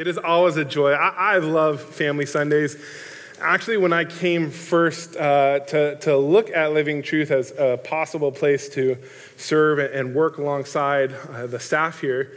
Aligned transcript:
It 0.00 0.08
is 0.08 0.16
always 0.16 0.56
a 0.56 0.64
joy. 0.64 0.92
I, 0.92 1.34
I 1.34 1.38
love 1.40 1.82
Family 1.82 2.24
Sundays. 2.24 2.82
Actually, 3.38 3.76
when 3.76 3.92
I 3.92 4.06
came 4.06 4.50
first 4.50 5.14
uh, 5.14 5.58
to, 5.58 5.96
to 5.96 6.16
look 6.16 6.48
at 6.48 6.72
Living 6.72 7.02
Truth 7.02 7.30
as 7.30 7.52
a 7.58 7.76
possible 7.76 8.32
place 8.32 8.70
to 8.70 8.96
serve 9.36 9.78
and 9.78 10.14
work 10.14 10.38
alongside 10.38 11.12
uh, 11.12 11.46
the 11.48 11.60
staff 11.60 12.00
here, 12.00 12.32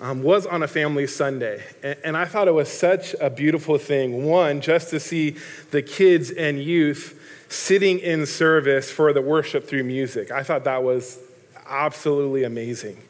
um, 0.00 0.24
was 0.24 0.44
on 0.44 0.64
a 0.64 0.66
Family 0.66 1.06
Sunday. 1.06 1.62
And, 1.84 1.96
and 2.02 2.16
I 2.16 2.24
thought 2.24 2.48
it 2.48 2.54
was 2.54 2.68
such 2.68 3.14
a 3.20 3.30
beautiful 3.30 3.78
thing. 3.78 4.24
One, 4.26 4.60
just 4.60 4.90
to 4.90 4.98
see 4.98 5.36
the 5.70 5.82
kids 5.82 6.32
and 6.32 6.60
youth 6.60 7.46
sitting 7.48 8.00
in 8.00 8.26
service 8.26 8.90
for 8.90 9.12
the 9.12 9.22
worship 9.22 9.68
through 9.68 9.84
music. 9.84 10.32
I 10.32 10.42
thought 10.42 10.64
that 10.64 10.82
was 10.82 11.20
absolutely 11.64 12.42
amazing. 12.42 13.00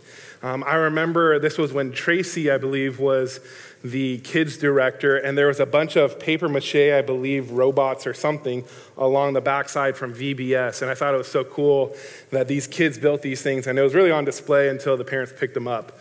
Um, 0.42 0.62
I 0.62 0.74
remember 0.74 1.38
this 1.38 1.56
was 1.56 1.72
when 1.72 1.90
Tracy, 1.90 2.50
I 2.50 2.58
believe, 2.58 3.00
was 3.00 3.40
the 3.84 4.16
kids 4.18 4.56
director, 4.56 5.16
and 5.18 5.36
there 5.36 5.48
was 5.48 5.60
a 5.60 5.66
bunch 5.66 5.94
of 5.94 6.18
paper 6.18 6.48
mache, 6.48 6.74
I 6.74 7.02
believe, 7.02 7.50
robots 7.50 8.06
or 8.06 8.14
something 8.14 8.64
along 8.96 9.34
the 9.34 9.42
backside 9.42 9.94
from 9.94 10.14
VBS. 10.14 10.80
And 10.80 10.90
I 10.90 10.94
thought 10.94 11.12
it 11.14 11.18
was 11.18 11.28
so 11.28 11.44
cool 11.44 11.94
that 12.30 12.48
these 12.48 12.66
kids 12.66 12.98
built 12.98 13.20
these 13.20 13.42
things, 13.42 13.66
and 13.66 13.78
it 13.78 13.82
was 13.82 13.94
really 13.94 14.10
on 14.10 14.24
display 14.24 14.70
until 14.70 14.96
the 14.96 15.04
parents 15.04 15.34
picked 15.38 15.52
them 15.52 15.68
up. 15.68 15.92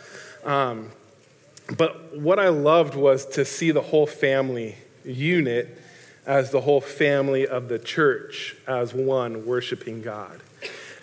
Um, 0.45 0.91
but 1.75 2.17
what 2.17 2.39
I 2.39 2.49
loved 2.49 2.95
was 2.95 3.25
to 3.27 3.43
see 3.43 3.71
the 3.71 3.81
whole 3.81 4.07
family 4.07 4.75
unit 5.03 5.77
as 6.25 6.51
the 6.51 6.61
whole 6.61 6.81
family 6.81 7.45
of 7.45 7.67
the 7.67 7.79
church 7.79 8.55
as 8.65 8.93
one 8.93 9.45
worshiping 9.45 10.01
God. 10.01 10.42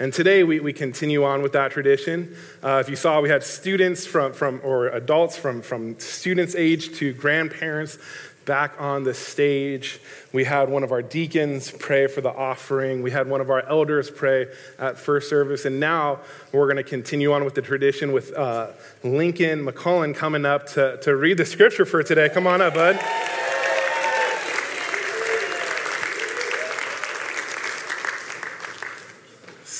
And 0.00 0.14
today 0.14 0.44
we, 0.44 0.60
we 0.60 0.72
continue 0.72 1.24
on 1.24 1.42
with 1.42 1.52
that 1.52 1.72
tradition. 1.72 2.34
Uh, 2.62 2.78
if 2.82 2.88
you 2.88 2.96
saw, 2.96 3.20
we 3.20 3.28
had 3.28 3.44
students 3.44 4.06
from, 4.06 4.32
from 4.32 4.58
or 4.64 4.88
adults 4.88 5.36
from, 5.36 5.60
from 5.60 5.98
students' 5.98 6.54
age 6.54 6.96
to 6.96 7.12
grandparents 7.12 7.98
back 8.46 8.80
on 8.80 9.04
the 9.04 9.12
stage. 9.12 10.00
We 10.32 10.44
had 10.44 10.70
one 10.70 10.84
of 10.84 10.90
our 10.90 11.02
deacons 11.02 11.70
pray 11.70 12.06
for 12.06 12.22
the 12.22 12.30
offering. 12.30 13.02
We 13.02 13.10
had 13.10 13.28
one 13.28 13.42
of 13.42 13.50
our 13.50 13.62
elders 13.68 14.10
pray 14.10 14.46
at 14.78 14.98
first 14.98 15.28
service. 15.28 15.66
And 15.66 15.78
now 15.78 16.20
we're 16.50 16.64
going 16.64 16.82
to 16.82 16.82
continue 16.82 17.34
on 17.34 17.44
with 17.44 17.54
the 17.54 17.62
tradition 17.62 18.12
with 18.12 18.32
uh, 18.32 18.68
Lincoln 19.04 19.66
McCullen 19.66 20.14
coming 20.14 20.46
up 20.46 20.66
to, 20.68 20.96
to 21.02 21.14
read 21.14 21.36
the 21.36 21.44
scripture 21.44 21.84
for 21.84 22.02
today. 22.02 22.30
Come 22.30 22.46
on 22.46 22.62
up, 22.62 22.72
bud. 22.72 22.98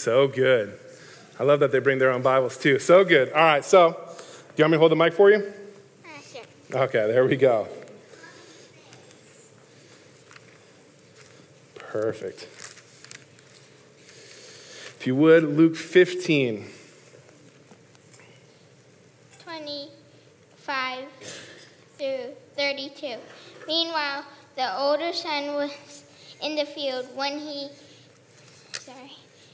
So 0.00 0.26
good. 0.28 0.78
I 1.38 1.44
love 1.44 1.60
that 1.60 1.72
they 1.72 1.78
bring 1.78 1.98
their 1.98 2.10
own 2.10 2.22
Bibles 2.22 2.56
too. 2.56 2.78
So 2.78 3.04
good. 3.04 3.30
All 3.34 3.44
right, 3.44 3.62
so 3.62 3.90
do 3.90 3.96
you 4.56 4.64
want 4.64 4.70
me 4.70 4.76
to 4.76 4.78
hold 4.78 4.92
the 4.92 4.96
mic 4.96 5.12
for 5.12 5.30
you? 5.30 5.52
Uh, 6.02 6.08
sure. 6.32 6.42
Okay, 6.84 7.06
there 7.06 7.26
we 7.26 7.36
go. 7.36 7.68
Perfect. 11.74 12.44
If 14.98 15.06
you 15.06 15.14
would, 15.16 15.44
Luke 15.44 15.76
15. 15.76 16.64
25 19.44 21.04
through 21.98 22.34
32. 22.56 23.16
Meanwhile, 23.66 24.24
the 24.56 24.78
older 24.78 25.12
son 25.12 25.48
was 25.52 26.04
in 26.42 26.56
the 26.56 26.64
field 26.64 27.06
when 27.14 27.38
he, 27.38 27.68
sorry, 28.72 29.19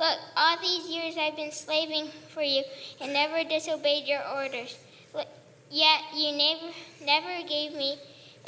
Look, 0.00 0.18
all 0.34 0.56
these 0.62 0.88
years 0.88 1.16
I've 1.18 1.36
been 1.36 1.52
slaving 1.52 2.08
for 2.30 2.42
you 2.42 2.62
and 3.02 3.12
never 3.12 3.46
disobeyed 3.46 4.06
your 4.06 4.26
orders. 4.34 4.78
Yet 5.70 6.00
you 6.16 6.32
never, 6.32 6.72
never 7.04 7.46
gave 7.46 7.74
me 7.74 7.98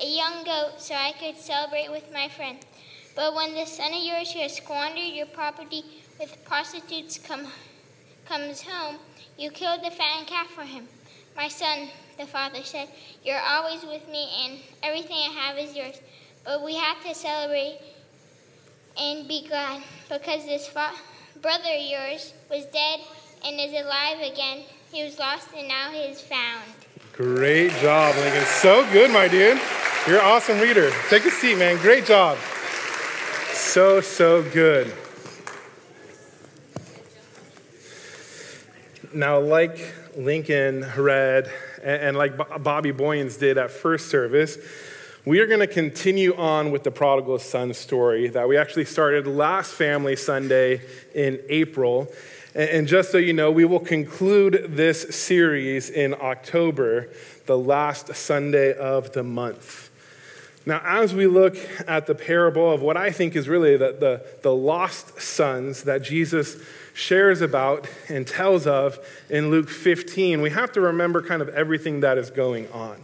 a 0.03 0.07
young 0.07 0.45
goat 0.45 0.81
so 0.81 0.95
I 0.95 1.13
could 1.13 1.37
celebrate 1.37 1.91
with 1.91 2.11
my 2.11 2.31
friends. 2.31 2.65
But 3.15 3.35
when 3.35 3.55
the 3.55 3.67
son 3.67 3.93
of 3.93 4.03
yours 4.03 4.33
who 4.33 4.41
has 4.41 4.57
squandered 4.57 5.15
your 5.15 5.27
property 5.27 5.85
with 6.19 6.43
prostitutes 6.47 7.19
come, 7.19 7.47
comes 8.25 8.63
home, 8.63 8.97
you 9.37 9.51
killed 9.51 9.85
the 9.85 9.91
fattened 9.91 10.29
calf 10.29 10.49
for 10.49 10.63
him. 10.63 10.89
My 11.37 11.49
son, 11.49 11.89
the 12.19 12.25
father 12.25 12.63
said, 12.65 12.89
You're 13.23 13.39
always 13.39 13.83
with 13.83 14.09
me, 14.09 14.27
and 14.47 14.59
everything 14.83 15.19
I 15.19 15.33
have 15.35 15.59
is 15.59 15.77
yours. 15.77 16.01
But 16.45 16.65
we 16.65 16.77
have 16.77 17.05
to 17.05 17.15
celebrate 17.15 17.79
and 18.99 19.29
be 19.29 19.47
glad 19.47 19.83
because 20.09 20.47
this 20.47 20.67
fa- 20.67 20.95
brother 21.41 21.75
yours 21.75 22.33
was 22.51 22.65
dead 22.67 23.01
and 23.45 23.61
is 23.61 23.73
alive 23.73 24.21
again. 24.21 24.65
He 24.93 25.03
was 25.03 25.19
lost 25.19 25.49
and 25.57 25.69
now 25.69 25.91
he 25.91 26.01
is 26.01 26.21
found. 26.21 26.65
Great 27.13 27.73
job, 27.81 28.15
Lincoln. 28.17 28.45
So 28.45 28.91
good, 28.93 29.11
my 29.11 29.29
dude. 29.29 29.61
You're 30.07 30.19
an 30.19 30.25
awesome 30.25 30.59
reader. 30.59 30.91
Take 31.09 31.25
a 31.25 31.31
seat, 31.31 31.59
man. 31.59 31.77
Great 31.79 32.07
job. 32.07 32.39
So, 33.53 34.01
so 34.01 34.43
good. 34.43 34.93
Now, 39.15 39.39
like 39.41 39.95
Lincoln 40.17 40.87
read, 40.97 41.51
and 41.83 42.17
like 42.17 42.37
Bobby 42.63 42.93
Boyens 42.93 43.39
did 43.39 43.59
at 43.59 43.71
first 43.71 44.09
service, 44.09 44.59
we 45.25 45.39
are 45.39 45.47
going 45.47 45.61
to 45.61 45.69
continue 45.69 46.35
on 46.35 46.73
with 46.73 46.83
the 46.83 46.91
prodigal 46.91 47.39
son 47.39 47.73
story 47.75 48.27
that 48.29 48.49
we 48.49 48.57
actually 48.57 48.85
started 48.85 49.25
last 49.25 49.73
Family 49.73 50.17
Sunday 50.17 50.81
in 51.15 51.39
April. 51.49 52.09
And 52.57 52.89
just 52.89 53.13
so 53.13 53.19
you 53.19 53.33
know, 53.33 53.51
we 53.51 53.65
will 53.65 53.81
conclude 53.81 54.67
this 54.71 55.15
series 55.15 55.91
in 55.91 56.15
October, 56.21 57.09
the 57.47 57.57
last 57.57 58.17
Sunday 58.17 58.75
of 58.75 59.13
the 59.13 59.23
month. 59.23 59.91
Now, 60.67 60.81
as 60.85 61.15
we 61.15 61.29
look 61.29 61.57
at 61.87 62.07
the 62.07 62.15
parable 62.17 62.73
of 62.73 62.83
what 62.83 62.97
I 62.97 63.13
think 63.13 63.37
is 63.37 63.49
really 63.49 63.77
the, 63.77 63.93
the, 63.93 64.27
the, 64.43 64.55
lost 64.55 65.21
sons 65.21 65.85
that 65.85 66.03
Jesus 66.03 66.57
shares 66.95 67.41
about 67.41 67.89
and 68.09 68.27
tells 68.27 68.67
of 68.67 68.99
in 69.29 69.51
Luke 69.51 69.69
15, 69.69 70.41
we 70.41 70.51
have 70.51 70.73
to 70.73 70.81
remember 70.81 71.23
kind 71.23 71.43
of 71.43 71.49
everything 71.51 72.01
that 72.01 72.19
is 72.19 72.31
going 72.31 72.71
on. 72.71 72.97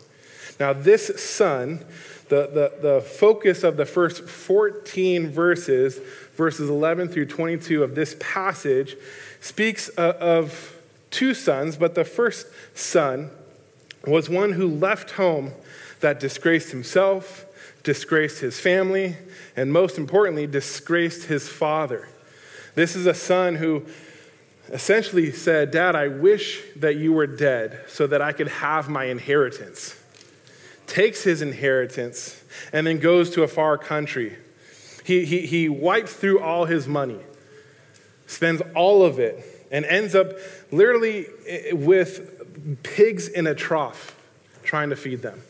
Now, 0.58 0.72
this 0.72 1.22
son, 1.22 1.84
the, 2.28 2.48
the, 2.52 2.82
the 2.82 3.00
focus 3.00 3.62
of 3.62 3.76
the 3.76 3.86
first 3.86 4.28
14 4.28 5.30
verses, 5.30 6.00
verses 6.36 6.68
11 6.68 7.08
through 7.08 7.26
22 7.26 7.82
of 7.82 7.94
this 7.94 8.16
passage, 8.18 8.96
speaks 9.40 9.88
of 9.90 10.76
two 11.10 11.32
sons, 11.32 11.76
but 11.76 11.94
the 11.94 12.04
first 12.04 12.46
son 12.74 13.30
was 14.06 14.28
one 14.28 14.52
who 14.52 14.66
left 14.66 15.12
home 15.12 15.52
that 16.00 16.20
disgraced 16.20 16.70
himself, 16.70 17.44
disgraced 17.82 18.40
his 18.40 18.58
family, 18.58 19.16
and 19.56 19.72
most 19.72 19.96
importantly, 19.96 20.46
disgraced 20.46 21.24
his 21.24 21.48
father. 21.48 22.08
This 22.74 22.94
is 22.94 23.06
a 23.06 23.14
son 23.14 23.56
who 23.56 23.86
essentially 24.70 25.32
said, 25.32 25.70
Dad, 25.70 25.96
I 25.96 26.08
wish 26.08 26.62
that 26.76 26.96
you 26.96 27.12
were 27.12 27.26
dead 27.26 27.80
so 27.88 28.06
that 28.06 28.20
I 28.20 28.32
could 28.32 28.48
have 28.48 28.88
my 28.88 29.04
inheritance 29.04 29.98
takes 30.88 31.22
his 31.22 31.42
inheritance, 31.42 32.42
and 32.72 32.86
then 32.86 32.98
goes 32.98 33.30
to 33.30 33.44
a 33.44 33.48
far 33.48 33.78
country. 33.78 34.36
He, 35.04 35.24
he, 35.24 35.46
he 35.46 35.68
wipes 35.68 36.12
through 36.12 36.40
all 36.40 36.64
his 36.64 36.88
money, 36.88 37.20
spends 38.26 38.60
all 38.74 39.04
of 39.04 39.20
it, 39.20 39.66
and 39.70 39.84
ends 39.84 40.14
up 40.14 40.32
literally 40.72 41.26
with 41.72 42.82
pigs 42.82 43.28
in 43.28 43.46
a 43.46 43.54
trough 43.54 44.16
trying 44.64 44.90
to 44.90 44.96
feed 44.96 45.22
them 45.22 45.40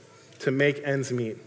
to 0.40 0.50
make 0.50 0.80
ends 0.84 1.10
meet. 1.10 1.38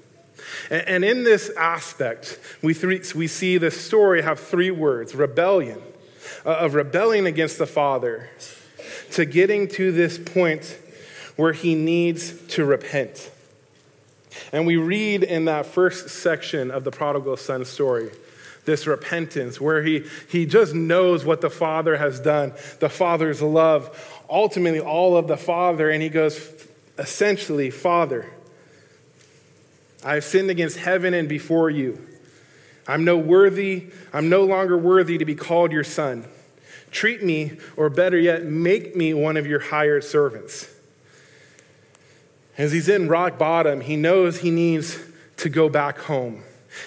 And, 0.69 0.87
and 0.87 1.05
in 1.05 1.23
this 1.23 1.51
aspect, 1.57 2.39
we, 2.61 2.73
three, 2.73 3.01
we 3.15 3.27
see 3.27 3.57
the 3.57 3.71
story 3.71 4.21
have 4.21 4.39
three 4.39 4.71
words 4.71 5.13
rebellion, 5.15 5.81
uh, 6.45 6.49
of 6.49 6.73
rebelling 6.73 7.25
against 7.25 7.57
the 7.57 7.67
Father, 7.67 8.29
to 9.11 9.25
getting 9.25 9.67
to 9.67 9.91
this 9.91 10.17
point 10.17 10.77
where 11.35 11.53
he 11.53 11.75
needs 11.75 12.33
to 12.47 12.65
repent. 12.65 13.31
And 14.51 14.65
we 14.65 14.77
read 14.77 15.23
in 15.23 15.45
that 15.45 15.65
first 15.65 16.09
section 16.09 16.71
of 16.71 16.83
the 16.83 16.91
prodigal 16.91 17.37
son 17.37 17.65
story 17.65 18.11
this 18.65 18.85
repentance 18.85 19.59
where 19.59 19.81
he, 19.81 20.05
he 20.29 20.45
just 20.45 20.73
knows 20.73 21.25
what 21.25 21.41
the 21.41 21.49
Father 21.49 21.97
has 21.97 22.19
done, 22.19 22.53
the 22.79 22.89
Father's 22.89 23.41
love, 23.41 24.23
ultimately 24.29 24.79
all 24.79 25.17
of 25.17 25.27
the 25.27 25.37
Father. 25.37 25.89
And 25.89 26.01
he 26.01 26.09
goes, 26.09 26.51
essentially, 26.97 27.69
Father, 27.71 28.31
I 30.03 30.15
have 30.15 30.23
sinned 30.23 30.49
against 30.49 30.77
heaven 30.77 31.13
and 31.13 31.27
before 31.27 31.69
you. 31.69 32.07
I'm 32.87 33.05
no 33.05 33.17
worthy, 33.17 33.87
I'm 34.11 34.29
no 34.29 34.43
longer 34.43 34.77
worthy 34.77 35.17
to 35.17 35.25
be 35.25 35.35
called 35.35 35.71
your 35.71 35.83
son. 35.83 36.25
Treat 36.89 37.23
me, 37.23 37.57
or 37.77 37.89
better 37.89 38.17
yet, 38.17 38.43
make 38.43 38.95
me 38.95 39.13
one 39.13 39.37
of 39.37 39.47
your 39.47 39.59
hired 39.59 40.03
servants. 40.03 40.67
As 42.57 42.71
he's 42.71 42.89
in 42.89 43.07
rock 43.07 43.37
bottom, 43.37 43.81
he 43.81 43.95
knows 43.95 44.39
he 44.39 44.51
needs 44.51 44.99
to 45.37 45.49
go 45.49 45.69
back 45.69 45.97
home. 45.99 46.43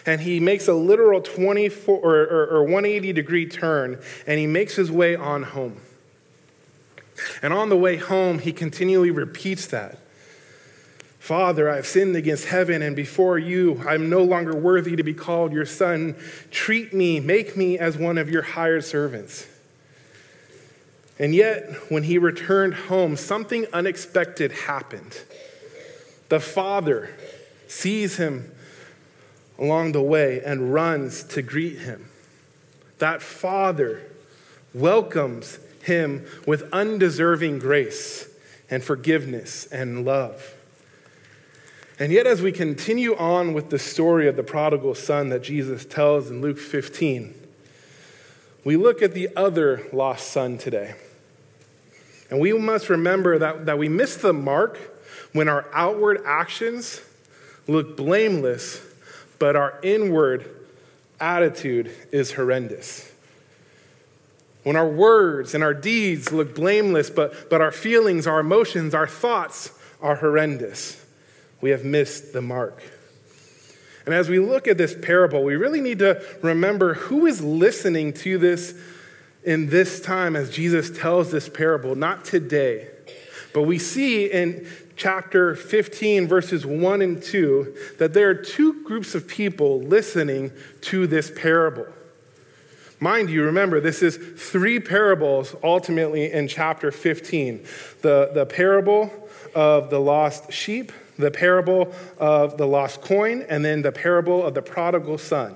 And 0.07 0.21
he 0.21 0.41
makes 0.41 0.69
a 0.69 0.75
literal 0.75 1.21
24 1.21 1.99
or, 1.99 2.23
or, 2.23 2.47
or 2.47 2.63
180 2.63 3.13
degree 3.13 3.47
turn, 3.47 4.01
and 4.27 4.39
he 4.39 4.47
makes 4.47 4.77
his 4.77 4.91
way 4.91 5.15
on 5.15 5.43
home. 5.43 5.81
And 7.43 7.53
on 7.53 7.69
the 7.69 7.77
way 7.77 7.97
home, 7.97 8.39
he 8.39 8.53
continually 8.53 9.11
repeats 9.11 9.67
that 9.69 9.99
Father, 11.25 11.71
I've 11.71 11.87
sinned 11.87 12.17
against 12.17 12.45
heaven 12.45 12.83
and 12.83 12.95
before 12.95 13.39
you. 13.39 13.83
I'm 13.89 14.11
no 14.11 14.23
longer 14.23 14.55
worthy 14.55 14.95
to 14.95 15.03
be 15.03 15.15
called 15.15 15.55
your 15.55 15.65
son. 15.65 16.17
Treat 16.51 16.93
me, 16.93 17.19
make 17.19 17.57
me 17.57 17.79
as 17.79 17.97
one 17.97 18.19
of 18.19 18.29
your 18.29 18.43
hired 18.43 18.85
servants. 18.85 19.47
And 21.19 21.35
yet, 21.35 21.71
when 21.89 22.03
he 22.03 22.19
returned 22.19 22.75
home, 22.75 23.17
something 23.17 23.65
unexpected 23.73 24.53
happened. 24.53 25.23
The 26.29 26.41
father 26.41 27.15
sees 27.69 28.17
him 28.17 28.53
along 29.59 29.93
the 29.93 30.03
way 30.03 30.41
and 30.45 30.73
runs 30.73 31.23
to 31.25 31.43
greet 31.43 31.79
him. 31.79 32.09
That 32.99 33.23
father 33.23 34.03
welcomes 34.73 35.59
him 35.83 36.27
with 36.47 36.69
undeserving 36.73 37.59
grace 37.59 38.29
and 38.71 38.83
forgiveness 38.83 39.67
and 39.67 40.05
love. 40.05 40.55
And 41.99 42.11
yet, 42.11 42.27
as 42.27 42.43
we 42.43 42.51
continue 42.51 43.15
on 43.17 43.55
with 43.55 43.71
the 43.71 43.79
story 43.79 44.27
of 44.27 44.35
the 44.35 44.43
prodigal 44.43 44.97
son 44.97 45.29
that 45.29 45.43
Jesus 45.43 45.85
tells 45.85 46.29
in 46.29 46.41
Luke 46.41 46.59
15, 46.59 47.35
we 48.65 48.77
look 48.77 49.03
at 49.03 49.15
the 49.15 49.29
other 49.37 49.87
lost 49.93 50.33
son 50.33 50.59
today. 50.59 50.97
And 52.31 52.41
we 52.41 52.53
must 52.53 52.89
remember 52.89 53.39
that, 53.39 53.67
that 53.67 53.79
we 53.79 53.89
miss 53.89 54.17
the 54.17 54.33
mark 54.33 54.94
when 55.35 55.49
our 55.49 55.67
outward 55.75 56.23
actions 56.25 57.03
look 57.67 57.97
blameless, 57.97 58.81
but 59.39 59.57
our 59.57 59.79
inward 59.83 60.49
attitude 61.21 61.91
is 62.13 62.33
horrendous. 62.33 63.13
When 64.63 64.77
our 64.77 64.89
words 64.89 65.55
and 65.55 65.63
our 65.63 65.75
deeds 65.75 66.33
look 66.33 66.55
blameless, 66.55 67.11
but, 67.11 67.51
but 67.51 67.61
our 67.61 67.73
feelings, 67.73 68.27
our 68.27 68.41
emotions, 68.41 68.95
our 68.95 69.09
thoughts 69.09 69.73
are 70.01 70.17
horrendous, 70.17 71.05
we 71.61 71.71
have 71.71 71.85
missed 71.85 72.33
the 72.33 72.41
mark. 72.41 72.83
And 74.07 74.15
as 74.15 74.29
we 74.29 74.39
look 74.39 74.69
at 74.69 74.79
this 74.79 74.95
parable, 74.95 75.43
we 75.43 75.57
really 75.57 75.81
need 75.81 75.99
to 75.99 76.23
remember 76.43 76.95
who 76.95 77.27
is 77.27 77.43
listening 77.43 78.13
to 78.15 78.39
this 78.39 78.75
in 79.43 79.69
this 79.69 80.01
time 80.01 80.37
as 80.37 80.51
Jesus 80.51 80.97
tells 80.97 81.33
this 81.33 81.49
parable, 81.49 81.97
not 81.97 82.25
today. 82.25 82.89
But 83.53 83.63
we 83.63 83.79
see 83.79 84.27
in 84.27 84.67
chapter 84.97 85.55
15, 85.55 86.29
verses 86.29 86.65
1 86.65 87.03
and 87.03 87.23
2, 87.23 87.77
that 87.99 88.15
there 88.15 88.31
are 88.31 88.35
two 88.35 88.85
groups 88.85 89.15
of 89.15 89.27
people 89.27 89.81
listening 89.81 90.53
to 90.83 91.07
this 91.07 91.31
parable. 91.35 91.87
Mind 93.01 93.29
you, 93.29 93.45
remember, 93.45 93.81
this 93.81 94.03
is 94.03 94.17
three 94.17 94.81
parables 94.81 95.55
ultimately 95.63 96.33
in 96.33 96.49
chapter 96.49 96.91
15 96.91 97.65
the, 98.03 98.31
the 98.33 98.47
parable 98.47 99.11
of 99.55 99.91
the 99.91 99.99
lost 99.99 100.53
sheep, 100.53 100.93
the 101.19 101.31
parable 101.31 101.93
of 102.19 102.57
the 102.57 102.67
lost 102.67 103.01
coin, 103.01 103.45
and 103.49 103.65
then 103.65 103.83
the 103.83 103.93
parable 103.93 104.45
of 104.45 104.55
the 104.55 104.63
prodigal 104.63 105.19
son. 105.19 105.55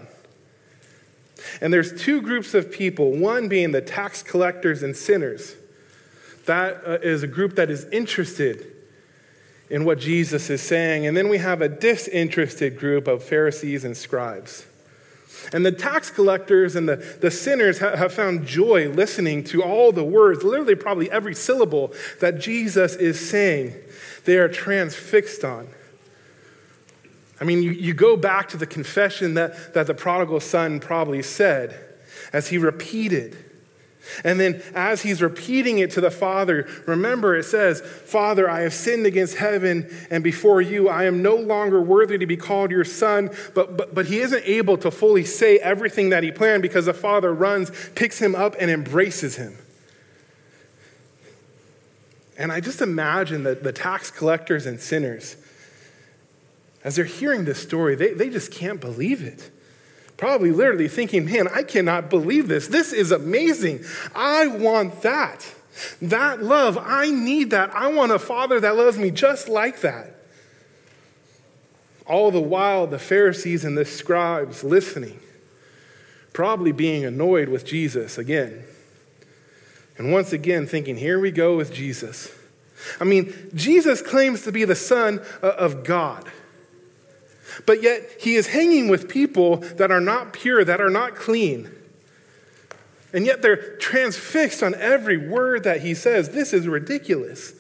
And 1.61 1.73
there's 1.73 2.01
two 2.01 2.21
groups 2.21 2.55
of 2.55 2.71
people, 2.71 3.13
one 3.13 3.49
being 3.49 3.73
the 3.73 3.81
tax 3.81 4.23
collectors 4.23 4.83
and 4.83 4.97
sinners. 4.97 5.55
That 6.47 6.83
uh, 6.87 6.99
a 7.01 7.27
group 7.27 7.57
that 7.57 7.71
is 7.71 7.85
interested 7.87 8.78
in 9.71 9.85
what 9.85 9.99
Jesus 9.99 10.51
is 10.51 10.63
saying. 10.63 11.07
And 11.07 11.17
then 11.17 11.29
we 11.29 11.39
have 11.39 11.61
a 11.61 11.69
disinterested 11.69 12.79
group 12.79 13.07
of 13.07 13.23
Pharisees 13.23 13.85
and 13.85 13.97
scribes. 13.97 14.67
And 15.53 15.65
the 15.65 15.73
tax 15.73 16.11
collectors 16.11 16.75
and 16.75 16.89
the, 16.89 16.97
the 16.97 17.31
sinners 17.31 17.79
ha- 17.79 17.97
have 17.97 18.13
found 18.13 18.47
joy 18.47 18.89
listening 18.89 19.45
to 19.45 19.63
all 19.63 19.93
the 19.93 20.05
words, 20.05 20.43
literally, 20.43 20.75
probably 20.75 21.11
every 21.11 21.35
syllable 21.35 21.93
that 22.21 22.39
Jesus 22.39 22.95
is 22.97 23.29
saying. 23.29 23.75
They 24.25 24.37
are 24.37 24.49
transfixed 24.49 25.45
on. 25.45 25.69
I 27.41 27.45
mean, 27.45 27.63
you, 27.63 27.71
you 27.71 27.95
go 27.95 28.17
back 28.17 28.49
to 28.49 28.57
the 28.57 28.67
confession 28.67 29.35
that, 29.35 29.75
that 29.75 29.87
the 29.87 29.95
prodigal 29.95 30.41
son 30.41 30.81
probably 30.81 31.23
said 31.23 31.79
as 32.33 32.49
he 32.49 32.59
repeated. 32.59 33.37
And 34.25 34.41
then, 34.41 34.63
as 34.75 35.03
he's 35.03 35.21
repeating 35.21 35.79
it 35.79 35.91
to 35.93 36.01
the 36.01 36.11
Father, 36.11 36.69
remember 36.87 37.37
it 37.37 37.45
says, 37.45 37.81
Father, 37.81 38.49
I 38.49 38.61
have 38.61 38.73
sinned 38.73 39.07
against 39.07 39.37
heaven 39.37 39.95
and 40.11 40.25
before 40.25 40.63
you. 40.63 40.89
I 40.89 41.05
am 41.05 41.23
no 41.23 41.37
longer 41.37 41.81
worthy 41.81 42.19
to 42.19 42.27
be 42.27 42.37
called 42.37 42.71
your 42.71 42.85
son. 42.85 43.31
But, 43.55 43.77
but, 43.77 43.95
but 43.95 44.07
he 44.07 44.21
isn't 44.21 44.43
able 44.45 44.79
to 44.79 44.91
fully 44.91 45.25
say 45.25 45.59
everything 45.59 46.09
that 46.11 46.23
he 46.23 46.33
planned 46.33 46.63
because 46.63 46.87
the 46.87 46.95
Father 46.95 47.35
runs, 47.35 47.71
picks 47.95 48.21
him 48.21 48.35
up, 48.35 48.57
and 48.59 48.71
embraces 48.71 49.37
him. 49.37 49.57
And 52.39 52.53
I 52.53 52.61
just 52.61 52.81
imagine 52.81 53.43
that 53.43 53.63
the 53.63 53.73
tax 53.73 54.11
collectors 54.11 54.65
and 54.65 54.81
sinners 54.81 55.37
as 56.85 56.97
they're 56.97 57.05
hearing 57.05 57.45
this 57.45 57.61
story, 57.61 57.95
they, 57.95 58.13
they 58.13 58.31
just 58.31 58.53
can't 58.53 58.81
believe 58.81 59.23
it. 59.23 59.51
Probably 60.19 60.51
literally 60.51 60.89
thinking, 60.89 61.25
man, 61.25 61.47
I 61.49 61.63
cannot 61.63 62.11
believe 62.11 62.49
this. 62.49 62.67
This 62.67 62.93
is 62.93 63.13
amazing. 63.13 63.85
I 64.15 64.49
want 64.49 65.01
that. 65.03 65.55
That 66.03 66.43
love, 66.43 66.77
I 66.77 67.09
need 67.09 67.51
that. 67.51 67.73
I 67.73 67.87
want 67.87 68.11
a 68.11 68.19
father 68.19 68.59
that 68.59 68.77
loves 68.77 68.99
me 68.99 69.13
just 69.13 69.49
like 69.49 69.81
that. 69.83 70.17
All 72.05 72.33
the 72.33 72.41
while, 72.41 72.89
the 72.89 72.99
Pharisees 72.99 73.65
and 73.65 73.79
the 73.79 73.85
scribes 73.85 74.65
listening, 74.65 75.21
probably 76.33 76.73
being 76.73 77.05
annoyed 77.05 77.49
with 77.49 77.65
Jesus 77.65 78.19
again. 78.19 78.65
And 79.99 80.13
once 80.13 80.33
again, 80.33 80.67
thinking, 80.67 80.97
here 80.97 81.21
we 81.21 81.31
go 81.31 81.57
with 81.57 81.73
Jesus. 81.73 82.33
I 82.99 83.05
mean, 83.05 83.33
Jesus 83.55 84.03
claims 84.03 84.43
to 84.43 84.53
be 84.53 84.65
the 84.65 84.75
Son 84.75 85.21
uh, 85.43 85.51
of 85.51 85.85
God. 85.85 86.29
But 87.67 87.83
yet, 87.83 88.03
he 88.21 88.37
is 88.37 88.49
hanging 88.49 88.89
with 88.89 89.09
people 89.09 89.57
that 89.57 89.91
are 89.91 90.01
not 90.01 90.33
pure, 90.33 90.65
that 90.65 90.81
are 90.81 90.91
not 90.91 91.15
clean. 91.15 91.71
And 93.13 93.27
yet, 93.27 93.43
they're 93.43 93.77
transfixed 93.77 94.63
on 94.63 94.75
every 94.75 95.17
word 95.17 95.65
that 95.65 95.81
he 95.81 95.95
says. 95.95 96.31
This 96.31 96.53
is 96.53 96.69
ridiculous. 96.69 97.53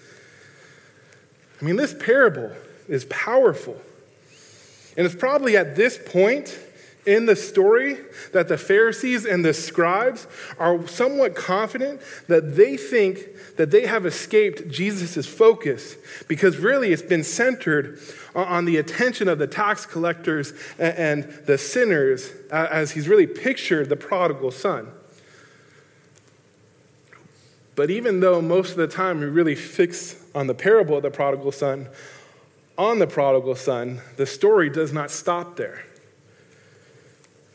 I 1.60 1.64
mean, 1.64 1.76
this 1.76 1.94
parable 1.94 2.52
is 2.88 3.04
powerful. 3.06 3.80
And 4.96 5.06
it's 5.06 5.14
probably 5.14 5.56
at 5.56 5.76
this 5.76 5.98
point 5.98 6.58
in 7.08 7.24
the 7.24 7.34
story 7.34 7.96
that 8.32 8.48
the 8.48 8.58
Pharisees 8.58 9.24
and 9.24 9.42
the 9.42 9.54
scribes 9.54 10.26
are 10.58 10.86
somewhat 10.86 11.34
confident 11.34 12.02
that 12.26 12.54
they 12.54 12.76
think 12.76 13.56
that 13.56 13.70
they 13.70 13.86
have 13.86 14.04
escaped 14.04 14.68
Jesus' 14.68 15.26
focus 15.26 15.96
because 16.28 16.58
really 16.58 16.92
it's 16.92 17.00
been 17.00 17.24
centered 17.24 17.98
on 18.34 18.66
the 18.66 18.76
attention 18.76 19.26
of 19.26 19.38
the 19.38 19.46
tax 19.46 19.86
collectors 19.86 20.52
and 20.78 21.24
the 21.46 21.56
sinners 21.56 22.30
as 22.52 22.90
he's 22.90 23.08
really 23.08 23.26
pictured 23.26 23.88
the 23.88 23.96
prodigal 23.96 24.50
son. 24.50 24.88
But 27.74 27.90
even 27.90 28.20
though 28.20 28.42
most 28.42 28.72
of 28.72 28.76
the 28.76 28.86
time 28.86 29.20
we 29.20 29.26
really 29.26 29.54
fix 29.54 30.22
on 30.34 30.46
the 30.46 30.54
parable 30.54 30.98
of 30.98 31.02
the 31.02 31.10
prodigal 31.10 31.52
son, 31.52 31.88
on 32.76 32.98
the 32.98 33.06
prodigal 33.06 33.56
son, 33.56 34.02
the 34.18 34.26
story 34.26 34.68
does 34.68 34.92
not 34.92 35.10
stop 35.10 35.56
there. 35.56 35.84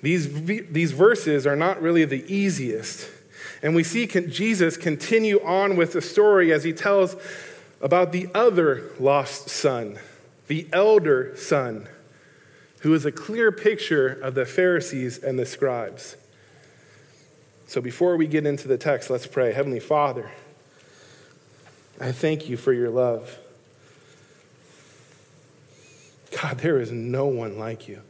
These, 0.04 0.44
these 0.70 0.92
verses 0.92 1.48
are 1.48 1.56
not 1.56 1.82
really 1.82 2.04
the 2.04 2.26
easiest. 2.32 3.10
And 3.64 3.74
we 3.74 3.86
see 3.86 4.06
Jesus 4.06 4.76
continue 4.76 5.42
on 5.42 5.78
with 5.78 5.94
the 5.94 6.02
story 6.02 6.52
as 6.52 6.66
he 6.66 6.74
tells 6.74 7.16
about 7.82 8.12
the 8.12 8.28
other 8.36 8.92
lost 9.00 9.48
son, 9.48 9.98
the 10.48 10.68
elder 10.74 11.34
son, 11.38 11.88
who 12.82 12.94
is 12.94 13.06
a 13.06 13.14
clear 13.14 13.50
picture 13.50 14.10
of 14.10 14.36
the 14.36 14.46
Pharisees 14.46 15.20
and 15.20 15.40
the 15.40 15.46
scribes. 15.46 16.18
So 17.66 17.80
before 17.80 18.18
we 18.18 18.28
get 18.28 18.46
into 18.46 18.68
the 18.68 18.78
text, 18.78 19.10
let's 19.10 19.26
pray. 19.26 19.54
Heavenly 19.54 19.80
Father, 19.80 20.30
I 22.02 22.12
thank 22.12 22.50
you 22.50 22.58
for 22.58 22.74
your 22.74 22.90
love. 22.90 23.40
God, 26.42 26.58
there 26.58 26.82
is 26.82 26.92
no 26.92 27.28
one 27.28 27.58
like 27.58 27.88
you. 27.88 28.02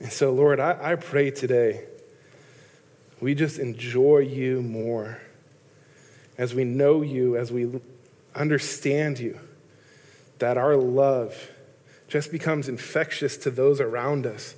And 0.00 0.12
so, 0.12 0.32
Lord, 0.32 0.60
I, 0.60 0.92
I 0.92 0.94
pray 0.94 1.30
today 1.30 1.84
we 3.20 3.34
just 3.34 3.58
enjoy 3.58 4.18
you 4.18 4.62
more 4.62 5.20
as 6.36 6.54
we 6.54 6.64
know 6.64 7.02
you, 7.02 7.36
as 7.36 7.50
we 7.50 7.80
understand 8.34 9.18
you, 9.18 9.38
that 10.38 10.56
our 10.56 10.76
love 10.76 11.50
just 12.06 12.30
becomes 12.30 12.68
infectious 12.68 13.36
to 13.38 13.50
those 13.50 13.80
around 13.80 14.24
us. 14.24 14.54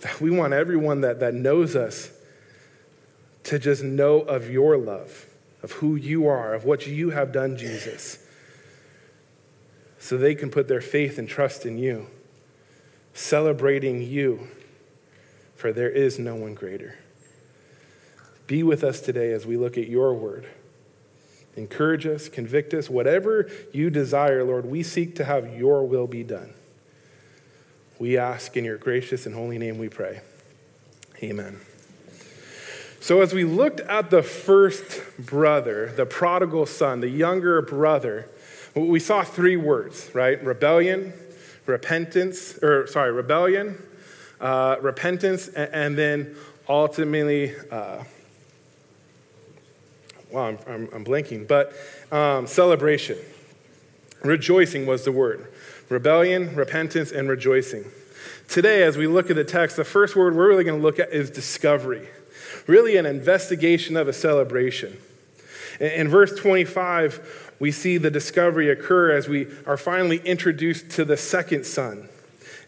That 0.00 0.20
we 0.20 0.30
want 0.30 0.52
everyone 0.52 1.00
that, 1.02 1.20
that 1.20 1.34
knows 1.34 1.76
us 1.76 2.10
to 3.44 3.58
just 3.58 3.82
know 3.82 4.20
of 4.20 4.50
your 4.50 4.76
love, 4.76 5.26
of 5.62 5.72
who 5.72 5.94
you 5.94 6.26
are, 6.26 6.54
of 6.54 6.64
what 6.64 6.86
you 6.86 7.10
have 7.10 7.32
done, 7.32 7.56
Jesus, 7.56 8.18
so 9.98 10.16
they 10.16 10.34
can 10.34 10.50
put 10.50 10.68
their 10.68 10.80
faith 10.80 11.18
and 11.18 11.28
trust 11.28 11.64
in 11.64 11.78
you, 11.78 12.08
celebrating 13.18 14.00
you, 14.00 14.48
for 15.56 15.72
there 15.72 15.90
is 15.90 16.18
no 16.18 16.36
one 16.36 16.54
greater. 16.54 16.96
Be 18.46 18.62
with 18.62 18.84
us 18.84 19.00
today 19.00 19.32
as 19.32 19.44
we 19.44 19.56
look 19.56 19.76
at 19.76 19.88
your 19.88 20.14
word. 20.14 20.46
Encourage 21.56 22.06
us, 22.06 22.28
convict 22.28 22.72
us, 22.72 22.88
whatever 22.88 23.50
you 23.72 23.90
desire, 23.90 24.44
Lord, 24.44 24.66
we 24.66 24.84
seek 24.84 25.16
to 25.16 25.24
have 25.24 25.56
your 25.56 25.84
will 25.84 26.06
be 26.06 26.22
done. 26.22 26.54
We 27.98 28.16
ask 28.16 28.56
in 28.56 28.64
your 28.64 28.78
gracious 28.78 29.26
and 29.26 29.34
holy 29.34 29.58
name 29.58 29.76
we 29.78 29.88
pray. 29.88 30.20
Amen. 31.20 31.60
So, 33.00 33.20
as 33.20 33.32
we 33.32 33.44
looked 33.44 33.80
at 33.80 34.10
the 34.10 34.22
first 34.22 35.02
brother, 35.18 35.92
the 35.96 36.06
prodigal 36.06 36.66
son, 36.66 37.00
the 37.00 37.08
younger 37.08 37.60
brother, 37.62 38.28
we 38.74 39.00
saw 39.00 39.24
three 39.24 39.56
words, 39.56 40.10
right? 40.14 40.42
Rebellion, 40.42 41.12
repentance, 41.68 42.58
or 42.62 42.86
sorry, 42.86 43.12
rebellion, 43.12 43.80
uh, 44.40 44.76
repentance, 44.80 45.48
and, 45.48 45.72
and, 45.72 45.98
then 45.98 46.36
ultimately, 46.68 47.54
uh, 47.70 48.02
wow, 50.32 50.46
I'm, 50.46 50.58
I'm, 50.66 50.88
I'm, 50.94 51.04
blanking, 51.04 51.46
but 51.46 51.72
um, 52.10 52.46
celebration. 52.46 53.18
Rejoicing 54.22 54.86
was 54.86 55.04
the 55.04 55.12
word 55.12 55.52
rebellion, 55.88 56.54
repentance, 56.54 57.12
and 57.12 57.28
rejoicing. 57.28 57.84
Today, 58.48 58.82
as 58.82 58.96
we 58.96 59.06
look 59.06 59.30
at 59.30 59.36
the 59.36 59.44
text, 59.44 59.76
the 59.76 59.84
first 59.84 60.16
word 60.16 60.34
we're 60.34 60.48
really 60.48 60.64
going 60.64 60.78
to 60.78 60.82
look 60.82 60.98
at 60.98 61.10
is 61.10 61.30
discovery, 61.30 62.08
really 62.66 62.96
an 62.96 63.06
investigation 63.06 63.96
of 63.96 64.08
a 64.08 64.12
celebration. 64.12 64.98
In 65.80 66.08
verse 66.08 66.34
25, 66.34 67.47
we 67.58 67.72
see 67.72 67.98
the 67.98 68.10
discovery 68.10 68.70
occur 68.70 69.10
as 69.10 69.28
we 69.28 69.48
are 69.66 69.76
finally 69.76 70.18
introduced 70.18 70.90
to 70.90 71.04
the 71.04 71.16
second 71.16 71.66
son. 71.66 72.08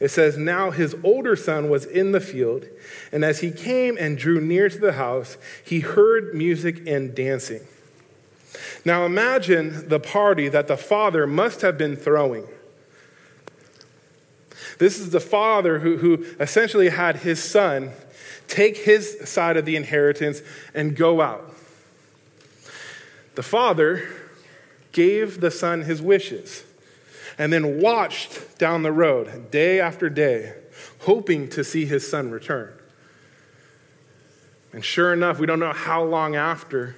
It 0.00 0.08
says, 0.10 0.36
Now 0.36 0.70
his 0.70 0.96
older 1.04 1.36
son 1.36 1.68
was 1.68 1.84
in 1.84 2.12
the 2.12 2.20
field, 2.20 2.64
and 3.12 3.24
as 3.24 3.40
he 3.40 3.50
came 3.50 3.96
and 3.98 4.18
drew 4.18 4.40
near 4.40 4.68
to 4.68 4.78
the 4.78 4.94
house, 4.94 5.36
he 5.64 5.80
heard 5.80 6.34
music 6.34 6.86
and 6.86 7.14
dancing. 7.14 7.60
Now 8.84 9.04
imagine 9.04 9.88
the 9.88 10.00
party 10.00 10.48
that 10.48 10.66
the 10.66 10.76
father 10.76 11.26
must 11.26 11.60
have 11.60 11.76
been 11.76 11.96
throwing. 11.96 12.46
This 14.78 14.98
is 14.98 15.10
the 15.10 15.20
father 15.20 15.80
who, 15.80 15.98
who 15.98 16.24
essentially 16.40 16.88
had 16.88 17.16
his 17.16 17.42
son 17.42 17.92
take 18.48 18.78
his 18.78 19.28
side 19.28 19.56
of 19.56 19.66
the 19.66 19.76
inheritance 19.76 20.40
and 20.74 20.96
go 20.96 21.20
out. 21.20 21.54
The 23.34 23.42
father 23.42 24.08
gave 24.92 25.40
the 25.40 25.50
son 25.50 25.82
his 25.82 26.02
wishes 26.02 26.64
and 27.38 27.52
then 27.52 27.80
watched 27.80 28.58
down 28.58 28.82
the 28.82 28.92
road 28.92 29.50
day 29.50 29.80
after 29.80 30.10
day, 30.10 30.54
hoping 31.00 31.48
to 31.48 31.64
see 31.64 31.86
his 31.86 32.08
son 32.08 32.30
return. 32.30 32.72
And 34.72 34.84
sure 34.84 35.12
enough, 35.12 35.38
we 35.38 35.46
don't 35.46 35.58
know 35.58 35.72
how 35.72 36.02
long 36.04 36.36
after 36.36 36.96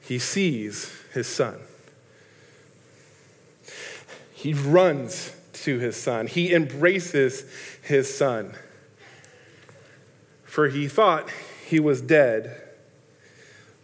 he 0.00 0.18
sees 0.18 0.92
his 1.14 1.26
son. 1.26 1.60
He 4.32 4.52
runs 4.52 5.34
to 5.64 5.78
his 5.78 5.96
son. 5.96 6.26
He 6.26 6.52
embraces 6.52 7.44
his 7.82 8.14
son. 8.14 8.54
For 10.44 10.68
he 10.68 10.88
thought 10.88 11.30
he 11.66 11.80
was 11.80 12.00
dead, 12.00 12.62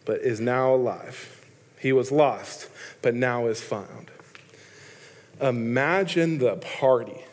but 0.04 0.20
is 0.20 0.40
now 0.40 0.74
alive. 0.74 1.41
He 1.82 1.92
was 1.92 2.12
lost, 2.12 2.68
but 3.02 3.12
now 3.12 3.46
is 3.46 3.60
found. 3.60 4.12
Imagine 5.40 6.38
the 6.38 6.54
party. 6.54 7.24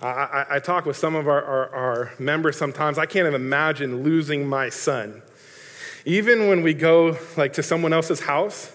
I, 0.00 0.06
I, 0.06 0.46
I 0.50 0.58
talk 0.60 0.86
with 0.86 0.96
some 0.96 1.16
of 1.16 1.26
our, 1.26 1.42
our, 1.42 1.68
our 1.70 2.12
members 2.20 2.56
sometimes. 2.56 2.96
I 2.96 3.06
can't 3.06 3.26
even 3.26 3.34
imagine 3.34 4.04
losing 4.04 4.48
my 4.48 4.68
son. 4.68 5.20
Even 6.04 6.46
when 6.46 6.62
we 6.62 6.74
go 6.74 7.18
like 7.36 7.54
to 7.54 7.62
someone 7.64 7.92
else's 7.92 8.20
house, 8.20 8.72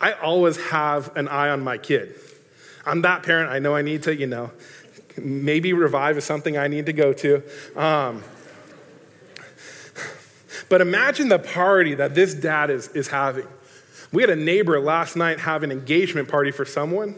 I 0.00 0.12
always 0.12 0.56
have 0.68 1.16
an 1.16 1.26
eye 1.26 1.48
on 1.48 1.60
my 1.60 1.78
kid. 1.78 2.14
I'm 2.86 3.02
that 3.02 3.24
parent. 3.24 3.50
I 3.50 3.58
know 3.58 3.74
I 3.74 3.82
need 3.82 4.04
to, 4.04 4.14
you 4.14 4.28
know, 4.28 4.52
maybe 5.16 5.72
revive 5.72 6.16
is 6.16 6.24
something 6.24 6.56
I 6.56 6.68
need 6.68 6.86
to 6.86 6.92
go 6.92 7.12
to. 7.12 7.42
Um, 7.74 8.22
but 10.68 10.80
imagine 10.80 11.28
the 11.28 11.38
party 11.38 11.94
that 11.94 12.14
this 12.14 12.34
dad 12.34 12.70
is, 12.70 12.88
is 12.88 13.08
having. 13.08 13.46
We 14.12 14.22
had 14.22 14.30
a 14.30 14.36
neighbor 14.36 14.80
last 14.80 15.16
night 15.16 15.40
have 15.40 15.62
an 15.62 15.70
engagement 15.70 16.28
party 16.28 16.50
for 16.50 16.64
someone, 16.64 17.16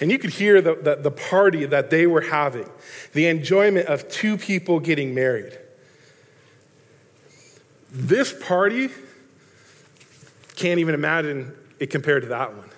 and 0.00 0.10
you 0.10 0.18
could 0.18 0.30
hear 0.30 0.60
the, 0.60 0.74
the, 0.74 0.96
the 0.96 1.10
party 1.10 1.66
that 1.66 1.90
they 1.90 2.06
were 2.06 2.20
having, 2.20 2.68
the 3.12 3.26
enjoyment 3.26 3.86
of 3.86 4.08
two 4.08 4.36
people 4.36 4.80
getting 4.80 5.14
married. 5.14 5.56
This 7.92 8.32
party, 8.32 8.88
can't 10.56 10.80
even 10.80 10.94
imagine 10.94 11.52
it 11.78 11.90
compared 11.90 12.22
to 12.22 12.28
that 12.30 12.54
one. 12.54 12.71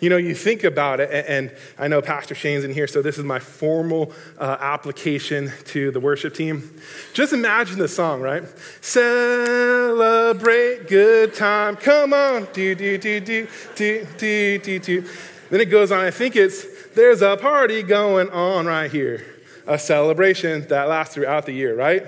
You 0.00 0.10
know, 0.10 0.16
you 0.16 0.34
think 0.34 0.64
about 0.64 1.00
it, 1.00 1.24
and 1.28 1.52
I 1.78 1.88
know 1.88 2.02
Pastor 2.02 2.34
Shane's 2.34 2.64
in 2.64 2.72
here, 2.72 2.86
so 2.86 3.02
this 3.02 3.18
is 3.18 3.24
my 3.24 3.38
formal 3.38 4.12
uh, 4.38 4.56
application 4.60 5.52
to 5.66 5.90
the 5.90 6.00
worship 6.00 6.34
team. 6.34 6.70
Just 7.14 7.32
imagine 7.32 7.78
the 7.78 7.88
song, 7.88 8.20
right? 8.20 8.44
Celebrate 8.80 10.88
good 10.88 11.34
time. 11.34 11.76
Come 11.76 12.12
on. 12.12 12.48
Do, 12.52 12.74
do, 12.74 12.98
do, 12.98 13.20
do, 13.20 13.48
do, 13.74 14.06
do, 14.18 14.58
do, 14.58 14.78
do. 14.78 15.04
Then 15.50 15.60
it 15.60 15.66
goes 15.66 15.92
on, 15.92 16.00
I 16.00 16.10
think 16.10 16.36
it's, 16.36 16.66
there's 16.94 17.22
a 17.22 17.36
party 17.36 17.82
going 17.82 18.30
on 18.30 18.66
right 18.66 18.90
here. 18.90 19.24
A 19.66 19.78
celebration 19.78 20.66
that 20.68 20.88
lasts 20.88 21.14
throughout 21.14 21.46
the 21.46 21.52
year, 21.52 21.74
right? 21.74 22.06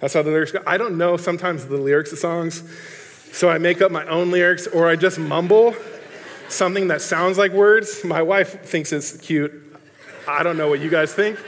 That's 0.00 0.14
how 0.14 0.22
the 0.22 0.30
lyrics 0.30 0.52
go. 0.52 0.62
I 0.66 0.76
don't 0.76 0.98
know 0.98 1.16
sometimes 1.16 1.66
the 1.66 1.76
lyrics 1.76 2.12
of 2.12 2.18
songs, 2.18 2.62
so 3.32 3.48
I 3.48 3.58
make 3.58 3.80
up 3.80 3.90
my 3.90 4.06
own 4.06 4.30
lyrics 4.30 4.66
or 4.66 4.88
I 4.88 4.96
just 4.96 5.18
mumble 5.18 5.74
something 6.48 6.88
that 6.88 7.02
sounds 7.02 7.38
like 7.38 7.52
words. 7.52 8.04
My 8.04 8.22
wife 8.22 8.62
thinks 8.62 8.92
it's 8.92 9.16
cute. 9.16 9.52
I 10.28 10.42
don't 10.42 10.56
know 10.56 10.68
what 10.68 10.80
you 10.80 10.90
guys 10.90 11.14
think. 11.14 11.38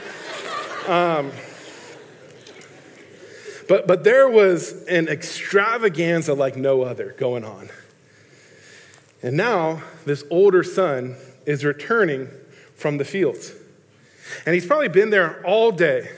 Um, 0.87 1.31
but, 3.67 3.87
but 3.87 4.03
there 4.03 4.27
was 4.27 4.83
an 4.85 5.07
extravaganza 5.07 6.33
like 6.33 6.55
no 6.55 6.81
other 6.81 7.15
going 7.17 7.43
on. 7.43 7.69
And 9.21 9.35
now 9.35 9.83
this 10.05 10.23
older 10.29 10.63
son 10.63 11.15
is 11.45 11.63
returning 11.65 12.29
from 12.75 12.97
the 12.97 13.05
fields. 13.05 13.53
And 14.45 14.53
he's 14.53 14.65
probably 14.65 14.87
been 14.87 15.09
there 15.09 15.45
all 15.45 15.71
day. 15.71 16.09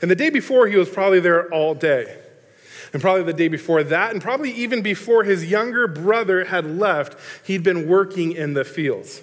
And 0.00 0.10
the 0.10 0.16
day 0.16 0.30
before, 0.30 0.66
he 0.66 0.76
was 0.76 0.88
probably 0.88 1.20
there 1.20 1.52
all 1.52 1.74
day 1.74 2.21
and 2.92 3.00
probably 3.00 3.22
the 3.22 3.32
day 3.32 3.48
before 3.48 3.82
that, 3.84 4.12
and 4.12 4.20
probably 4.20 4.50
even 4.52 4.82
before 4.82 5.24
his 5.24 5.50
younger 5.50 5.86
brother 5.86 6.44
had 6.44 6.66
left, 6.66 7.16
he'd 7.46 7.62
been 7.62 7.88
working 7.88 8.32
in 8.32 8.54
the 8.54 8.64
fields. 8.64 9.22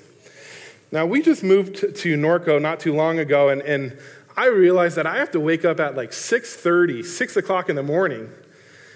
Now, 0.91 1.05
we 1.05 1.21
just 1.21 1.43
moved 1.43 1.75
to 1.75 2.17
Norco 2.17 2.59
not 2.59 2.79
too 2.79 2.95
long 2.95 3.19
ago, 3.19 3.49
and, 3.49 3.61
and 3.61 3.97
I 4.35 4.47
realized 4.47 4.95
that 4.95 5.05
I 5.05 5.17
have 5.17 5.31
to 5.31 5.39
wake 5.39 5.65
up 5.65 5.79
at 5.79 5.95
like 5.95 6.11
6.30, 6.11 7.05
6 7.05 7.37
o'clock 7.37 7.69
in 7.69 7.75
the 7.75 7.83
morning 7.83 8.31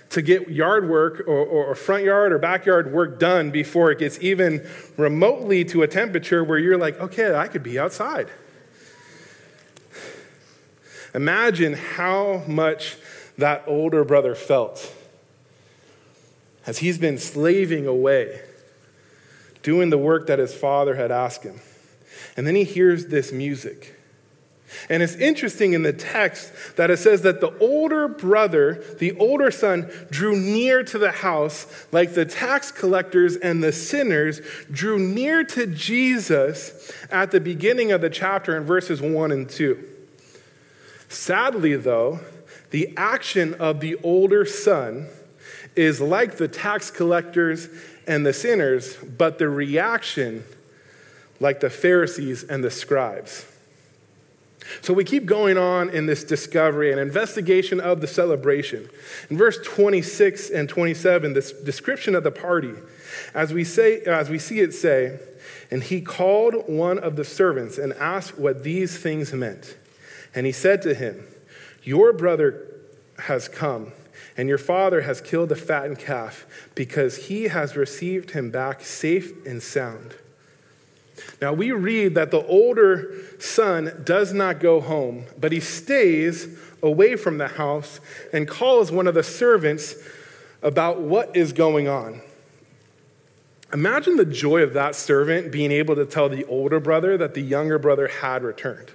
to 0.10 0.22
get 0.22 0.50
yard 0.50 0.88
work 0.88 1.24
or, 1.28 1.46
or, 1.46 1.76
front 1.76 2.04
yard 2.04 2.32
or 2.32 2.38
backyard 2.38 2.94
work 2.94 3.20
done 3.20 3.50
before 3.50 3.92
it 3.92 3.98
gets 3.98 4.20
even 4.22 4.66
remotely 4.96 5.66
to 5.66 5.82
a 5.82 5.88
temperature 5.88 6.44
where 6.44 6.60
you're 6.60 6.78
like, 6.78 7.00
okay, 7.00 7.36
I 7.36 7.48
could 7.48 7.64
be 7.64 7.80
outside. 7.80 8.30
Imagine 11.16 11.74
how 11.74 12.44
much 12.48 12.96
that 13.38 13.64
older 13.68 14.04
brother 14.04 14.36
felt 14.36 14.94
as 16.66 16.80
he's 16.80 16.98
been 16.98 17.18
slaving 17.18 17.88
away, 17.88 18.42
doing 19.62 19.90
the 19.90 19.98
work 19.98 20.28
that 20.28 20.40
his 20.40 20.54
father 20.54 20.96
had 20.96 21.12
asked 21.12 21.44
him. 21.44 21.60
And 22.38 22.48
then 22.48 22.56
he 22.56 22.64
hears 22.64 23.08
this 23.08 23.32
music. 23.32 23.96
And 24.90 25.04
it's 25.04 25.16
interesting 25.16 25.74
in 25.74 25.84
the 25.84 25.94
text 25.94 26.52
that 26.78 26.90
it 26.90 26.98
says 26.98 27.22
that 27.22 27.42
the 27.42 27.56
older 27.60 28.08
brother, 28.08 28.84
the 29.00 29.16
older 29.18 29.52
son, 29.52 29.90
drew 30.10 30.36
near 30.36 30.84
to 30.84 30.98
the 30.98 31.12
house 31.12 31.68
like 31.92 32.14
the 32.14 32.26
tax 32.26 32.72
collectors 32.72 33.36
and 33.36 33.64
the 33.64 33.72
sinners 33.72 34.42
drew 34.72 34.98
near 34.98 35.44
to 35.44 35.68
Jesus 35.68 36.92
at 37.12 37.32
the 37.32 37.40
beginning 37.40 37.92
of 37.92 38.02
the 38.02 38.10
chapter 38.10 38.58
in 38.58 38.64
verses 38.64 39.02
1 39.02 39.32
and 39.32 39.50
2. 39.50 39.84
Sadly, 41.08 41.76
though, 41.76 42.20
the 42.74 42.92
action 42.98 43.54
of 43.54 43.82
the 43.82 43.96
older 44.02 44.46
son 44.46 45.08
is 45.76 46.02
like 46.02 46.38
the 46.38 46.48
tax 46.48 46.90
collectors 46.90 47.70
and 48.08 48.26
the 48.26 48.34
sinners, 48.34 48.98
but 48.98 49.38
the 49.38 49.48
reaction 49.48 50.44
like 51.40 51.60
the 51.60 51.70
Pharisees 51.70 52.44
and 52.44 52.64
the 52.64 52.72
scribes. 52.72 53.46
So 54.82 54.92
we 54.92 55.04
keep 55.04 55.28
going 55.28 55.56
on 55.56 55.92
in 55.92 56.08
this 56.08 56.24
discovery 56.24 56.92
and 56.92 57.00
investigation 57.00 57.80
of 57.80 58.02
the 58.02 58.08
celebration. 58.08 58.90
In 59.30 59.38
verse 59.38 59.60
26 59.64 60.50
and 60.50 60.68
27, 60.68 61.34
this 61.34 61.52
description 61.52 62.16
of 62.16 62.24
the 62.24 62.32
party, 62.32 62.74
as 63.36 63.54
we 63.54 63.64
say, 63.64 64.02
as 64.02 64.32
we 64.32 64.40
see 64.40 64.62
it 64.62 64.74
say, 64.74 65.20
and 65.70 65.84
he 65.84 66.02
called 66.02 66.68
one 66.68 66.98
of 66.98 67.18
the 67.18 67.24
servants 67.24 67.78
and 67.78 67.94
asked 67.94 68.40
what 68.40 68.64
these 68.64 68.98
things 68.98 69.32
meant. 69.32 69.78
And 70.34 70.48
he 70.48 70.52
said 70.52 70.82
to 70.82 70.96
him, 70.96 71.24
Your 71.84 72.14
brother 72.14 72.68
has 73.20 73.48
come, 73.48 73.92
and 74.38 74.50
your 74.50 74.58
father 74.58 75.02
has 75.02 75.22
killed 75.22 75.50
the 75.50 75.56
fattened 75.56 76.00
calf, 76.00 76.46
because 76.76 77.28
he 77.28 77.44
has 77.46 77.76
received 77.76 78.32
him 78.32 78.52
back 78.52 78.82
safe 78.82 79.46
and 79.46 79.62
sound. 79.62 80.16
Now 81.42 81.54
we 81.54 81.72
read 81.72 82.16
that 82.16 82.32
the 82.32 82.46
older 82.46 83.14
son 83.40 84.02
does 84.04 84.34
not 84.34 84.60
go 84.60 84.82
home, 84.82 85.26
but 85.40 85.52
he 85.52 85.60
stays 85.60 86.48
away 86.82 87.16
from 87.16 87.38
the 87.38 87.50
house 87.50 88.00
and 88.32 88.48
calls 88.48 88.92
one 88.92 89.08
of 89.08 89.14
the 89.14 89.24
servants 89.24 89.96
about 90.62 91.02
what 91.02 91.36
is 91.36 91.54
going 91.54 91.88
on. 91.88 92.22
Imagine 93.72 94.18
the 94.18 94.26
joy 94.26 94.62
of 94.62 94.74
that 94.74 94.96
servant 94.96 95.52
being 95.52 95.72
able 95.72 95.96
to 95.96 96.06
tell 96.06 96.30
the 96.30 96.46
older 96.46 96.80
brother 96.80 97.18
that 97.18 97.34
the 97.34 97.42
younger 97.42 97.80
brother 97.80 98.08
had 98.08 98.44
returned. 98.44 98.92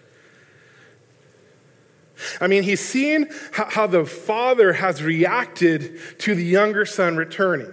I 2.41 2.47
mean, 2.47 2.63
he's 2.63 2.81
seen 2.81 3.29
how 3.53 3.87
the 3.87 4.05
father 4.05 4.73
has 4.73 5.03
reacted 5.03 6.01
to 6.21 6.35
the 6.35 6.45
younger 6.45 6.85
son 6.85 7.17
returning. 7.17 7.73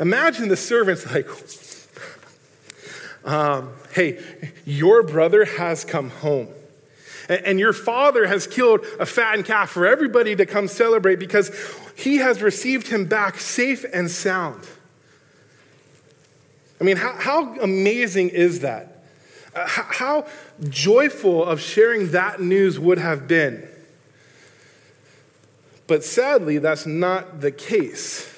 Imagine 0.00 0.48
the 0.48 0.56
servant's 0.56 1.10
like, 1.12 1.28
um, 3.24 3.72
hey, 3.92 4.22
your 4.64 5.02
brother 5.02 5.44
has 5.44 5.84
come 5.84 6.10
home. 6.10 6.48
And 7.28 7.60
your 7.60 7.74
father 7.74 8.26
has 8.26 8.46
killed 8.46 8.86
a 8.98 9.04
fattened 9.04 9.44
calf 9.44 9.70
for 9.70 9.86
everybody 9.86 10.34
to 10.36 10.46
come 10.46 10.66
celebrate 10.66 11.16
because 11.16 11.50
he 11.94 12.16
has 12.18 12.40
received 12.40 12.88
him 12.88 13.04
back 13.04 13.38
safe 13.38 13.84
and 13.92 14.10
sound. 14.10 14.66
I 16.80 16.84
mean, 16.84 16.96
how, 16.96 17.12
how 17.12 17.54
amazing 17.60 18.30
is 18.30 18.60
that? 18.60 18.97
How 19.66 20.26
joyful 20.68 21.44
of 21.44 21.60
sharing 21.60 22.12
that 22.12 22.40
news 22.40 22.78
would 22.78 22.98
have 22.98 23.26
been. 23.26 23.66
But 25.86 26.04
sadly, 26.04 26.58
that's 26.58 26.86
not 26.86 27.40
the 27.40 27.50
case. 27.50 28.34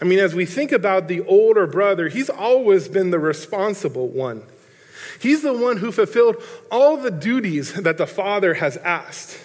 I 0.00 0.04
mean, 0.04 0.18
as 0.18 0.34
we 0.34 0.44
think 0.44 0.70
about 0.70 1.08
the 1.08 1.22
older 1.22 1.66
brother, 1.66 2.08
he's 2.08 2.30
always 2.30 2.86
been 2.86 3.10
the 3.10 3.18
responsible 3.18 4.08
one. 4.08 4.42
He's 5.18 5.42
the 5.42 5.52
one 5.52 5.78
who 5.78 5.90
fulfilled 5.90 6.36
all 6.70 6.96
the 6.96 7.10
duties 7.10 7.72
that 7.74 7.98
the 7.98 8.06
father 8.06 8.54
has 8.54 8.76
asked. 8.78 9.38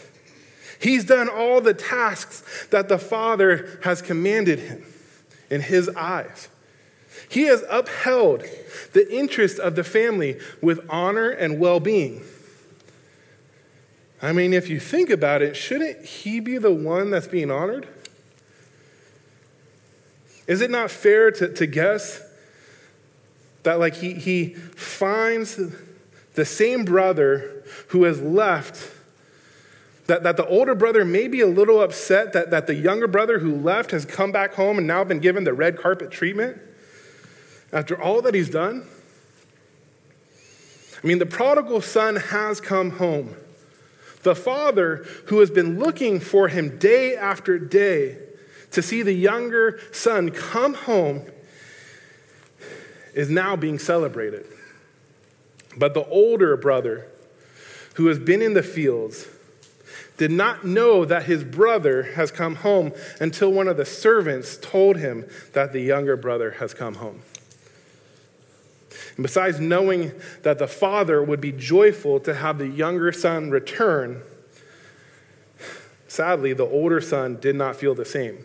He's 0.80 1.06
done 1.06 1.30
all 1.30 1.62
the 1.62 1.74
tasks 1.74 2.68
that 2.70 2.90
the 2.90 3.00
father 3.00 3.80
has 3.84 4.02
commanded 4.02 4.60
him 4.60 4.86
in 5.50 5.62
his 5.62 5.90
eyes. 5.90 6.50
He 7.30 7.44
has 7.44 7.64
upheld 7.70 8.44
the 8.94 9.12
interest 9.14 9.60
of 9.60 9.76
the 9.76 9.84
family 9.84 10.40
with 10.62 10.80
honor 10.90 11.30
and 11.30 11.60
well 11.60 11.80
being. 11.80 12.22
I 14.22 14.32
mean, 14.32 14.54
if 14.54 14.70
you 14.70 14.80
think 14.80 15.10
about 15.10 15.42
it, 15.42 15.56
shouldn't 15.56 16.06
he 16.06 16.40
be 16.40 16.58
the 16.58 16.74
one 16.74 17.10
that's 17.10 17.28
being 17.28 17.52
honored? 17.52 17.88
Is 20.48 20.62
it 20.62 20.72
not 20.72 20.92
fair 20.92 21.30
to, 21.32 21.54
to 21.54 21.66
guess 21.66 22.22
that, 23.64 23.80
like, 23.80 23.96
he, 23.96 24.14
he 24.14 24.54
finds 24.54 25.60
the 26.36 26.46
same 26.46 26.86
brother 26.86 27.64
who 27.90 28.04
has 28.04 28.22
left, 28.22 28.92
that, 30.08 30.24
that 30.24 30.38
the 30.38 30.46
older 30.48 30.76
brother 30.76 31.04
may 31.04 31.28
be 31.28 31.42
a 31.42 31.48
little 31.48 31.82
upset 31.82 32.34
that, 32.34 32.50
that 32.50 32.68
the 32.68 32.76
younger 32.76 33.08
brother 33.08 33.40
who 33.40 33.56
left 33.56 33.92
has 33.92 34.06
come 34.06 34.32
back 34.32 34.54
home 34.54 34.78
and 34.78 34.88
now 34.88 35.04
been 35.04 35.20
given 35.20 35.44
the 35.44 35.54
red 35.54 35.78
carpet 35.78 36.12
treatment 36.12 36.62
after 37.74 38.02
all 38.02 38.22
that 38.22 38.34
he's 38.34 38.50
done? 38.50 38.88
I 41.04 41.08
mean, 41.08 41.20
the 41.20 41.26
prodigal 41.26 41.82
son 41.82 42.16
has 42.16 42.62
come 42.62 42.92
home. 42.92 43.36
The 44.22 44.36
father 44.36 45.06
who 45.26 45.40
has 45.40 45.52
been 45.52 45.80
looking 45.80 46.22
for 46.22 46.48
him 46.48 46.78
day 46.78 47.18
after 47.18 47.60
day 47.60 48.18
to 48.72 48.82
see 48.82 49.02
the 49.02 49.14
younger 49.14 49.80
son 49.92 50.32
come 50.32 50.76
home 50.76 51.24
is 53.14 53.30
now 53.30 53.56
being 53.56 53.80
celebrated. 53.80 54.46
But 55.78 55.94
the 55.94 56.06
older 56.06 56.56
brother, 56.56 57.08
who 57.96 58.08
has 58.08 58.18
been 58.18 58.42
in 58.42 58.54
the 58.54 58.64
fields, 58.64 59.28
did 60.18 60.32
not 60.32 60.64
know 60.64 61.06
that 61.06 61.24
his 61.24 61.44
brother 61.44 62.04
has 62.14 62.32
come 62.32 62.56
home 62.56 62.94
until 63.20 63.52
one 63.52 63.68
of 63.68 63.78
the 63.78 63.86
servants 63.86 64.58
told 64.62 64.98
him 64.98 65.26
that 65.54 65.74
the 65.74 65.82
younger 65.82 66.16
brother 66.16 66.52
has 66.60 66.74
come 66.74 66.96
home. 66.96 67.22
And 69.16 69.24
besides 69.24 69.60
knowing 69.60 70.12
that 70.42 70.58
the 70.58 70.68
father 70.68 71.22
would 71.22 71.40
be 71.40 71.52
joyful 71.52 72.20
to 72.22 72.34
have 72.34 72.58
the 72.58 72.68
younger 72.68 73.12
son 73.12 73.52
return, 73.52 74.22
sadly, 76.08 76.54
the 76.54 76.66
older 76.66 77.00
son 77.00 77.38
did 77.40 77.56
not 77.56 77.76
feel 77.76 77.94
the 77.94 78.06
same. 78.06 78.44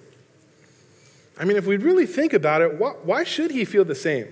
I 1.38 1.44
mean, 1.44 1.57
if 1.57 1.66
we 1.66 1.76
really 1.76 2.07
think 2.07 2.33
about 2.33 2.62
it, 2.62 2.78
why 2.78 3.24
should 3.24 3.50
he 3.50 3.64
feel 3.64 3.85
the 3.85 3.94
same? 3.94 4.28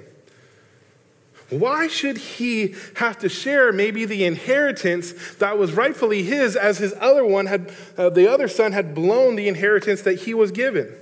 Why 1.48 1.86
should 1.86 2.16
he 2.16 2.74
have 2.96 3.18
to 3.20 3.28
share 3.28 3.72
maybe 3.72 4.04
the 4.04 4.24
inheritance 4.24 5.12
that 5.36 5.56
was 5.56 5.72
rightfully 5.72 6.24
his 6.24 6.56
as 6.56 6.78
his 6.78 6.92
other 7.00 7.24
one 7.24 7.46
had, 7.46 7.72
uh, 7.96 8.10
the 8.10 8.28
other 8.28 8.48
son 8.48 8.72
had 8.72 8.96
blown 8.96 9.36
the 9.36 9.46
inheritance 9.46 10.02
that 10.02 10.22
he 10.22 10.34
was 10.34 10.50
given? 10.50 10.92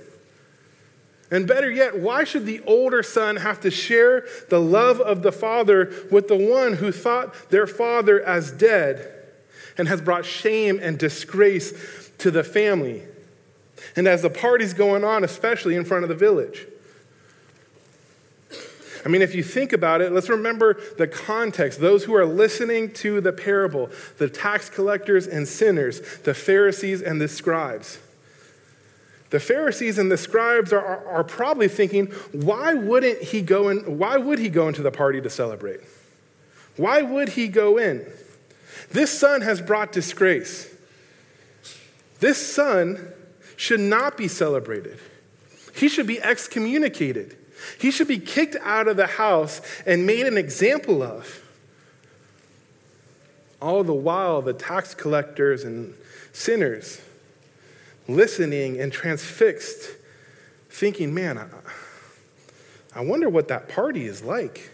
And 1.31 1.47
better 1.47 1.71
yet, 1.71 1.97
why 1.97 2.23
should 2.23 2.45
the 2.45 2.61
older 2.67 3.01
son 3.01 3.37
have 3.37 3.59
to 3.61 3.71
share 3.71 4.27
the 4.49 4.61
love 4.61 5.01
of 5.01 5.23
the 5.23 5.31
father 5.31 5.91
with 6.11 6.27
the 6.27 6.37
one 6.37 6.73
who 6.73 6.91
thought 6.91 7.49
their 7.49 7.65
father 7.65 8.21
as 8.21 8.51
dead 8.51 9.11
and 9.77 9.87
has 9.87 10.01
brought 10.01 10.25
shame 10.25 10.79
and 10.81 10.99
disgrace 10.99 12.11
to 12.19 12.29
the 12.29 12.43
family? 12.43 13.03
and 13.95 14.07
as 14.07 14.21
the 14.21 14.29
party's 14.29 14.73
going 14.73 15.03
on, 15.03 15.23
especially 15.23 15.75
in 15.75 15.85
front 15.85 16.03
of 16.03 16.09
the 16.09 16.15
village. 16.15 16.67
I 19.05 19.09
mean, 19.09 19.21
if 19.21 19.35
you 19.35 19.43
think 19.43 19.71
about 19.71 20.01
it, 20.01 20.11
let's 20.11 20.29
remember 20.29 20.81
the 20.97 21.07
context. 21.07 21.79
Those 21.79 22.05
who 22.05 22.15
are 22.15 22.25
listening 22.25 22.91
to 22.93 23.21
the 23.21 23.31
parable, 23.31 23.91
the 24.17 24.27
tax 24.27 24.67
collectors 24.69 25.27
and 25.27 25.47
sinners, 25.47 26.01
the 26.23 26.33
Pharisees 26.33 27.03
and 27.03 27.21
the 27.21 27.27
scribes. 27.27 27.99
The 29.31 29.39
Pharisees 29.39 29.97
and 29.97 30.11
the 30.11 30.17
scribes 30.17 30.71
are, 30.71 30.85
are, 30.85 31.07
are 31.07 31.23
probably 31.23 31.67
thinking, 31.67 32.07
why 32.31 32.73
wouldn't 32.73 33.21
he 33.21 33.41
go 33.41 33.69
in, 33.69 33.97
why 33.97 34.17
would 34.17 34.39
he 34.39 34.49
go 34.49 34.67
into 34.67 34.81
the 34.81 34.91
party 34.91 35.19
to 35.21 35.29
celebrate? 35.29 35.79
Why 36.77 37.01
would 37.01 37.29
he 37.29 37.47
go 37.47 37.77
in? 37.77 38.05
This 38.91 39.17
son 39.17 39.41
has 39.41 39.61
brought 39.61 39.91
disgrace. 39.91 40.73
This 42.19 42.37
son 42.37 43.11
should 43.57 43.79
not 43.79 44.17
be 44.17 44.27
celebrated. 44.27 44.99
He 45.73 45.89
should 45.89 46.07
be 46.07 46.21
excommunicated. 46.21 47.35
He 47.79 47.91
should 47.91 48.07
be 48.07 48.19
kicked 48.19 48.55
out 48.61 48.87
of 48.87 48.97
the 48.97 49.07
house 49.07 49.61
and 49.85 50.05
made 50.05 50.27
an 50.27 50.37
example 50.37 51.01
of. 51.01 51.41
All 53.61 53.83
the 53.83 53.93
while, 53.93 54.41
the 54.41 54.53
tax 54.53 54.93
collectors 54.93 55.63
and 55.63 55.95
sinners 56.31 57.01
listening 58.07 58.79
and 58.79 58.91
transfixed, 58.91 59.95
thinking, 60.69 61.13
man, 61.13 61.49
I, 62.95 63.01
wonder 63.01 63.29
what 63.29 63.47
that 63.47 63.67
party 63.67 64.05
is 64.05 64.23
like. 64.23 64.69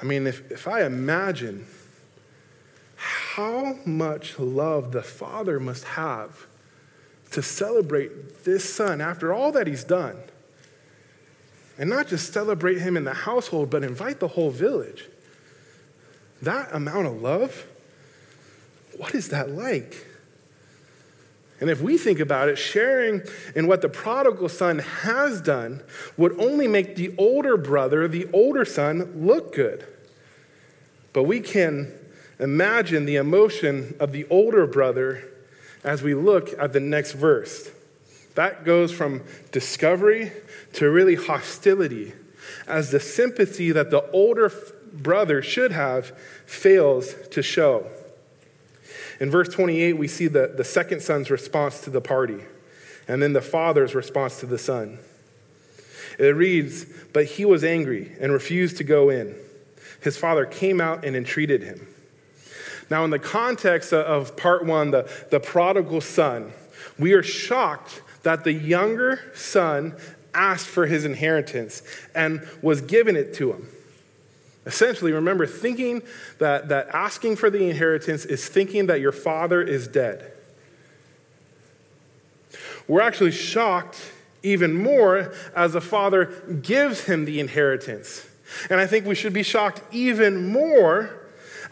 I 0.00 0.04
mean, 0.04 0.26
if, 0.26 0.50
if 0.50 0.66
I 0.66 0.84
imagine 0.84 1.66
how 2.96 3.78
much 3.86 4.38
love 4.38 4.92
the 4.92 5.02
Father 5.02 5.60
must 5.60 5.84
have 5.84 6.46
to 7.30 7.42
celebrate 7.42 8.44
this 8.44 8.72
son 8.72 9.00
after 9.00 9.32
all 9.32 9.52
that 9.52 9.66
he's 9.66 9.84
done. 9.84 10.18
And 11.78 11.88
not 11.88 12.08
just 12.08 12.32
celebrate 12.32 12.78
him 12.78 12.96
in 12.96 13.04
the 13.04 13.14
household, 13.14 13.70
but 13.70 13.82
invite 13.82 14.20
the 14.20 14.28
whole 14.28 14.50
village. 14.50 15.06
That 16.42 16.74
amount 16.74 17.06
of 17.06 17.22
love, 17.22 17.66
what 18.96 19.14
is 19.14 19.28
that 19.30 19.50
like? 19.50 20.06
And 21.62 21.70
if 21.70 21.80
we 21.80 21.96
think 21.96 22.18
about 22.18 22.48
it, 22.48 22.56
sharing 22.56 23.22
in 23.54 23.68
what 23.68 23.82
the 23.82 23.88
prodigal 23.88 24.48
son 24.48 24.80
has 24.80 25.40
done 25.40 25.80
would 26.16 26.36
only 26.40 26.66
make 26.66 26.96
the 26.96 27.14
older 27.16 27.56
brother, 27.56 28.08
the 28.08 28.28
older 28.32 28.64
son, 28.64 29.24
look 29.24 29.54
good. 29.54 29.86
But 31.12 31.22
we 31.22 31.38
can 31.38 31.92
imagine 32.40 33.04
the 33.04 33.14
emotion 33.14 33.94
of 34.00 34.10
the 34.10 34.26
older 34.28 34.66
brother 34.66 35.22
as 35.84 36.02
we 36.02 36.16
look 36.16 36.52
at 36.58 36.72
the 36.72 36.80
next 36.80 37.12
verse. 37.12 37.70
That 38.34 38.64
goes 38.64 38.90
from 38.90 39.22
discovery 39.52 40.32
to 40.72 40.90
really 40.90 41.14
hostility, 41.14 42.12
as 42.66 42.90
the 42.90 42.98
sympathy 42.98 43.70
that 43.70 43.92
the 43.92 44.10
older 44.10 44.50
brother 44.92 45.42
should 45.42 45.70
have 45.70 46.06
fails 46.44 47.14
to 47.30 47.40
show. 47.40 47.86
In 49.20 49.30
verse 49.30 49.48
28, 49.48 49.94
we 49.94 50.08
see 50.08 50.26
the, 50.26 50.52
the 50.56 50.64
second 50.64 51.02
son's 51.02 51.30
response 51.30 51.80
to 51.82 51.90
the 51.90 52.00
party, 52.00 52.40
and 53.08 53.22
then 53.22 53.32
the 53.32 53.40
father's 53.40 53.94
response 53.94 54.40
to 54.40 54.46
the 54.46 54.58
son. 54.58 54.98
It 56.18 56.36
reads, 56.36 56.86
But 57.12 57.24
he 57.24 57.44
was 57.44 57.64
angry 57.64 58.12
and 58.20 58.32
refused 58.32 58.76
to 58.78 58.84
go 58.84 59.10
in. 59.10 59.34
His 60.00 60.16
father 60.16 60.44
came 60.44 60.80
out 60.80 61.04
and 61.04 61.16
entreated 61.16 61.62
him. 61.62 61.86
Now, 62.90 63.04
in 63.04 63.10
the 63.10 63.18
context 63.18 63.92
of 63.92 64.36
part 64.36 64.66
one, 64.66 64.90
the, 64.90 65.10
the 65.30 65.40
prodigal 65.40 66.00
son, 66.00 66.52
we 66.98 67.12
are 67.12 67.22
shocked 67.22 68.02
that 68.22 68.44
the 68.44 68.52
younger 68.52 69.32
son 69.34 69.96
asked 70.34 70.66
for 70.66 70.86
his 70.86 71.04
inheritance 71.04 71.82
and 72.14 72.46
was 72.60 72.80
given 72.80 73.16
it 73.16 73.34
to 73.34 73.52
him. 73.52 73.68
Essentially, 74.64 75.12
remember, 75.12 75.46
thinking 75.46 76.02
that, 76.38 76.68
that 76.68 76.88
asking 76.94 77.36
for 77.36 77.50
the 77.50 77.68
inheritance 77.68 78.24
is 78.24 78.46
thinking 78.46 78.86
that 78.86 79.00
your 79.00 79.12
father 79.12 79.60
is 79.60 79.88
dead. 79.88 80.32
We're 82.86 83.00
actually 83.00 83.32
shocked 83.32 84.12
even 84.42 84.74
more 84.74 85.32
as 85.54 85.72
the 85.72 85.80
father 85.80 86.26
gives 86.62 87.04
him 87.04 87.24
the 87.24 87.40
inheritance. 87.40 88.26
And 88.70 88.80
I 88.80 88.86
think 88.86 89.06
we 89.06 89.14
should 89.14 89.32
be 89.32 89.42
shocked 89.42 89.82
even 89.92 90.52
more 90.52 91.18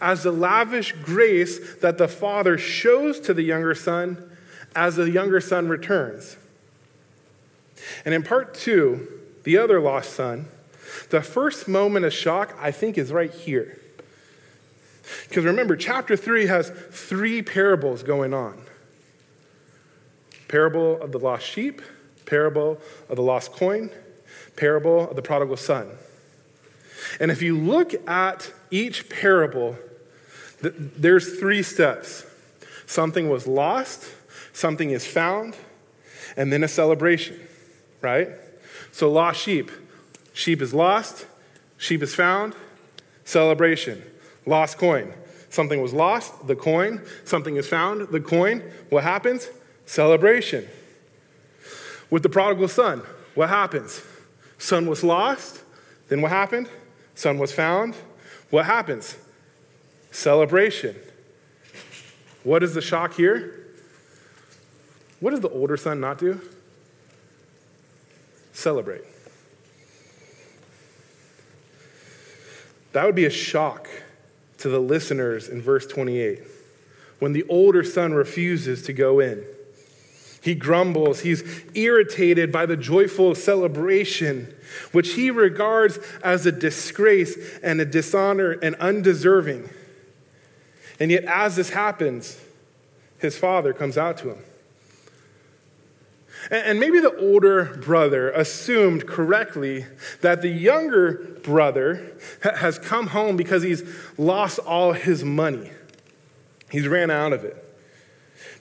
as 0.01 0.23
the 0.23 0.33
lavish 0.33 0.93
grace 1.03 1.77
that 1.77 1.99
the 1.99 2.09
father 2.09 2.57
shows 2.57 3.21
to 3.21 3.35
the 3.35 3.43
younger 3.43 3.75
son 3.75 4.31
as 4.75 4.97
the 4.97 5.11
younger 5.11 5.41
son 5.41 5.69
returns. 5.69 6.37
And 8.05 8.15
in 8.15 8.23
part 8.23 8.55
two, 8.55 9.07
the 9.43 9.59
other 9.59 9.81
lost 9.81 10.15
son, 10.15 10.47
the 11.11 11.23
first 11.23 11.69
moment 11.69 12.05
of 12.05 12.13
shock, 12.13 12.57
I 12.61 12.71
think, 12.71 12.99
is 12.99 13.13
right 13.13 13.33
here. 13.33 13.81
Because 15.29 15.45
remember, 15.45 15.77
chapter 15.77 16.17
three 16.17 16.47
has 16.47 16.71
three 16.91 17.43
parables 17.43 18.03
going 18.03 18.35
on 18.35 18.67
parable 20.49 21.01
of 21.01 21.13
the 21.13 21.19
lost 21.19 21.47
sheep, 21.47 21.81
parable 22.27 22.77
of 23.09 23.15
the 23.15 23.23
lost 23.23 23.53
coin, 23.53 23.89
parable 24.57 25.09
of 25.09 25.15
the 25.15 25.23
prodigal 25.23 25.57
son. 25.57 25.89
And 27.21 27.31
if 27.31 27.41
you 27.41 27.57
look 27.57 27.95
at 28.09 28.53
each 28.71 29.09
parable, 29.09 29.77
there's 30.61 31.39
three 31.39 31.63
steps 31.63 32.27
something 32.87 33.29
was 33.29 33.47
lost, 33.47 34.11
something 34.53 34.91
is 34.91 35.07
found, 35.07 35.57
and 36.37 36.53
then 36.53 36.65
a 36.65 36.69
celebration, 36.69 37.39
right? 38.01 38.31
So, 38.91 39.11
lost 39.11 39.41
sheep. 39.41 39.71
Sheep 40.41 40.63
is 40.63 40.73
lost, 40.73 41.27
sheep 41.77 42.03
is 42.03 42.15
found, 42.15 42.55
celebration. 43.25 44.03
Lost 44.47 44.79
coin. 44.79 45.13
Something 45.51 45.83
was 45.83 45.93
lost, 45.93 46.47
the 46.47 46.57
coin. 46.57 47.03
Something 47.27 47.57
is 47.57 47.69
found, 47.69 48.09
the 48.09 48.21
coin. 48.21 48.63
What 48.89 49.05
happens? 49.05 49.51
Celebration. 49.85 50.67
With 52.09 52.23
the 52.23 52.31
prodigal 52.31 52.69
son, 52.69 53.03
what 53.35 53.51
happens? 53.51 54.03
Son 54.57 54.87
was 54.87 55.05
lost, 55.05 55.61
then 56.09 56.23
what 56.23 56.31
happened? 56.31 56.71
Son 57.15 57.37
was 57.37 57.53
found. 57.53 57.95
What 58.49 58.65
happens? 58.65 59.19
Celebration. 60.11 60.97
What 62.45 62.63
is 62.63 62.73
the 62.73 62.81
shock 62.81 63.13
here? 63.13 63.67
What 65.21 65.33
does 65.33 65.41
the 65.41 65.51
older 65.51 65.77
son 65.77 66.01
not 66.01 66.17
do? 66.17 66.41
Celebrate. 68.55 69.05
That 72.93 73.07
would 73.07 73.15
be 73.15 73.25
a 73.25 73.31
shock 73.31 73.89
to 74.59 74.69
the 74.69 74.81
listeners 74.81 75.49
in 75.49 75.63
verse 75.63 75.87
28 75.87 76.41
when 77.19 77.33
the 77.33 77.45
older 77.49 77.85
son 77.85 78.15
refuses 78.15 78.83
to 78.83 78.93
go 78.93 79.21
in. 79.21 79.45
He 80.43 80.55
grumbles, 80.55 81.21
he's 81.21 81.45
irritated 81.75 82.51
by 82.51 82.65
the 82.65 82.77
joyful 82.77 83.35
celebration, 83.35 84.55
which 84.91 85.13
he 85.13 85.31
regards 85.31 85.99
as 86.25 86.47
a 86.47 86.53
disgrace 86.53 87.37
and 87.63 87.79
a 87.79 87.85
dishonor 87.85 88.53
and 88.53 88.75
undeserving. 88.77 89.69
And 90.99 91.11
yet, 91.11 91.25
as 91.25 91.57
this 91.57 91.71
happens, 91.71 92.41
his 93.19 93.39
father 93.39 93.75
comes 93.75 93.99
out 93.99 94.17
to 94.19 94.31
him. 94.31 94.39
And 96.51 96.81
maybe 96.81 97.01
the 97.01 97.15
older 97.17 97.65
brother 97.65 98.31
assumed 98.31 99.07
correctly 99.07 99.87
that 100.23 100.43
the 100.43 100.49
younger 100.49 101.37
brother 101.43 102.13
has 102.43 102.79
come 102.79 103.09
home 103.09 103.37
because 103.37 103.63
he's 103.63 103.83
lost 104.17 104.59
all 104.61 104.93
his 104.93 105.23
money. 105.23 105.71
He's 106.71 106.89
ran 106.89 107.11
out 107.11 107.33
of 107.33 107.45
it. 107.45 107.67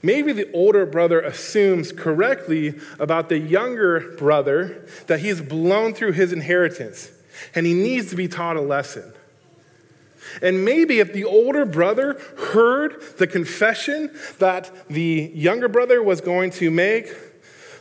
Maybe 0.02 0.32
the 0.32 0.52
older 0.52 0.86
brother 0.86 1.20
assumes 1.22 1.92
correctly 1.92 2.80
about 3.00 3.30
the 3.30 3.38
younger 3.38 4.16
brother 4.18 4.86
that 5.08 5.20
he's 5.20 5.42
blown 5.42 5.94
through 5.94 6.14
his 6.14 6.32
inheritance 6.32 7.12
and 7.56 7.66
he 7.66 7.74
needs 7.74 8.10
to 8.10 8.16
be 8.16 8.28
taught 8.28 8.58
a 8.58 8.62
lesson. 8.62 9.14
And 10.42 10.64
maybe 10.64 11.00
if 11.00 11.14
the 11.14 11.26
older 11.26 11.66
brother 11.66 12.20
heard 12.38 13.02
the 13.18 13.28
confession 13.28 14.12
that 14.40 14.72
the 14.90 15.32
younger 15.34 15.68
brother 15.68 16.04
was 16.04 16.22
going 16.22 16.52
to 16.52 16.70
make, 16.70 17.08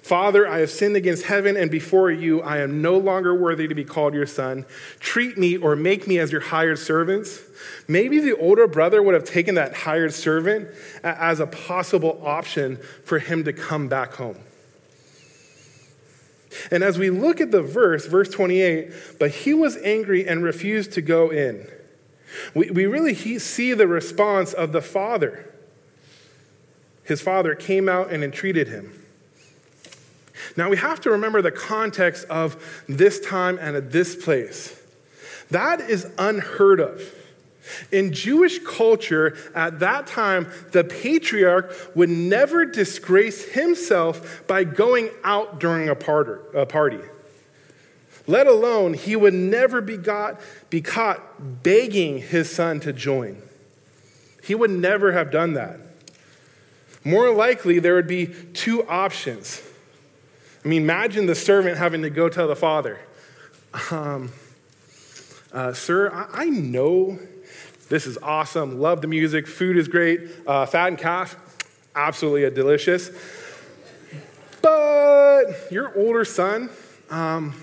Father, 0.08 0.48
I 0.48 0.60
have 0.60 0.70
sinned 0.70 0.96
against 0.96 1.26
heaven 1.26 1.54
and 1.54 1.70
before 1.70 2.10
you. 2.10 2.40
I 2.40 2.60
am 2.60 2.80
no 2.80 2.96
longer 2.96 3.34
worthy 3.34 3.68
to 3.68 3.74
be 3.74 3.84
called 3.84 4.14
your 4.14 4.24
son. 4.24 4.64
Treat 5.00 5.36
me 5.36 5.58
or 5.58 5.76
make 5.76 6.08
me 6.08 6.18
as 6.18 6.32
your 6.32 6.40
hired 6.40 6.78
servants. 6.78 7.42
Maybe 7.86 8.18
the 8.18 8.34
older 8.34 8.66
brother 8.66 9.02
would 9.02 9.12
have 9.12 9.24
taken 9.24 9.56
that 9.56 9.74
hired 9.74 10.14
servant 10.14 10.70
as 11.02 11.40
a 11.40 11.46
possible 11.46 12.22
option 12.24 12.78
for 13.04 13.18
him 13.18 13.44
to 13.44 13.52
come 13.52 13.86
back 13.86 14.14
home. 14.14 14.38
And 16.70 16.82
as 16.82 16.98
we 16.98 17.10
look 17.10 17.38
at 17.42 17.50
the 17.50 17.60
verse, 17.60 18.06
verse 18.06 18.30
28, 18.30 18.90
but 19.20 19.30
he 19.30 19.52
was 19.52 19.76
angry 19.76 20.26
and 20.26 20.42
refused 20.42 20.92
to 20.92 21.02
go 21.02 21.28
in. 21.28 21.68
We, 22.54 22.70
we 22.70 22.86
really 22.86 23.14
see 23.14 23.74
the 23.74 23.86
response 23.86 24.54
of 24.54 24.72
the 24.72 24.80
father. 24.80 25.52
His 27.04 27.20
father 27.20 27.54
came 27.54 27.90
out 27.90 28.10
and 28.10 28.24
entreated 28.24 28.68
him. 28.68 29.04
Now 30.58 30.68
we 30.68 30.76
have 30.76 31.00
to 31.02 31.12
remember 31.12 31.40
the 31.40 31.52
context 31.52 32.26
of 32.28 32.82
this 32.88 33.20
time 33.20 33.60
and 33.60 33.76
at 33.76 33.92
this 33.92 34.16
place. 34.16 34.76
That 35.52 35.80
is 35.80 36.10
unheard 36.18 36.80
of. 36.80 37.00
In 37.92 38.12
Jewish 38.12 38.58
culture 38.64 39.38
at 39.54 39.78
that 39.78 40.08
time, 40.08 40.50
the 40.72 40.82
patriarch 40.82 41.72
would 41.94 42.08
never 42.08 42.64
disgrace 42.64 43.44
himself 43.44 44.42
by 44.48 44.64
going 44.64 45.10
out 45.22 45.60
during 45.60 45.88
a 45.88 45.94
party. 45.94 46.98
Let 48.26 48.48
alone, 48.48 48.94
he 48.94 49.14
would 49.14 49.34
never 49.34 49.80
be, 49.80 49.96
got, 49.96 50.40
be 50.70 50.80
caught 50.80 51.62
begging 51.62 52.18
his 52.18 52.50
son 52.50 52.80
to 52.80 52.92
join. 52.92 53.40
He 54.42 54.56
would 54.56 54.72
never 54.72 55.12
have 55.12 55.30
done 55.30 55.52
that. 55.52 55.78
More 57.04 57.32
likely, 57.32 57.78
there 57.78 57.94
would 57.94 58.08
be 58.08 58.26
two 58.26 58.84
options. 58.88 59.62
I 60.64 60.68
mean, 60.68 60.82
imagine 60.82 61.26
the 61.26 61.34
servant 61.34 61.78
having 61.78 62.02
to 62.02 62.10
go 62.10 62.28
tell 62.28 62.48
the 62.48 62.56
father, 62.56 62.98
um, 63.90 64.32
uh, 65.52 65.72
Sir, 65.72 66.12
I, 66.12 66.44
I 66.44 66.44
know 66.46 67.18
this 67.88 68.06
is 68.06 68.18
awesome. 68.18 68.78
Love 68.80 69.00
the 69.00 69.06
music. 69.06 69.46
Food 69.46 69.76
is 69.76 69.88
great. 69.88 70.20
Uh, 70.46 70.66
and 70.74 70.98
calf, 70.98 71.36
absolutely 71.94 72.48
delicious. 72.50 73.10
But 74.60 75.70
your 75.70 75.96
older 75.96 76.24
son, 76.24 76.70
um, 77.08 77.54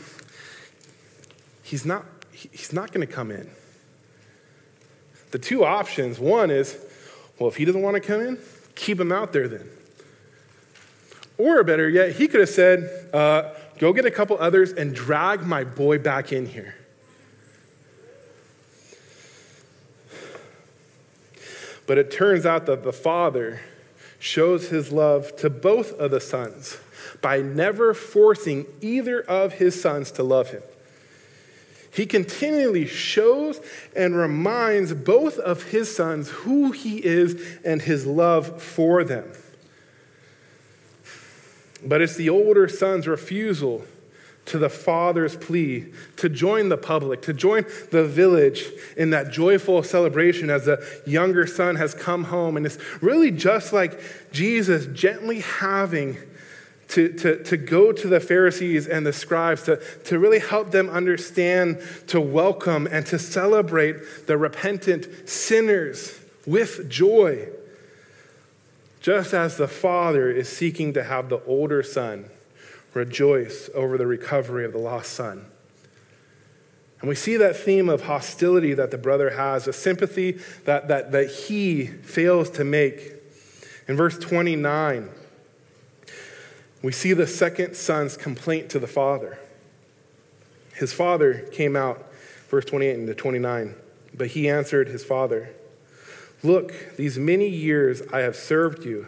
he's 1.62 1.86
not, 1.86 2.06
he's 2.32 2.74
not 2.74 2.92
going 2.92 3.06
to 3.06 3.14
come 3.14 3.30
in. 3.30 3.50
The 5.32 5.40
two 5.40 5.64
options 5.64 6.20
one 6.20 6.50
is, 6.50 6.78
well, 7.38 7.50
if 7.50 7.58
he 7.58 7.66
doesn't 7.66 7.82
want 7.82 7.96
to 7.96 8.00
come 8.02 8.22
in, 8.22 8.40
keep 8.74 9.00
him 9.00 9.12
out 9.12 9.34
there 9.34 9.48
then. 9.48 9.70
Or 11.38 11.64
better 11.64 11.90
yet, 11.90 12.16
he 12.16 12.28
could 12.28 12.40
have 12.40 12.50
said, 12.50 13.10
uh, 13.14 13.54
go 13.78 13.92
get 13.94 14.06
a 14.06 14.12
couple 14.12 14.38
others 14.40 14.72
and 14.72 14.96
drag 14.96 15.46
my 15.46 15.64
boy 15.64 16.00
back 16.00 16.32
in 16.32 16.46
here. 16.46 16.76
But 21.88 21.98
it 21.98 22.12
turns 22.12 22.46
out 22.46 22.66
that 22.66 22.84
the 22.84 22.94
father 22.94 23.62
shows 24.18 24.70
his 24.70 24.92
love 24.92 25.36
to 25.38 25.50
both 25.50 25.92
of 25.94 26.12
the 26.12 26.20
sons 26.20 26.78
by 27.22 27.42
never 27.42 27.94
forcing 27.94 28.66
either 28.82 29.22
of 29.22 29.54
his 29.54 29.80
sons 29.80 30.12
to 30.12 30.24
love 30.24 30.50
him. 30.50 30.64
He 31.92 32.06
continually 32.06 32.88
shows 32.88 33.62
and 33.96 34.16
reminds 34.18 34.94
both 34.94 35.38
of 35.38 35.64
his 35.64 35.96
sons 35.96 36.30
who 36.30 36.72
he 36.72 36.98
is 36.98 37.60
and 37.64 37.82
his 37.82 38.06
love 38.06 38.62
for 38.62 39.04
them. 39.04 39.32
But 41.86 42.02
it's 42.02 42.16
the 42.16 42.30
older 42.30 42.68
son's 42.68 43.08
refusal 43.08 43.84
to 44.46 44.58
the 44.60 44.70
father's 44.70 45.36
plea 45.36 45.92
to 46.18 46.30
join 46.30 46.70
the 46.70 46.78
public, 46.78 47.22
to 47.24 47.34
join 47.34 47.66
the 47.92 48.06
village 48.06 48.64
in 48.96 49.10
that 49.10 49.32
joyful 49.32 49.82
celebration 49.84 50.50
as 50.50 50.66
the 50.66 51.02
younger 51.06 51.48
son 51.48 51.76
has 51.76 51.94
come 51.94 52.26
home. 52.26 52.56
And 52.58 52.66
it's 52.66 52.78
really 53.02 53.32
just 53.32 53.74
like 53.74 54.00
Jesus 54.32 54.86
gently 54.88 55.40
having 55.40 56.18
to, 56.90 57.12
to, 57.14 57.44
to 57.44 57.58
go 57.58 57.92
to 57.92 58.08
the 58.08 58.20
Pharisees 58.20 58.88
and 58.88 59.06
the 59.06 59.14
scribes 59.14 59.64
to, 59.64 59.78
to 60.06 60.20
really 60.20 60.40
help 60.40 60.70
them 60.70 60.90
understand, 60.90 61.82
to 62.08 62.22
welcome, 62.22 62.88
and 62.92 63.06
to 63.08 63.18
celebrate 63.18 64.28
the 64.28 64.38
repentant 64.38 65.28
sinners 65.28 66.20
with 66.46 66.88
joy. 66.88 67.48
Just 69.06 69.36
as 69.36 69.56
the 69.56 69.68
father 69.68 70.32
is 70.32 70.50
seeking 70.50 70.94
to 70.94 71.04
have 71.04 71.30
the 71.30 71.40
older 71.44 71.84
son 71.84 72.26
rejoice 72.96 73.70
over 73.76 74.00
the 74.00 74.08
recovery 74.08 74.66
of 74.66 74.72
the 74.72 74.80
lost 74.80 75.14
son. 75.14 75.46
And 77.00 77.08
we 77.08 77.14
see 77.14 77.38
that 77.38 77.56
theme 77.56 77.88
of 77.88 78.06
hostility 78.06 78.74
that 78.74 78.90
the 78.90 78.98
brother 78.98 79.30
has, 79.30 79.68
a 79.68 79.74
sympathy 79.74 80.40
that, 80.64 80.88
that, 80.88 81.12
that 81.12 81.30
he 81.30 81.86
fails 81.86 82.50
to 82.50 82.64
make. 82.64 83.14
In 83.88 83.96
verse 83.96 84.18
29, 84.18 85.12
we 86.82 86.92
see 86.92 87.14
the 87.14 87.28
second 87.28 87.76
son's 87.76 88.18
complaint 88.18 88.72
to 88.72 88.80
the 88.80 88.88
father. 88.88 89.38
His 90.74 90.94
father 90.94 91.48
came 91.52 91.76
out, 91.76 92.12
verse 92.50 92.66
28 92.66 92.98
and 92.98 93.16
29, 93.16 93.76
but 94.16 94.30
he 94.30 94.50
answered 94.50 94.88
his 94.88 95.04
father, 95.04 95.52
Look, 96.46 96.96
these 96.96 97.18
many 97.18 97.50
years 97.50 98.04
I 98.14 98.20
have 98.20 98.36
served 98.36 98.86
you. 98.86 99.08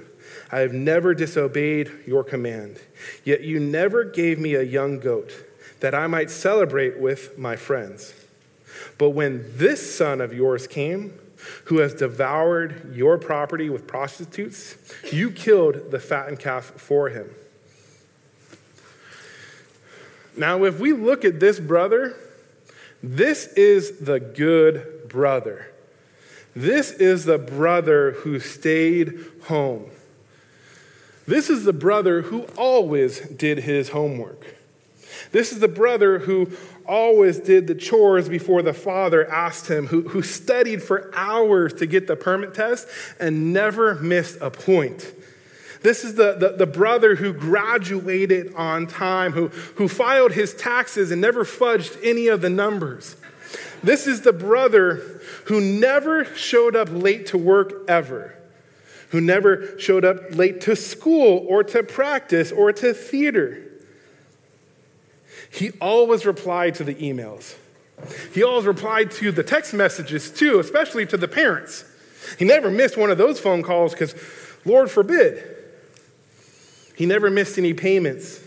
I 0.52 0.60
have 0.60 0.74
never 0.74 1.14
disobeyed 1.14 1.92
your 2.08 2.24
command. 2.24 2.80
Yet 3.24 3.42
you 3.42 3.60
never 3.60 4.04
gave 4.04 4.40
me 4.40 4.56
a 4.56 4.64
young 4.64 5.00
goat 5.00 5.32
that 5.80 5.94
I 5.94 6.08
might 6.08 6.32
celebrate 6.32 7.00
with 7.00 7.38
my 7.38 7.56
friends. 7.56 8.14
But 8.98 9.12
when 9.12 9.46
this 9.56 9.96
son 9.96 10.20
of 10.20 10.34
yours 10.34 10.66
came, 10.66 11.14
who 11.66 11.78
has 11.78 11.94
devoured 11.94 12.96
your 12.96 13.20
property 13.20 13.70
with 13.70 13.86
prostitutes, 13.86 14.76
you 15.12 15.30
killed 15.30 15.92
the 15.92 16.00
fattened 16.00 16.40
calf 16.40 16.66
for 16.66 17.10
him. 17.10 17.30
Now, 20.36 20.64
if 20.64 20.80
we 20.80 20.92
look 20.92 21.24
at 21.24 21.40
this 21.40 21.60
brother, 21.60 22.16
this 23.04 23.48
is 23.54 24.00
the 24.00 24.20
good 24.20 25.08
brother. 25.08 25.72
This 26.58 26.90
is 26.90 27.26
the 27.26 27.38
brother 27.38 28.14
who 28.14 28.40
stayed 28.40 29.24
home. 29.44 29.92
This 31.28 31.52
is 31.52 31.66
the 31.66 31.74
brother 31.74 32.24
who 32.24 32.48
always 32.58 33.20
did 33.20 33.60
his 33.60 33.90
homework. 33.90 34.44
This 35.32 35.52
is 35.52 35.60
the 35.60 35.68
brother 35.68 36.18
who 36.18 36.50
always 36.88 37.38
did 37.38 37.68
the 37.68 37.76
chores 37.76 38.28
before 38.28 38.64
the 38.64 38.74
father 38.74 39.30
asked 39.32 39.70
him, 39.70 39.86
who, 39.86 40.02
who 40.10 40.24
studied 40.24 40.82
for 40.82 41.12
hours 41.14 41.74
to 41.76 41.86
get 41.86 42.08
the 42.08 42.16
permit 42.16 42.56
test 42.56 42.88
and 43.20 43.54
never 43.54 43.94
missed 43.94 44.40
a 44.42 44.50
point. 44.50 45.14
This 45.84 46.04
is 46.04 46.16
the, 46.16 46.38
the, 46.40 46.50
the, 46.58 46.66
brother 46.66 47.18
who 47.18 47.34
graduated 47.34 48.56
on 48.56 48.88
time, 48.88 49.34
who, 49.34 49.50
who 49.76 49.88
filed 49.88 50.32
his 50.32 50.56
taxes 50.56 51.12
and 51.12 51.22
never 51.22 51.46
fudged 51.46 52.00
any 52.04 52.30
of 52.30 52.42
the 52.42 52.50
numbers. 52.50 53.16
This 53.84 54.08
is 54.08 54.22
the 54.22 54.34
brother 54.34 55.17
who 55.48 55.60
never 55.62 56.26
showed 56.26 56.76
up 56.76 56.90
late 56.92 57.28
to 57.28 57.38
work 57.38 57.84
ever 57.88 58.38
who 59.10 59.22
never 59.22 59.80
showed 59.80 60.04
up 60.04 60.36
late 60.36 60.62
to 60.62 60.76
school 60.76 61.46
or 61.48 61.64
to 61.64 61.84
practice 61.84 62.52
or 62.52 62.74
to 62.74 62.94
theater. 62.94 63.64
He 65.50 65.72
always 65.80 66.26
replied 66.26 66.76
to 66.76 66.84
the 66.84 66.96
emails. 66.96 67.56
He 68.34 68.44
always 68.44 68.66
replied 68.66 69.12
to 69.12 69.32
the 69.32 69.44
text 69.44 69.74
messages 69.74 70.30
too, 70.30 70.60
especially 70.60 71.06
to 71.08 71.18
the 71.18 71.28
parents. 71.28 71.86
He 72.38 72.46
never 72.46 72.70
missed 72.70 72.98
one 72.98 73.10
of 73.10 73.18
those 73.18 73.40
phone 73.40 73.64
calls 73.64 73.94
because, 73.94 74.14
Lord 74.66 74.92
forbid, 74.92 75.56
he 76.96 77.06
never 77.06 77.30
missed 77.30 77.58
any 77.58 77.74
payments. 77.74 78.42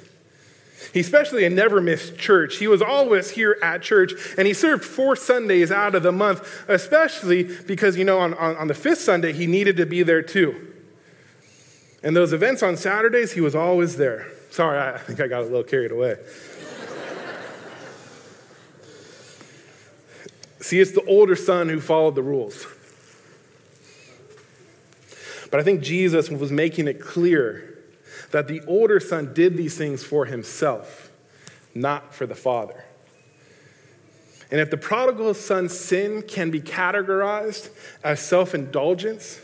He 0.92 1.00
especially 1.00 1.44
had 1.44 1.52
never 1.52 1.80
missed 1.80 2.18
church. 2.18 2.56
He 2.56 2.66
was 2.66 2.82
always 2.82 3.30
here 3.30 3.56
at 3.62 3.80
church, 3.82 4.12
and 4.36 4.48
he 4.48 4.54
served 4.54 4.84
four 4.84 5.14
Sundays 5.14 5.70
out 5.70 5.94
of 5.94 6.02
the 6.02 6.10
month, 6.10 6.64
especially 6.66 7.44
because, 7.44 7.96
you 7.96 8.04
know, 8.04 8.18
on, 8.18 8.34
on, 8.34 8.56
on 8.56 8.66
the 8.66 8.74
fifth 8.74 9.00
Sunday, 9.00 9.32
he 9.32 9.46
needed 9.46 9.76
to 9.76 9.86
be 9.86 10.02
there 10.02 10.22
too. 10.22 10.74
And 12.02 12.16
those 12.16 12.32
events 12.32 12.62
on 12.62 12.76
Saturdays, 12.76 13.32
he 13.32 13.40
was 13.40 13.54
always 13.54 13.96
there. 13.96 14.26
Sorry, 14.50 14.78
I 14.78 14.98
think 14.98 15.20
I 15.20 15.28
got 15.28 15.42
a 15.42 15.44
little 15.44 15.62
carried 15.62 15.92
away. 15.92 16.16
See, 20.60 20.80
it's 20.80 20.92
the 20.92 21.04
older 21.04 21.36
son 21.36 21.68
who 21.68 21.80
followed 21.80 22.16
the 22.16 22.22
rules. 22.22 22.66
But 25.52 25.60
I 25.60 25.62
think 25.62 25.82
Jesus 25.82 26.30
was 26.30 26.50
making 26.50 26.88
it 26.88 27.00
clear 27.00 27.69
that 28.30 28.48
the 28.48 28.62
older 28.66 29.00
son 29.00 29.32
did 29.34 29.56
these 29.56 29.76
things 29.76 30.04
for 30.04 30.26
himself, 30.26 31.10
not 31.74 32.14
for 32.14 32.26
the 32.26 32.34
father. 32.34 32.84
And 34.50 34.60
if 34.60 34.70
the 34.70 34.76
prodigal 34.76 35.34
son's 35.34 35.78
sin 35.78 36.22
can 36.22 36.50
be 36.50 36.60
categorized 36.60 37.70
as 38.02 38.20
self 38.20 38.54
indulgence, 38.54 39.40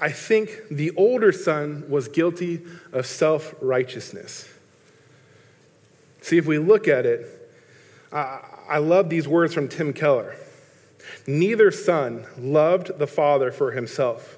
I 0.00 0.10
think 0.10 0.50
the 0.70 0.90
older 0.92 1.32
son 1.32 1.84
was 1.88 2.08
guilty 2.08 2.62
of 2.92 3.06
self 3.06 3.54
righteousness. 3.60 4.48
See, 6.20 6.36
if 6.36 6.46
we 6.46 6.58
look 6.58 6.88
at 6.88 7.06
it, 7.06 7.26
I 8.12 8.78
love 8.78 9.08
these 9.08 9.26
words 9.26 9.54
from 9.54 9.68
Tim 9.68 9.92
Keller. 9.92 10.36
Neither 11.26 11.70
son 11.70 12.26
loved 12.38 12.98
the 12.98 13.06
father 13.06 13.50
for 13.50 13.72
himself 13.72 14.37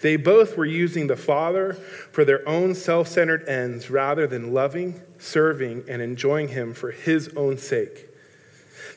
they 0.00 0.16
both 0.16 0.56
were 0.56 0.64
using 0.64 1.06
the 1.06 1.16
Father 1.16 1.74
for 2.12 2.24
their 2.24 2.46
own 2.48 2.74
self 2.74 3.08
centered 3.08 3.46
ends 3.48 3.90
rather 3.90 4.26
than 4.26 4.52
loving, 4.52 5.00
serving, 5.18 5.84
and 5.88 6.02
enjoying 6.02 6.48
Him 6.48 6.74
for 6.74 6.90
His 6.90 7.28
own 7.36 7.58
sake. 7.58 8.06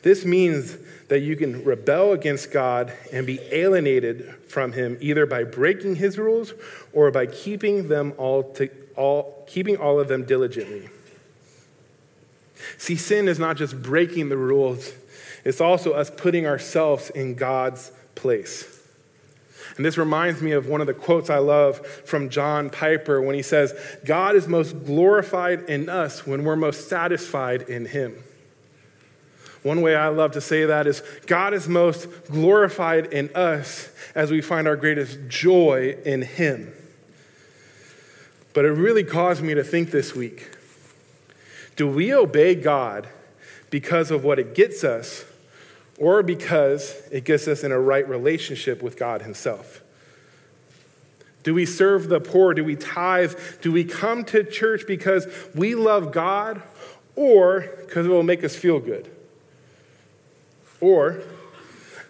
This 0.03 0.25
means 0.25 0.77
that 1.09 1.19
you 1.19 1.35
can 1.35 1.63
rebel 1.63 2.13
against 2.13 2.51
God 2.51 2.91
and 3.11 3.27
be 3.27 3.39
alienated 3.51 4.33
from 4.47 4.71
Him 4.71 4.97
either 5.01 5.25
by 5.25 5.43
breaking 5.43 5.97
His 5.97 6.17
rules 6.17 6.53
or 6.93 7.11
by 7.11 7.25
keeping 7.25 7.87
them 7.87 8.13
all, 8.17 8.43
to, 8.53 8.69
all 8.95 9.45
keeping 9.47 9.77
all 9.77 9.99
of 9.99 10.07
them 10.07 10.25
diligently. 10.25 10.89
See, 12.77 12.95
sin 12.95 13.27
is 13.27 13.39
not 13.39 13.57
just 13.57 13.81
breaking 13.81 14.29
the 14.29 14.37
rules, 14.37 14.93
it's 15.43 15.61
also 15.61 15.93
us 15.93 16.09
putting 16.09 16.45
ourselves 16.45 17.09
in 17.09 17.35
God's 17.35 17.91
place. 18.15 18.80
And 19.77 19.85
this 19.85 19.97
reminds 19.97 20.41
me 20.41 20.51
of 20.51 20.67
one 20.67 20.81
of 20.81 20.87
the 20.87 20.93
quotes 20.93 21.29
I 21.29 21.37
love 21.37 21.85
from 21.85 22.29
John 22.29 22.69
Piper 22.69 23.21
when 23.21 23.35
he 23.35 23.41
says, 23.41 23.73
God 24.05 24.35
is 24.35 24.47
most 24.47 24.85
glorified 24.85 25.61
in 25.69 25.89
us 25.89 26.25
when 26.27 26.43
we're 26.43 26.55
most 26.55 26.89
satisfied 26.89 27.63
in 27.63 27.85
Him. 27.85 28.23
One 29.63 29.81
way 29.81 29.95
I 29.95 30.07
love 30.07 30.31
to 30.31 30.41
say 30.41 30.65
that 30.65 30.87
is 30.87 31.03
God 31.27 31.53
is 31.53 31.67
most 31.67 32.07
glorified 32.25 33.07
in 33.07 33.29
us 33.35 33.89
as 34.15 34.31
we 34.31 34.41
find 34.41 34.67
our 34.67 34.75
greatest 34.75 35.19
joy 35.27 35.97
in 36.03 36.23
Him. 36.23 36.73
But 38.53 38.65
it 38.65 38.71
really 38.71 39.03
caused 39.03 39.43
me 39.43 39.53
to 39.53 39.63
think 39.63 39.91
this 39.91 40.15
week 40.15 40.57
do 41.75 41.87
we 41.87 42.13
obey 42.13 42.55
God 42.55 43.07
because 43.69 44.11
of 44.11 44.23
what 44.23 44.39
it 44.39 44.53
gets 44.53 44.83
us 44.83 45.23
or 45.97 46.23
because 46.23 46.95
it 47.11 47.25
gets 47.25 47.47
us 47.47 47.63
in 47.63 47.71
a 47.71 47.79
right 47.79 48.07
relationship 48.07 48.81
with 48.81 48.97
God 48.97 49.21
Himself? 49.21 49.81
Do 51.43 51.53
we 51.53 51.65
serve 51.65 52.09
the 52.09 52.19
poor? 52.19 52.53
Do 52.53 52.63
we 52.63 52.75
tithe? 52.75 53.33
Do 53.61 53.71
we 53.71 53.83
come 53.83 54.23
to 54.25 54.43
church 54.43 54.83
because 54.87 55.27
we 55.55 55.75
love 55.75 56.11
God 56.11 56.61
or 57.15 57.61
because 57.81 58.05
it 58.05 58.09
will 58.09 58.23
make 58.23 58.43
us 58.43 58.55
feel 58.55 58.79
good? 58.79 59.09
Or 60.79 61.21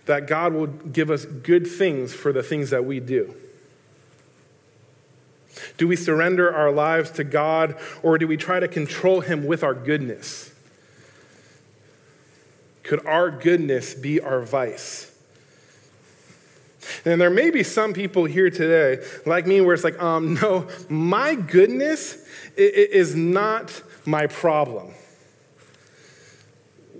that 0.06 0.28
God 0.28 0.54
will 0.54 0.68
give 0.68 1.10
us 1.10 1.26
good 1.26 1.68
things 1.68 2.14
for 2.14 2.34
the 2.34 2.44
things 2.44 2.70
that 2.72 2.86
we 2.86 3.00
do? 3.00 3.34
Do 5.78 5.88
we 5.88 5.96
surrender 5.96 6.54
our 6.54 6.72
lives 6.72 7.12
to 7.12 7.24
God 7.24 7.78
or 8.04 8.18
do 8.18 8.28
we 8.28 8.38
try 8.38 8.60
to 8.60 8.68
control 8.68 9.22
Him 9.22 9.46
with 9.46 9.64
our 9.64 9.74
goodness? 9.74 10.51
Could 12.84 13.06
our 13.06 13.30
goodness 13.30 13.94
be 13.94 14.20
our 14.20 14.42
vice? 14.42 15.12
And 17.06 17.22
there 17.22 17.30
may 17.30 17.52
be 17.52 17.64
some 17.64 17.94
people 17.94 18.26
here 18.26 18.50
today, 18.50 19.04
like 19.26 19.46
me, 19.46 19.62
where 19.62 19.74
it's 19.74 19.84
like, 19.84 20.02
um, 20.02 20.34
no, 20.42 20.68
my 20.90 21.36
goodness 21.36 22.26
is 22.56 23.16
not 23.16 23.82
my 24.06 24.28
problem. 24.28 24.94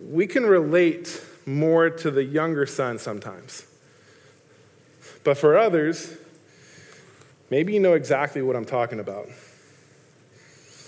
We 0.10 0.28
can 0.28 0.46
relate 0.46 1.24
more 1.46 1.90
to 1.90 2.12
the 2.12 2.24
younger 2.24 2.66
son 2.66 3.00
sometimes. 3.00 3.66
But 5.24 5.38
for 5.38 5.58
others, 5.58 6.16
maybe 7.50 7.74
you 7.74 7.80
know 7.80 7.94
exactly 7.94 8.42
what 8.42 8.56
I'm 8.56 8.66
talking 8.66 9.00
about. 9.00 9.28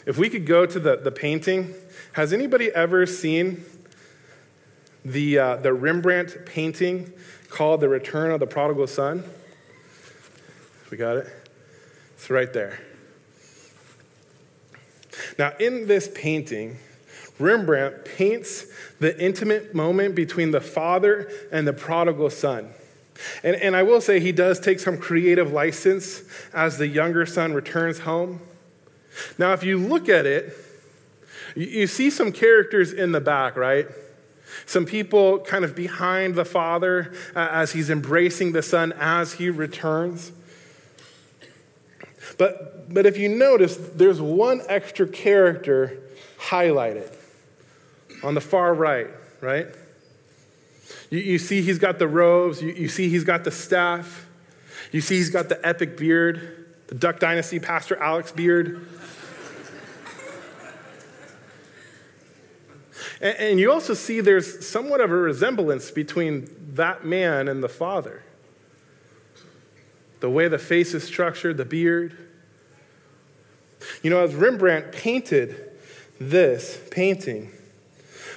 if 0.06 0.18
we 0.18 0.30
could 0.30 0.46
go 0.46 0.66
to 0.66 0.80
the, 0.80 0.98
the 0.98 1.12
painting, 1.12 1.74
has 2.14 2.34
anybody 2.34 2.70
ever 2.72 3.06
seen 3.06 3.64
the, 5.06 5.40
uh, 5.40 5.56
the 5.58 5.74
Rembrandt 5.74 6.46
painting 6.46 7.12
called 7.50 7.82
The 7.82 7.90
Return 7.90 8.32
of 8.32 8.40
the 8.40 8.48
Prodigal 8.48 8.88
Son? 8.88 9.24
We 10.90 10.98
got 10.98 11.18
it? 11.18 11.28
It's 12.16 12.30
right 12.30 12.52
there. 12.54 12.80
Now, 15.38 15.54
in 15.60 15.88
this 15.88 16.10
painting, 16.14 16.78
Rembrandt 17.40 18.06
paints 18.06 18.68
the 19.00 19.20
intimate 19.20 19.74
moment 19.74 20.16
between 20.16 20.52
the 20.52 20.62
father 20.62 21.30
and 21.52 21.68
the 21.68 21.74
prodigal 21.74 22.30
son. 22.30 22.70
And, 23.44 23.56
and 23.56 23.76
I 23.76 23.84
will 23.84 24.02
say 24.02 24.20
he 24.20 24.32
does 24.32 24.60
take 24.60 24.80
some 24.80 24.98
creative 24.98 25.52
license 25.52 26.24
as 26.54 26.78
the 26.78 26.88
younger 26.88 27.26
son 27.26 27.54
returns 27.54 28.00
home. 28.00 28.40
Now, 29.38 29.54
if 29.54 29.64
you 29.64 29.78
look 29.78 30.10
at 30.10 30.26
it, 30.26 30.56
you, 31.56 31.66
you 31.66 31.88
see 31.88 32.10
some 32.10 32.32
characters 32.32 32.94
in 32.94 33.12
the 33.12 33.22
back, 33.22 33.56
right? 33.56 33.88
Some 34.66 34.86
people 34.86 35.40
kind 35.40 35.66
of 35.66 35.76
behind 35.76 36.36
the 36.36 36.46
father 36.46 37.14
uh, 37.36 37.50
as 37.52 37.74
he's 37.74 37.90
embracing 37.90 38.54
the 38.54 38.62
son 38.62 38.94
as 38.94 39.34
he 39.34 39.50
returns. 39.50 40.32
But, 42.38 42.94
but 42.94 43.06
if 43.06 43.18
you 43.18 43.30
notice, 43.30 43.76
there's 43.78 44.22
one 44.22 44.62
extra 44.68 45.08
character 45.08 46.00
highlighted 46.40 47.14
on 48.24 48.34
the 48.34 48.42
far 48.42 48.74
right, 48.74 49.08
right? 49.42 49.68
You, 51.10 51.20
you 51.20 51.40
see 51.40 51.62
he's 51.62 51.80
got 51.80 52.00
the 52.00 52.08
robes, 52.08 52.62
you, 52.62 52.72
you 52.72 52.88
see 52.88 53.10
he's 53.10 53.24
got 53.24 53.44
the 53.44 53.52
staff, 53.52 54.26
you 54.92 55.02
see 55.02 55.18
he's 55.18 55.30
got 55.30 55.50
the 55.50 55.66
epic 55.68 55.98
beard, 55.98 56.66
the 56.88 56.96
Duck 56.96 57.20
Dynasty 57.20 57.60
Pastor 57.60 57.98
Alex 57.98 58.32
beard. 58.32 58.88
And, 63.24 63.38
and 63.40 63.60
you 63.60 63.72
also 63.72 63.94
see 63.94 64.20
there's 64.20 64.68
somewhat 64.68 65.02
of 65.02 65.10
a 65.10 65.16
resemblance 65.16 65.90
between 65.90 66.54
that 66.74 67.06
man 67.06 67.48
and 67.48 67.64
the 67.64 67.70
father. 67.70 68.22
The 70.20 70.30
way 70.30 70.48
the 70.50 70.60
face 70.60 70.94
is 70.94 71.04
structured, 71.04 71.58
the 71.58 71.66
beard. 71.66 72.18
You 74.04 74.10
know, 74.10 74.24
as 74.24 74.36
Rembrandt 74.36 74.92
painted 74.92 75.72
this 76.20 76.80
painting, 76.92 77.52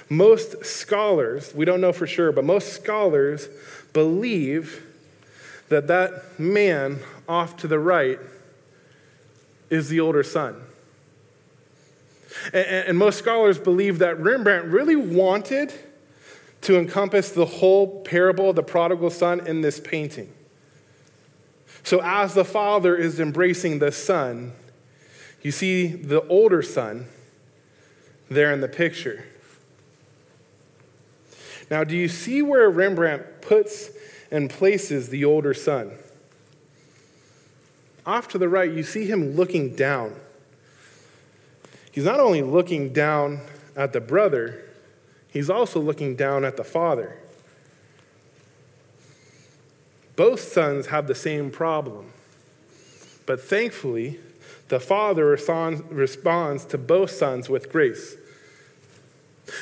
most 0.09 0.65
scholars, 0.65 1.53
we 1.53 1.65
don't 1.65 1.81
know 1.81 1.93
for 1.93 2.07
sure, 2.07 2.31
but 2.31 2.45
most 2.45 2.73
scholars 2.73 3.49
believe 3.91 4.83
that 5.69 5.87
that 5.87 6.39
man 6.39 6.99
off 7.27 7.57
to 7.57 7.67
the 7.67 7.79
right 7.79 8.19
is 9.69 9.89
the 9.89 9.99
older 9.99 10.23
son. 10.23 10.61
And, 12.53 12.97
most 12.97 13.19
scholars 13.19 13.59
believe 13.59 13.99
that 13.99 14.19
Rembrandt 14.19 14.65
really 14.65 14.95
wanted 14.95 15.73
to 16.61 16.77
encompass 16.77 17.31
the 17.31 17.45
whole 17.45 18.01
parable 18.01 18.49
of 18.49 18.55
the 18.55 18.63
prodigal 18.63 19.09
son 19.09 19.45
in 19.45 19.61
this 19.61 19.79
painting. 19.79 20.33
So, 21.83 22.01
as 22.01 22.33
the 22.33 22.45
father 22.45 22.95
is 22.95 23.19
embracing 23.19 23.79
the 23.79 23.91
son, 23.91 24.53
you 25.41 25.51
see 25.51 25.87
the 25.87 26.25
older 26.27 26.61
son 26.61 27.07
there 28.29 28.51
in 28.51 28.61
the 28.61 28.67
picture. 28.67 29.25
Now, 31.69 31.83
do 31.83 31.95
you 31.95 32.07
see 32.07 32.41
where 32.41 32.69
Rembrandt 32.69 33.41
puts 33.41 33.91
and 34.31 34.49
places 34.49 35.09
the 35.09 35.25
older 35.25 35.53
son? 35.53 35.91
Off 38.05 38.29
to 38.29 38.37
the 38.37 38.47
right, 38.47 38.71
you 38.71 38.83
see 38.83 39.05
him 39.05 39.35
looking 39.35 39.75
down. 39.75 40.15
He's 41.97 42.05
not 42.05 42.19
only 42.19 42.43
looking 42.43 42.93
down 42.93 43.41
at 43.75 43.91
the 43.91 43.99
brother, 43.99 44.63
he's 45.31 45.49
also 45.49 45.79
looking 45.79 46.15
down 46.15 46.45
at 46.45 46.55
the 46.55 46.63
father. 46.63 47.17
Both 50.15 50.41
sons 50.41 50.85
have 50.85 51.07
the 51.07 51.15
same 51.15 51.49
problem. 51.49 52.13
But 53.25 53.41
thankfully, 53.41 54.19
the 54.67 54.79
father 54.79 55.25
responds 55.25 56.65
to 56.65 56.77
both 56.77 57.09
sons 57.09 57.49
with 57.49 57.71
grace. 57.71 58.15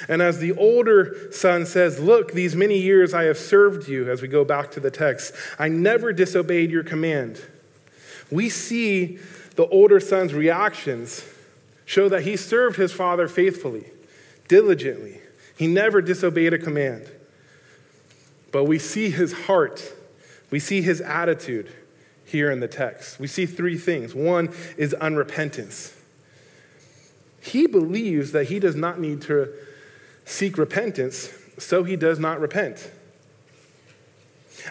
And 0.10 0.22
as 0.22 0.40
the 0.40 0.52
older 0.58 1.32
son 1.32 1.66
says, 1.66 2.02
Look, 2.02 2.34
these 2.34 2.54
many 2.54 2.80
years 2.80 3.14
I 3.14 3.24
have 3.24 3.38
served 3.38 3.88
you, 3.88 4.12
as 4.12 4.22
we 4.22 4.28
go 4.28 4.44
back 4.44 4.72
to 4.72 4.82
the 4.82 4.92
text, 4.92 5.34
I 5.58 5.70
never 5.70 6.12
disobeyed 6.12 6.70
your 6.70 6.84
command. 6.84 7.40
We 8.30 8.50
see 8.50 9.20
the 9.56 9.68
older 9.68 10.02
son's 10.02 10.34
reactions 10.34 11.26
show 11.86 12.10
that 12.10 12.24
he 12.24 12.36
served 12.36 12.78
his 12.78 12.92
father 12.92 13.28
faithfully, 13.28 13.86
diligently. 14.48 15.22
He 15.58 15.68
never 15.68 16.02
disobeyed 16.02 16.54
a 16.54 16.58
command. 16.58 17.10
But 18.52 18.66
we 18.66 18.80
see 18.80 19.10
his 19.10 19.34
heart, 19.34 19.94
we 20.50 20.60
see 20.60 20.82
his 20.82 21.02
attitude 21.02 21.72
here 22.26 22.50
in 22.52 22.60
the 22.60 22.68
text. 22.68 23.20
We 23.20 23.28
see 23.28 23.46
three 23.46 23.78
things. 23.78 24.16
One 24.16 24.54
is 24.78 24.96
unrepentance. 25.00 25.94
He 27.40 27.68
believes 27.68 28.32
that 28.32 28.46
he 28.46 28.60
does 28.60 28.76
not 28.76 29.00
need 29.00 29.22
to 29.24 29.54
seek 30.26 30.58
repentance, 30.58 31.30
so 31.60 31.84
he 31.84 31.96
does 31.96 32.18
not 32.18 32.40
repent. 32.40 32.92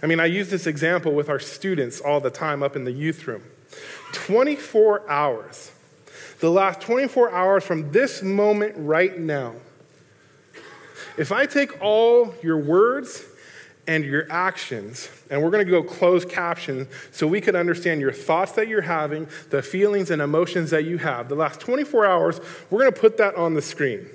I 0.02 0.06
mean, 0.06 0.18
I 0.18 0.26
use 0.26 0.50
this 0.50 0.66
example 0.66 1.12
with 1.12 1.28
our 1.28 1.38
students 1.38 2.00
all 2.00 2.20
the 2.20 2.30
time 2.30 2.62
up 2.62 2.74
in 2.74 2.84
the 2.84 2.92
youth 2.92 3.26
room. 3.26 3.42
24 4.12 5.08
hours, 5.08 5.70
the 6.40 6.50
last 6.50 6.80
24 6.80 7.32
hours 7.32 7.64
from 7.64 7.92
this 7.92 8.22
moment 8.22 8.74
right 8.76 9.18
now. 9.18 9.54
If 11.16 11.30
I 11.30 11.46
take 11.46 11.80
all 11.80 12.34
your 12.42 12.58
words 12.58 13.24
and 13.86 14.04
your 14.04 14.26
actions, 14.30 15.08
and 15.30 15.42
we're 15.42 15.50
going 15.50 15.64
to 15.64 15.70
go 15.70 15.82
closed 15.82 16.28
caption 16.28 16.88
so 17.12 17.26
we 17.26 17.40
can 17.40 17.54
understand 17.54 18.00
your 18.00 18.12
thoughts 18.12 18.52
that 18.52 18.66
you're 18.66 18.82
having, 18.82 19.28
the 19.50 19.62
feelings 19.62 20.10
and 20.10 20.22
emotions 20.22 20.70
that 20.70 20.84
you 20.84 20.98
have, 20.98 21.28
the 21.28 21.34
last 21.34 21.60
24 21.60 22.06
hours, 22.06 22.40
we're 22.70 22.80
going 22.80 22.92
to 22.92 23.00
put 23.00 23.18
that 23.18 23.34
on 23.36 23.54
the 23.54 23.62
screen. 23.62 24.08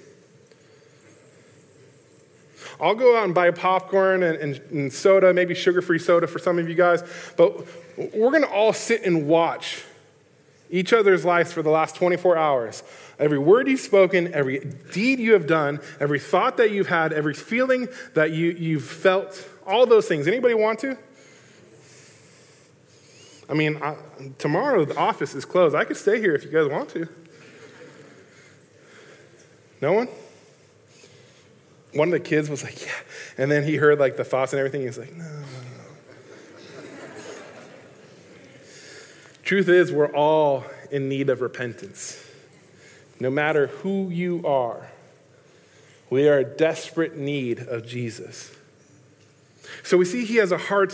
I'll 2.82 2.96
go 2.96 3.18
out 3.18 3.26
and 3.26 3.36
buy 3.36 3.52
popcorn 3.52 4.24
and, 4.24 4.38
and, 4.38 4.62
and 4.72 4.94
soda, 4.94 5.34
maybe 5.34 5.54
sugar 5.54 5.82
free 5.82 6.00
soda 6.00 6.28
for 6.28 6.40
some 6.40 6.58
of 6.60 6.68
you 6.68 6.76
guys, 6.76 7.04
but 7.38 7.66
we're 7.98 8.32
going 8.32 8.44
to 8.44 8.50
all 8.50 8.74
sit 8.74 9.04
and 9.06 9.28
watch 9.28 9.84
each 10.70 10.94
other's 10.94 11.26
lives 11.26 11.52
for 11.52 11.62
the 11.62 11.70
last 11.70 11.96
24 11.96 12.38
hours. 12.38 12.84
Every 13.18 13.40
word 13.40 13.68
you've 13.68 13.80
spoken, 13.80 14.34
every 14.34 14.60
deed 14.92 15.20
you 15.20 15.34
have 15.34 15.48
done, 15.48 15.80
every 16.00 16.20
thought 16.20 16.58
that 16.58 16.72
you've 16.72 16.88
had, 16.88 17.12
every 17.12 17.34
feeling 17.34 17.88
that 18.14 18.32
you, 18.32 18.52
you've 18.52 18.84
felt, 18.84 19.48
all 19.66 19.86
those 19.86 20.08
things. 20.08 20.28
Anybody 20.28 20.54
want 20.54 20.80
to? 20.80 20.98
I 23.50 23.56
mean, 23.56 23.82
I, 23.82 23.96
tomorrow 24.38 24.86
the 24.86 24.96
office 24.96 25.34
is 25.34 25.44
closed. 25.44 25.76
I 25.76 25.84
could 25.84 25.98
stay 25.98 26.20
here 26.20 26.36
if 26.36 26.44
you 26.44 26.52
guys 26.52 26.70
want 26.70 26.90
to. 26.90 27.10
No 29.82 29.94
one? 29.94 30.08
one 31.94 32.10
of 32.10 32.12
the 32.12 32.20
kids 32.20 32.50
was 32.50 32.64
like, 32.64 32.86
yeah. 32.86 32.92
And 33.38 33.52
then 33.52 33.64
he 33.64 33.76
heard 33.76 34.00
like 34.00 34.18
the 34.18 34.24
thoughts 34.24 34.54
and 34.54 34.60
everything. 34.60 34.82
He 34.82 34.88
was 34.88 34.98
like, 34.98 35.14
no, 35.14 35.24
no, 35.24 35.40
no. 35.40 35.46
Truth 39.50 39.70
is, 39.70 39.92
we're 39.92 40.14
all 40.14 40.64
in 40.92 41.10
need 41.10 41.28
of 41.28 41.42
repentance. 41.42 42.24
No 43.20 43.32
matter 43.32 43.66
who 43.66 44.12
you 44.12 44.46
are, 44.46 44.92
we 46.12 46.30
are 46.30 46.42
in 46.42 46.56
desperate 46.56 47.18
need 47.18 47.58
of 47.58 47.84
Jesus. 47.84 48.56
So 49.82 49.98
we 49.98 50.06
see 50.06 50.24
he 50.24 50.36
has 50.36 50.52
a 50.52 50.60
heart 50.60 50.94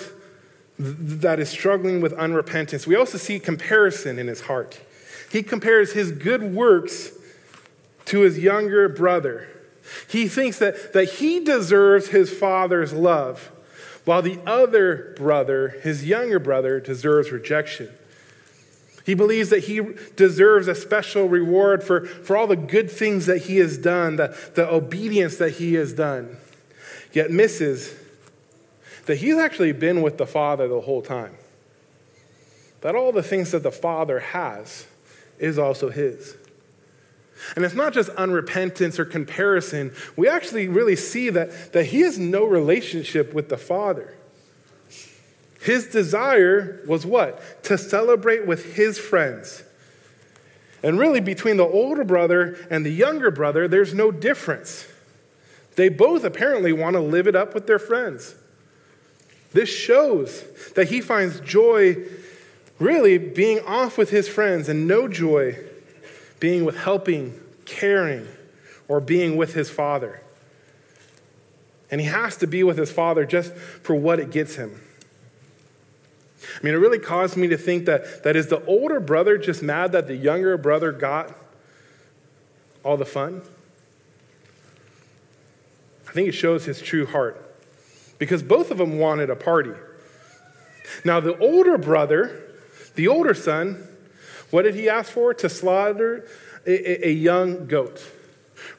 that 0.80 1.38
is 1.38 1.50
struggling 1.50 2.00
with 2.00 2.14
unrepentance. 2.14 2.88
We 2.88 2.96
also 2.96 3.18
see 3.18 3.42
comparison 3.42 4.18
in 4.18 4.28
his 4.28 4.40
heart. 4.40 4.80
He 5.30 5.44
compares 5.44 5.92
his 5.92 6.14
good 6.14 6.42
works 6.42 7.12
to 8.06 8.22
his 8.22 8.40
younger 8.40 8.88
brother. 8.88 9.50
He 10.08 10.30
thinks 10.30 10.60
that, 10.60 10.94
that 10.94 11.16
he 11.16 11.42
deserves 11.42 12.08
his 12.08 12.32
father's 12.32 12.94
love, 12.94 13.52
while 14.06 14.22
the 14.22 14.40
other 14.48 15.14
brother, 15.18 15.76
his 15.84 16.06
younger 16.06 16.40
brother, 16.40 16.80
deserves 16.80 17.34
rejection. 17.34 17.90
He 19.06 19.14
believes 19.14 19.50
that 19.52 19.66
he 19.66 19.82
deserves 20.16 20.68
a 20.68 20.74
special 20.74 21.30
reward 21.30 21.84
for, 21.84 22.06
for 22.06 22.36
all 22.36 22.48
the 22.48 22.56
good 22.56 22.90
things 22.90 23.28
that 23.28 23.44
he 23.44 23.58
has 23.58 23.78
done, 23.78 24.16
the, 24.16 24.36
the 24.56 24.68
obedience 24.68 25.38
that 25.38 25.52
he 25.52 25.76
has 25.76 25.94
done, 25.94 26.38
yet 27.14 27.30
misses 27.30 27.96
that 29.06 29.18
he's 29.18 29.36
actually 29.36 29.72
been 29.74 30.02
with 30.02 30.18
the 30.18 30.26
Father 30.26 30.68
the 30.68 30.82
whole 30.82 31.04
time. 31.04 31.36
That 32.82 32.96
all 32.96 33.12
the 33.12 33.22
things 33.22 33.52
that 33.52 33.62
the 33.62 33.72
Father 33.72 34.20
has 34.20 34.88
is 35.38 35.60
also 35.60 35.92
his. 35.92 36.36
And 37.56 37.64
it's 37.64 37.76
not 37.76 37.94
just 37.94 38.10
unrepentance 38.12 38.98
or 38.98 39.06
comparison. 39.06 39.94
We 40.16 40.28
actually 40.28 40.68
really 40.68 40.96
see 40.96 41.30
that, 41.30 41.74
that 41.74 41.86
he 41.86 42.02
has 42.02 42.18
no 42.18 42.44
relationship 42.46 43.34
with 43.34 43.50
the 43.50 43.58
Father. 43.58 44.16
His 45.66 45.88
desire 45.88 46.80
was 46.86 47.08
what? 47.08 47.64
To 47.64 47.76
celebrate 47.76 48.46
with 48.46 48.76
his 48.76 49.00
friends. 49.00 49.64
And 50.84 51.00
really, 51.00 51.20
between 51.20 51.58
the 51.58 51.66
older 51.66 52.04
brother 52.04 52.56
and 52.70 52.86
the 52.86 52.92
younger 52.92 53.32
brother, 53.32 53.68
there's 53.68 53.92
no 53.92 54.12
difference. 54.12 54.88
They 55.76 55.90
both 55.90 56.24
apparently 56.24 56.72
want 56.72 56.94
to 56.94 57.00
live 57.00 57.26
it 57.28 57.36
up 57.36 57.56
with 57.56 57.66
their 57.66 57.80
friends. 57.80 58.36
This 59.54 59.68
shows 59.68 60.44
that 60.76 60.90
he 60.90 61.02
finds 61.02 61.40
joy 61.40 61.98
really 62.78 63.18
being 63.18 63.60
off 63.62 63.98
with 63.98 64.12
his 64.12 64.28
friends 64.30 64.70
and 64.70 64.88
no 64.88 65.08
joy 65.08 65.58
being 66.40 66.64
with 66.64 66.78
helping, 66.78 67.42
caring, 67.66 68.28
or 68.88 69.00
being 69.00 69.36
with 69.36 69.56
his 69.56 69.72
father. 69.72 70.22
And 71.90 72.00
he 72.00 72.06
has 72.06 72.38
to 72.38 72.46
be 72.46 72.62
with 72.62 72.78
his 72.78 72.92
father 72.92 73.26
just 73.26 73.52
for 73.56 73.96
what 73.96 74.20
it 74.20 74.30
gets 74.30 74.58
him. 74.58 74.82
I 76.60 76.64
mean, 76.64 76.74
it 76.74 76.78
really 76.78 77.00
caused 77.00 77.38
me 77.38 77.48
to 77.48 77.58
think 77.58 77.86
that, 77.86 78.24
that 78.24 78.36
is 78.36 78.48
the 78.48 78.64
older 78.66 79.00
brother 79.00 79.38
just 79.38 79.64
mad 79.64 79.92
that 79.94 80.08
the 80.08 80.16
younger 80.16 80.58
brother 80.58 80.92
got 80.92 81.36
all 82.84 82.98
the 82.98 83.06
fun? 83.06 83.42
I 86.08 86.12
think 86.12 86.30
it 86.30 86.34
shows 86.34 86.66
his 86.66 86.82
true 86.82 87.06
heart 87.06 87.42
because 88.20 88.42
both 88.44 88.72
of 88.72 88.78
them 88.78 89.00
wanted 89.00 89.30
a 89.30 89.36
party. 89.36 89.74
Now, 91.04 91.20
the 91.20 91.38
older 91.40 91.78
brother, 91.78 92.44
the 92.96 93.08
older 93.08 93.34
son, 93.34 93.88
what 94.52 94.62
did 94.62 94.76
he 94.76 94.88
ask 94.88 95.12
for? 95.12 95.34
To 95.34 95.50
slaughter 95.50 96.28
a, 96.66 97.08
a, 97.08 97.10
a 97.10 97.12
young 97.12 97.66
goat. 97.68 98.12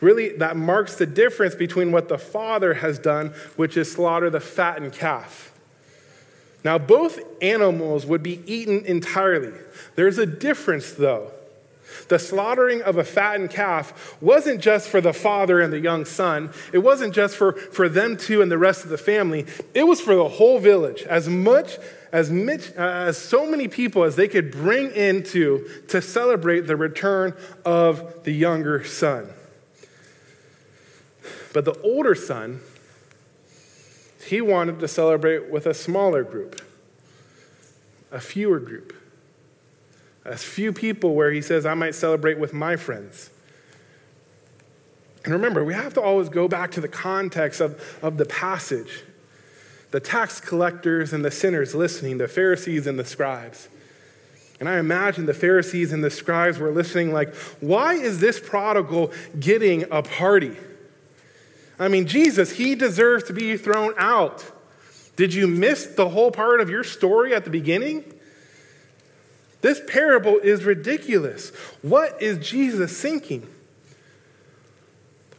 Really, 0.00 0.36
that 0.38 0.56
marks 0.56 0.96
the 0.96 1.06
difference 1.06 1.54
between 1.54 1.92
what 1.92 2.08
the 2.08 2.18
father 2.18 2.74
has 2.74 2.98
done, 2.98 3.34
which 3.56 3.76
is 3.76 3.90
slaughter 3.90 4.30
the 4.30 4.40
fattened 4.40 4.92
calf. 4.92 5.52
Now, 6.66 6.78
both 6.78 7.20
animals 7.40 8.06
would 8.06 8.24
be 8.24 8.42
eaten 8.44 8.84
entirely. 8.86 9.52
There's 9.94 10.18
a 10.18 10.26
difference, 10.26 10.90
though. 10.90 11.30
The 12.08 12.18
slaughtering 12.18 12.82
of 12.82 12.98
a 12.98 13.04
fattened 13.04 13.50
calf 13.50 14.16
wasn't 14.20 14.60
just 14.60 14.88
for 14.88 15.00
the 15.00 15.12
father 15.12 15.60
and 15.60 15.72
the 15.72 15.78
young 15.78 16.04
son. 16.04 16.50
It 16.72 16.78
wasn't 16.78 17.14
just 17.14 17.36
for, 17.36 17.52
for 17.52 17.88
them 17.88 18.16
two 18.16 18.42
and 18.42 18.50
the 18.50 18.58
rest 18.58 18.82
of 18.82 18.90
the 18.90 18.98
family. 18.98 19.46
It 19.74 19.84
was 19.84 20.00
for 20.00 20.16
the 20.16 20.28
whole 20.28 20.58
village. 20.58 21.02
As 21.02 21.28
much 21.28 21.78
as, 22.10 22.32
uh, 22.32 22.72
as 22.76 23.16
so 23.16 23.48
many 23.48 23.68
people 23.68 24.02
as 24.02 24.16
they 24.16 24.26
could 24.26 24.50
bring 24.50 24.90
into 24.90 25.68
to 25.86 26.02
celebrate 26.02 26.62
the 26.62 26.74
return 26.74 27.36
of 27.64 28.24
the 28.24 28.32
younger 28.32 28.82
son. 28.82 29.28
But 31.52 31.64
the 31.64 31.80
older 31.82 32.16
son, 32.16 32.60
he 34.26 34.40
wanted 34.40 34.80
to 34.80 34.88
celebrate 34.88 35.50
with 35.50 35.66
a 35.66 35.74
smaller 35.74 36.22
group, 36.22 36.60
a 38.10 38.20
fewer 38.20 38.58
group, 38.58 38.92
a 40.24 40.36
few 40.36 40.72
people 40.72 41.14
where 41.14 41.30
he 41.30 41.40
says, 41.40 41.64
I 41.64 41.74
might 41.74 41.94
celebrate 41.94 42.38
with 42.38 42.52
my 42.52 42.76
friends. 42.76 43.30
And 45.24 45.32
remember, 45.32 45.64
we 45.64 45.74
have 45.74 45.94
to 45.94 46.00
always 46.00 46.28
go 46.28 46.46
back 46.46 46.70
to 46.72 46.80
the 46.80 46.88
context 46.88 47.60
of, 47.60 47.98
of 48.02 48.16
the 48.16 48.26
passage 48.26 49.02
the 49.92 50.00
tax 50.00 50.40
collectors 50.40 51.12
and 51.12 51.24
the 51.24 51.30
sinners 51.30 51.74
listening, 51.74 52.18
the 52.18 52.28
Pharisees 52.28 52.86
and 52.86 52.98
the 52.98 53.04
scribes. 53.04 53.68
And 54.58 54.68
I 54.68 54.78
imagine 54.78 55.26
the 55.26 55.32
Pharisees 55.32 55.92
and 55.92 56.02
the 56.02 56.10
scribes 56.10 56.58
were 56.58 56.70
listening, 56.70 57.12
like, 57.12 57.34
why 57.60 57.94
is 57.94 58.20
this 58.20 58.40
prodigal 58.40 59.12
getting 59.38 59.84
a 59.90 60.02
party? 60.02 60.56
I 61.78 61.88
mean, 61.88 62.06
Jesus, 62.06 62.52
he 62.52 62.74
deserves 62.74 63.24
to 63.24 63.32
be 63.32 63.56
thrown 63.56 63.94
out. 63.98 64.44
Did 65.16 65.34
you 65.34 65.46
miss 65.46 65.86
the 65.86 66.08
whole 66.08 66.30
part 66.30 66.60
of 66.60 66.70
your 66.70 66.84
story 66.84 67.34
at 67.34 67.44
the 67.44 67.50
beginning? 67.50 68.04
This 69.62 69.80
parable 69.86 70.38
is 70.38 70.64
ridiculous. 70.64 71.50
What 71.82 72.20
is 72.22 72.46
Jesus 72.46 73.00
thinking? 73.00 73.46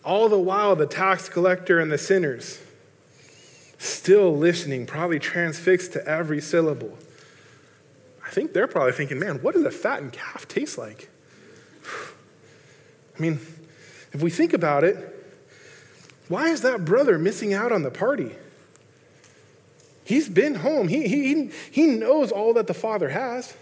All 0.03 0.29
the 0.29 0.39
while, 0.39 0.75
the 0.75 0.87
tax 0.87 1.29
collector 1.29 1.79
and 1.79 1.91
the 1.91 1.97
sinners 1.97 2.59
still 3.77 4.35
listening, 4.35 4.85
probably 4.85 5.19
transfixed 5.19 5.93
to 5.93 6.07
every 6.07 6.41
syllable. 6.41 6.97
I 8.25 8.29
think 8.29 8.53
they're 8.53 8.67
probably 8.67 8.93
thinking, 8.93 9.19
man, 9.19 9.41
what 9.41 9.53
does 9.53 9.63
a 9.63 9.71
fattened 9.71 10.13
calf 10.13 10.47
taste 10.47 10.77
like? 10.77 11.09
I 13.17 13.21
mean, 13.21 13.33
if 14.13 14.21
we 14.21 14.29
think 14.29 14.53
about 14.53 14.83
it, 14.83 15.16
why 16.27 16.49
is 16.49 16.61
that 16.61 16.85
brother 16.85 17.17
missing 17.17 17.53
out 17.53 17.71
on 17.71 17.83
the 17.83 17.91
party? 17.91 18.35
He's 20.03 20.29
been 20.29 20.55
home. 20.55 20.87
He, 20.87 21.07
he, 21.07 21.51
he 21.69 21.87
knows 21.87 22.31
all 22.31 22.53
that 22.53 22.67
the 22.67 22.73
Father 22.73 23.09
has. 23.09 23.55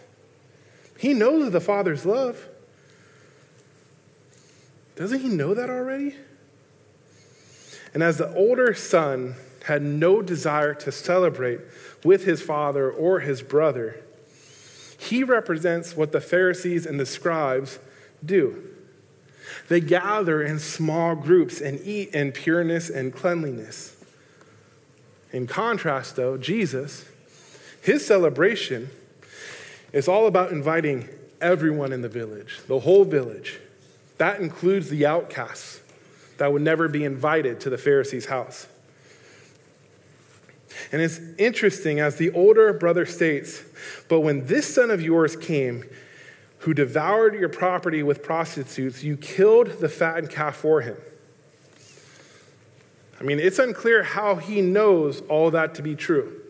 He 0.97 1.13
knows 1.13 1.51
the 1.51 1.59
Father's 1.59 2.05
love. 2.05 2.47
Doesn't 4.95 5.19
he 5.19 5.27
know 5.27 5.53
that 5.53 5.69
already? 5.69 6.15
And 7.93 8.03
as 8.03 8.17
the 8.17 8.33
older 8.35 8.73
son 8.73 9.35
had 9.65 9.81
no 9.81 10.21
desire 10.21 10.73
to 10.75 10.91
celebrate 10.91 11.61
with 12.03 12.25
his 12.25 12.41
father 12.41 12.91
or 12.91 13.21
his 13.21 13.41
brother, 13.41 14.03
he 14.97 15.23
represents 15.23 15.95
what 15.95 16.11
the 16.11 16.21
Pharisees 16.21 16.85
and 16.85 16.99
the 16.99 17.05
scribes 17.05 17.79
do. 18.23 18.74
They 19.67 19.81
gather 19.81 20.43
in 20.43 20.59
small 20.59 21.15
groups 21.15 21.59
and 21.59 21.79
eat 21.81 22.13
in 22.13 22.31
pureness 22.31 22.89
and 22.89 23.13
cleanliness. 23.13 23.95
In 25.31 25.47
contrast, 25.47 26.15
though, 26.15 26.37
Jesus, 26.37 27.05
his 27.81 28.05
celebration 28.05 28.89
is 29.91 30.07
all 30.07 30.27
about 30.27 30.51
inviting 30.51 31.09
everyone 31.41 31.91
in 31.91 32.01
the 32.01 32.09
village, 32.09 32.59
the 32.67 32.79
whole 32.79 33.05
village. 33.05 33.59
That 34.17 34.39
includes 34.39 34.89
the 34.89 35.05
outcasts 35.05 35.81
that 36.37 36.51
would 36.51 36.61
never 36.61 36.87
be 36.87 37.03
invited 37.03 37.59
to 37.61 37.69
the 37.69 37.77
Pharisee's 37.77 38.25
house. 38.25 38.67
And 40.91 41.01
it's 41.01 41.19
interesting 41.37 41.99
as 41.99 42.17
the 42.17 42.31
older 42.31 42.71
brother 42.73 43.05
states, 43.05 43.63
but 44.07 44.19
when 44.21 44.47
this 44.47 44.73
son 44.73 44.91
of 44.91 45.01
yours 45.01 45.35
came, 45.35 45.85
who 46.65 46.73
devoured 46.73 47.35
your 47.35 47.47
property 47.47 48.01
with 48.01 48.23
prostitutes, 48.23 49.03
you 49.03 49.15
killed 49.15 49.67
the 49.79 49.87
fattened 49.87 50.31
calf 50.31 50.55
for 50.55 50.81
him. 50.81 50.97
I 53.19 53.23
mean, 53.23 53.39
it's 53.39 53.59
unclear 53.59 54.01
how 54.01 54.37
he 54.37 54.61
knows 54.61 55.21
all 55.29 55.51
that 55.51 55.75
to 55.75 55.83
be 55.83 55.95
true. 55.95 56.41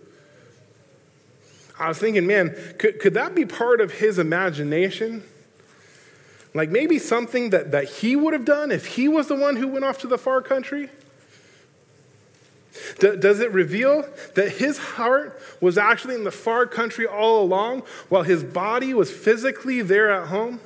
I 1.77 1.89
was 1.89 1.97
thinking, 1.97 2.25
man, 2.25 2.55
could, 2.79 3.01
could 3.01 3.13
that 3.15 3.35
be 3.35 3.45
part 3.45 3.81
of 3.81 3.91
his 3.91 4.17
imagination? 4.17 5.21
Like 6.53 6.69
maybe 6.69 6.97
something 6.97 7.49
that, 7.49 7.71
that 7.71 7.83
he 7.83 8.15
would 8.15 8.31
have 8.31 8.45
done 8.45 8.71
if 8.71 8.85
he 8.85 9.09
was 9.09 9.27
the 9.27 9.35
one 9.35 9.57
who 9.57 9.67
went 9.67 9.83
off 9.83 9.97
to 9.97 10.07
the 10.07 10.17
far 10.17 10.41
country? 10.41 10.89
Does 12.99 13.39
it 13.39 13.51
reveal 13.51 14.07
that 14.35 14.53
his 14.53 14.77
heart 14.77 15.41
was 15.61 15.77
actually 15.77 16.15
in 16.15 16.23
the 16.23 16.31
far 16.31 16.65
country 16.65 17.05
all 17.05 17.41
along 17.41 17.83
while 18.09 18.23
his 18.23 18.43
body 18.43 18.93
was 18.93 19.11
physically 19.11 19.81
there 19.81 20.11
at 20.11 20.27
home? 20.27 20.59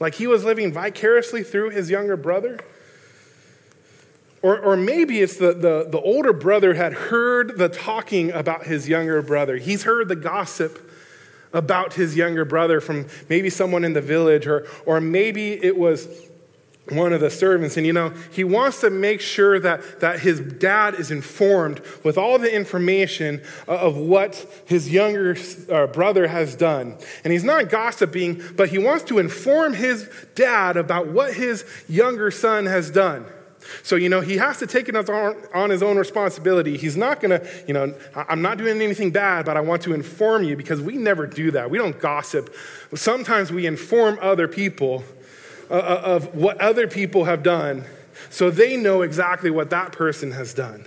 Like 0.00 0.16
he 0.16 0.26
was 0.26 0.44
living 0.44 0.72
vicariously 0.72 1.42
through 1.42 1.70
his 1.70 1.90
younger 1.90 2.16
brother? 2.16 2.58
Or, 4.42 4.58
or 4.58 4.76
maybe 4.76 5.20
it's 5.20 5.36
the, 5.36 5.52
the, 5.52 5.86
the 5.88 6.00
older 6.00 6.32
brother 6.32 6.74
had 6.74 6.92
heard 6.92 7.58
the 7.58 7.68
talking 7.68 8.32
about 8.32 8.66
his 8.66 8.88
younger 8.88 9.22
brother. 9.22 9.56
He's 9.56 9.84
heard 9.84 10.08
the 10.08 10.16
gossip 10.16 10.90
about 11.52 11.94
his 11.94 12.16
younger 12.16 12.44
brother 12.44 12.80
from 12.80 13.06
maybe 13.28 13.50
someone 13.50 13.84
in 13.84 13.92
the 13.92 14.00
village, 14.00 14.46
or, 14.46 14.66
or 14.86 15.00
maybe 15.00 15.52
it 15.52 15.76
was 15.76 16.08
one 16.88 17.12
of 17.12 17.20
the 17.20 17.30
servants. 17.30 17.76
And 17.76 17.86
you 17.86 17.92
know, 17.92 18.10
he 18.32 18.44
wants 18.44 18.80
to 18.80 18.90
make 18.90 19.20
sure 19.20 19.60
that, 19.60 20.00
that 20.00 20.20
his 20.20 20.40
dad 20.40 20.94
is 20.94 21.10
informed 21.10 21.80
with 22.02 22.18
all 22.18 22.38
the 22.38 22.54
information 22.54 23.42
of 23.68 23.96
what 23.96 24.46
his 24.66 24.90
younger 24.90 25.36
uh, 25.70 25.86
brother 25.86 26.26
has 26.28 26.56
done. 26.56 26.96
And 27.24 27.32
he's 27.32 27.44
not 27.44 27.70
gossiping, 27.70 28.42
but 28.56 28.70
he 28.70 28.78
wants 28.78 29.04
to 29.04 29.18
inform 29.18 29.74
his 29.74 30.10
dad 30.34 30.76
about 30.76 31.06
what 31.08 31.34
his 31.34 31.64
younger 31.88 32.30
son 32.30 32.66
has 32.66 32.90
done. 32.90 33.26
So, 33.84 33.94
you 33.94 34.08
know, 34.08 34.20
he 34.20 34.38
has 34.38 34.58
to 34.58 34.66
take 34.66 34.88
it 34.88 34.96
on, 34.96 35.36
on 35.54 35.70
his 35.70 35.84
own 35.84 35.96
responsibility. 35.96 36.76
He's 36.76 36.96
not 36.96 37.20
going 37.20 37.40
to, 37.40 37.64
you 37.68 37.74
know, 37.74 37.94
I'm 38.14 38.42
not 38.42 38.58
doing 38.58 38.80
anything 38.80 39.12
bad, 39.12 39.46
but 39.46 39.56
I 39.56 39.60
want 39.60 39.82
to 39.82 39.94
inform 39.94 40.42
you 40.42 40.56
because 40.56 40.80
we 40.80 40.96
never 40.96 41.28
do 41.28 41.52
that. 41.52 41.70
We 41.70 41.78
don't 41.78 41.98
gossip. 41.98 42.52
Sometimes 42.94 43.52
we 43.52 43.66
inform 43.66 44.18
other 44.20 44.48
people 44.48 45.04
Uh, 45.72 45.76
uh, 45.76 46.02
of 46.04 46.34
what 46.34 46.60
other 46.60 46.86
people 46.86 47.24
have 47.24 47.42
done 47.42 47.82
so 48.28 48.50
they 48.50 48.76
know 48.76 49.00
exactly 49.00 49.48
what 49.48 49.70
that 49.70 49.90
person 49.90 50.32
has 50.32 50.52
done. 50.52 50.84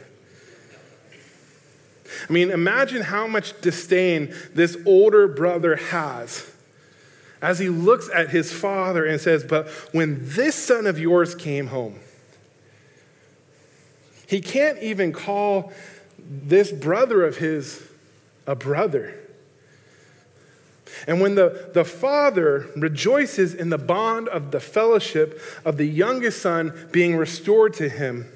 I 2.29 2.31
mean, 2.31 2.51
imagine 2.51 3.01
how 3.01 3.25
much 3.25 3.59
disdain 3.61 4.31
this 4.53 4.77
older 4.85 5.27
brother 5.27 5.75
has 5.75 6.51
as 7.41 7.57
he 7.57 7.67
looks 7.67 8.11
at 8.13 8.29
his 8.29 8.53
father 8.53 9.03
and 9.03 9.19
says, 9.19 9.43
But 9.43 9.69
when 9.91 10.19
this 10.19 10.53
son 10.53 10.85
of 10.85 10.99
yours 10.99 11.33
came 11.33 11.65
home, 11.65 11.99
he 14.27 14.39
can't 14.39 14.77
even 14.83 15.11
call 15.11 15.73
this 16.19 16.71
brother 16.71 17.25
of 17.25 17.37
his 17.37 17.81
a 18.45 18.55
brother. 18.55 19.19
And 21.07 21.21
when 21.21 21.35
the, 21.35 21.69
the 21.73 21.85
father 21.85 22.69
rejoices 22.75 23.53
in 23.53 23.69
the 23.69 23.77
bond 23.77 24.27
of 24.29 24.51
the 24.51 24.59
fellowship 24.59 25.41
of 25.63 25.77
the 25.77 25.85
youngest 25.85 26.41
son 26.41 26.87
being 26.91 27.15
restored 27.15 27.73
to 27.75 27.89
him, 27.89 28.31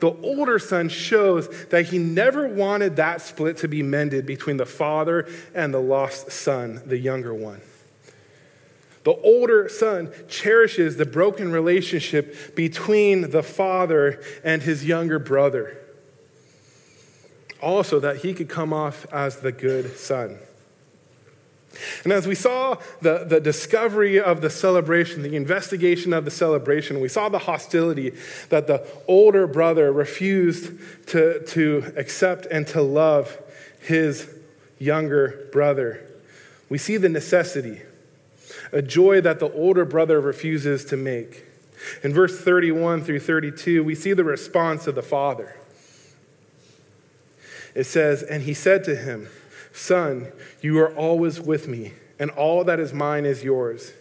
the 0.00 0.10
older 0.22 0.58
son 0.58 0.88
shows 0.88 1.48
that 1.66 1.86
he 1.86 1.98
never 1.98 2.48
wanted 2.48 2.96
that 2.96 3.20
split 3.20 3.58
to 3.58 3.68
be 3.68 3.82
mended 3.82 4.26
between 4.26 4.56
the 4.56 4.66
father 4.66 5.28
and 5.54 5.74
the 5.74 5.80
lost 5.80 6.32
son, 6.32 6.82
the 6.86 6.98
younger 6.98 7.34
one. 7.34 7.60
The 9.04 9.12
older 9.12 9.68
son 9.68 10.12
cherishes 10.28 10.96
the 10.96 11.06
broken 11.06 11.52
relationship 11.52 12.54
between 12.54 13.30
the 13.30 13.42
father 13.42 14.22
and 14.44 14.62
his 14.62 14.84
younger 14.84 15.18
brother. 15.18 15.76
Also, 17.62 18.00
that 18.00 18.18
he 18.18 18.34
could 18.34 18.48
come 18.48 18.72
off 18.72 19.06
as 19.12 19.40
the 19.40 19.52
good 19.52 19.96
son. 19.96 20.38
And 22.04 22.12
as 22.12 22.26
we 22.26 22.34
saw 22.34 22.76
the, 23.00 23.24
the 23.24 23.40
discovery 23.40 24.20
of 24.20 24.40
the 24.40 24.50
celebration, 24.50 25.22
the 25.22 25.36
investigation 25.36 26.12
of 26.12 26.24
the 26.24 26.30
celebration, 26.30 27.00
we 27.00 27.08
saw 27.08 27.28
the 27.28 27.38
hostility 27.38 28.12
that 28.48 28.66
the 28.66 28.86
older 29.06 29.46
brother 29.46 29.92
refused 29.92 30.72
to, 31.08 31.44
to 31.46 31.92
accept 31.96 32.46
and 32.46 32.66
to 32.68 32.82
love 32.82 33.38
his 33.80 34.28
younger 34.78 35.48
brother. 35.52 36.06
We 36.68 36.78
see 36.78 36.96
the 36.96 37.08
necessity, 37.08 37.82
a 38.72 38.82
joy 38.82 39.20
that 39.20 39.38
the 39.38 39.52
older 39.52 39.84
brother 39.84 40.20
refuses 40.20 40.84
to 40.86 40.96
make. 40.96 41.44
In 42.02 42.12
verse 42.12 42.40
31 42.40 43.04
through 43.04 43.20
32, 43.20 43.82
we 43.82 43.94
see 43.94 44.12
the 44.12 44.24
response 44.24 44.86
of 44.86 44.94
the 44.94 45.02
father. 45.02 45.56
It 47.74 47.84
says, 47.84 48.22
And 48.22 48.42
he 48.42 48.54
said 48.54 48.84
to 48.84 48.96
him, 48.96 49.28
Son, 49.72 50.32
you 50.60 50.78
are 50.78 50.94
always 50.94 51.40
with 51.40 51.68
me, 51.68 51.92
and 52.18 52.30
all 52.30 52.64
that 52.64 52.80
is 52.80 52.92
mine 52.92 53.24
is 53.24 53.44
yours. 53.44 53.92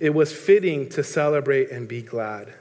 It 0.00 0.10
was 0.10 0.32
fitting 0.32 0.88
to 0.90 1.04
celebrate 1.04 1.70
and 1.70 1.88
be 1.88 2.02
glad. 2.02 2.54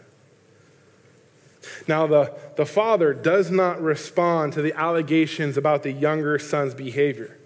Now, 1.88 2.08
the, 2.08 2.34
the 2.55 2.66
father 2.66 3.14
does 3.14 3.51
not 3.51 3.82
respond 3.82 4.53
to 4.53 4.62
the 4.62 4.74
allegations 4.74 5.58
about 5.58 5.84
the 5.84 5.91
younger 5.91 6.39
son's 6.39 6.74
behavior. 6.74 7.38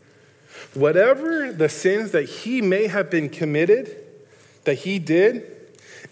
Whatever 0.74 1.52
the 1.52 1.70
sins 1.70 2.12
that 2.12 2.24
he 2.24 2.62
may 2.62 2.88
have 2.88 3.10
been 3.10 3.30
committed, 3.30 3.96
that 4.64 4.80
he 4.80 5.00
did, 5.00 5.46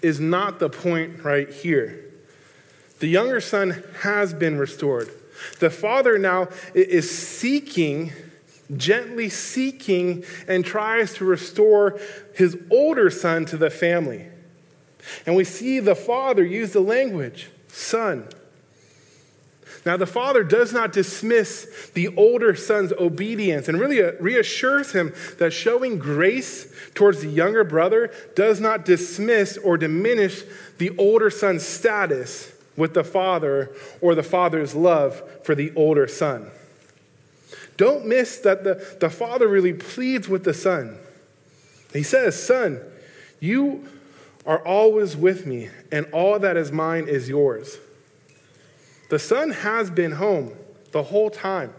is 0.02 0.20
not 0.20 0.60
the 0.60 0.70
point 0.70 1.24
right 1.24 1.50
here. 1.50 2.06
The 3.00 3.08
younger 3.08 3.42
son 3.42 3.84
has 4.02 4.34
been 4.34 4.58
restored. 4.58 5.10
The 5.60 5.70
father 5.70 6.18
now 6.18 6.50
is 6.74 7.10
seeking 7.10 8.12
gently 8.76 9.30
seeking 9.30 10.24
and 10.48 10.64
tries 10.64 11.14
to 11.16 11.26
restore 11.26 12.00
his 12.36 12.58
older 12.70 13.10
son 13.10 13.46
to 13.46 13.58
the 13.58 13.70
family. 13.70 14.28
And 15.26 15.36
we 15.36 15.44
see 15.44 15.80
the 15.80 15.96
father 15.96 16.44
use 16.44 16.74
the 16.74 16.82
language, 16.82 17.50
son. 17.68 18.28
Now, 19.86 19.96
the 19.98 20.06
father 20.06 20.44
does 20.44 20.74
not 20.74 20.92
dismiss 20.92 21.90
the 21.94 22.10
older 22.16 22.56
son's 22.56 22.92
obedience 22.94 23.68
and 23.68 23.80
really 23.80 24.02
reassures 24.20 24.92
him 24.92 25.14
that 25.38 25.52
showing 25.52 25.98
grace 26.00 26.72
towards 26.94 27.22
the 27.22 27.30
younger 27.30 27.64
brother 27.64 28.12
does 28.36 28.60
not 28.60 28.84
dismiss 28.84 29.58
or 29.58 29.78
diminish 29.78 30.44
the 30.80 30.96
older 30.98 31.30
son's 31.30 31.66
status 31.66 32.52
with 32.76 32.94
the 32.94 33.04
father 33.04 33.72
or 34.02 34.16
the 34.16 34.24
father's 34.24 34.76
love 34.76 35.24
for 35.44 35.56
the 35.56 35.72
older 35.76 36.08
son. 36.08 36.50
Don't 37.80 38.06
miss 38.06 38.40
that 38.40 38.66
the, 38.66 38.98
the 39.00 39.10
father 39.10 39.48
really 39.48 39.72
pleads 39.72 40.28
with 40.28 40.44
the 40.44 40.54
son. 40.54 40.98
He 41.94 42.04
says, 42.04 42.38
Son, 42.38 42.82
you 43.40 43.88
are 44.46 44.60
always 44.68 45.16
with 45.16 45.46
me, 45.46 45.70
and 45.90 46.06
all 46.12 46.38
that 46.40 46.58
is 46.58 46.74
mine 46.74 47.08
is 47.08 47.30
yours. 47.30 47.78
The 49.10 49.18
son 49.18 49.52
has 49.52 49.90
been 49.90 50.12
home 50.12 50.52
the 50.92 51.04
whole 51.04 51.30
time. 51.30 51.74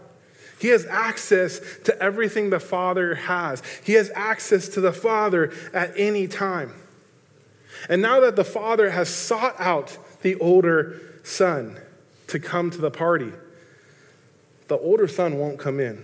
He 0.59 0.69
has 0.69 0.87
access 0.87 1.61
to 1.83 2.01
everything 2.01 2.49
the 2.49 2.59
Father 2.59 3.13
has. 3.13 3.61
He 3.83 3.93
has 3.93 4.11
access 4.15 4.69
to 4.69 4.81
the 4.81 4.93
Father 4.93 5.53
at 5.71 5.93
any 5.95 6.27
time. 6.27 6.73
And 7.87 8.01
now 8.01 8.21
that 8.21 8.35
the 8.35 8.43
Father 8.43 8.89
has 8.89 9.07
sought 9.07 9.55
out 9.59 9.99
the 10.23 10.33
older 10.39 10.99
son 11.21 11.79
to 12.25 12.39
come 12.39 12.71
to 12.71 12.79
the 12.79 12.91
party, 12.91 13.33
the 14.71 14.77
older 14.77 15.05
son 15.05 15.37
won't 15.37 15.59
come 15.59 15.81
in. 15.81 16.01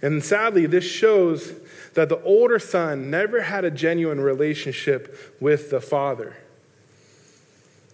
And 0.00 0.24
sadly, 0.24 0.64
this 0.64 0.86
shows 0.86 1.52
that 1.92 2.08
the 2.08 2.18
older 2.22 2.58
son 2.58 3.10
never 3.10 3.42
had 3.42 3.62
a 3.62 3.70
genuine 3.70 4.22
relationship 4.22 5.36
with 5.38 5.68
the 5.68 5.82
father. 5.82 6.38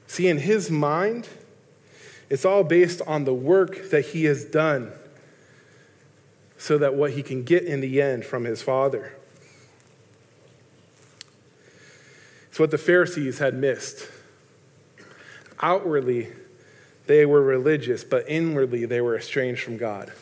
See, 0.06 0.28
in 0.28 0.38
his 0.38 0.70
mind, 0.70 1.28
it's 2.30 2.44
all 2.44 2.62
based 2.62 3.02
on 3.04 3.24
the 3.24 3.34
work 3.34 3.90
that 3.90 4.06
he 4.06 4.26
has 4.26 4.44
done 4.44 4.92
so 6.56 6.78
that 6.78 6.94
what 6.94 7.10
he 7.10 7.24
can 7.24 7.42
get 7.42 7.64
in 7.64 7.80
the 7.80 8.00
end 8.00 8.24
from 8.24 8.44
his 8.44 8.62
father. 8.62 9.12
It's 12.50 12.60
what 12.60 12.70
the 12.70 12.78
Pharisees 12.78 13.40
had 13.40 13.54
missed. 13.54 14.08
Outwardly, 15.60 16.28
they 17.06 17.24
were 17.24 17.42
religious, 17.42 18.04
but 18.04 18.24
inwardly 18.28 18.84
they 18.84 19.00
were 19.00 19.16
estranged 19.16 19.62
from 19.62 19.76
God. 19.76 20.12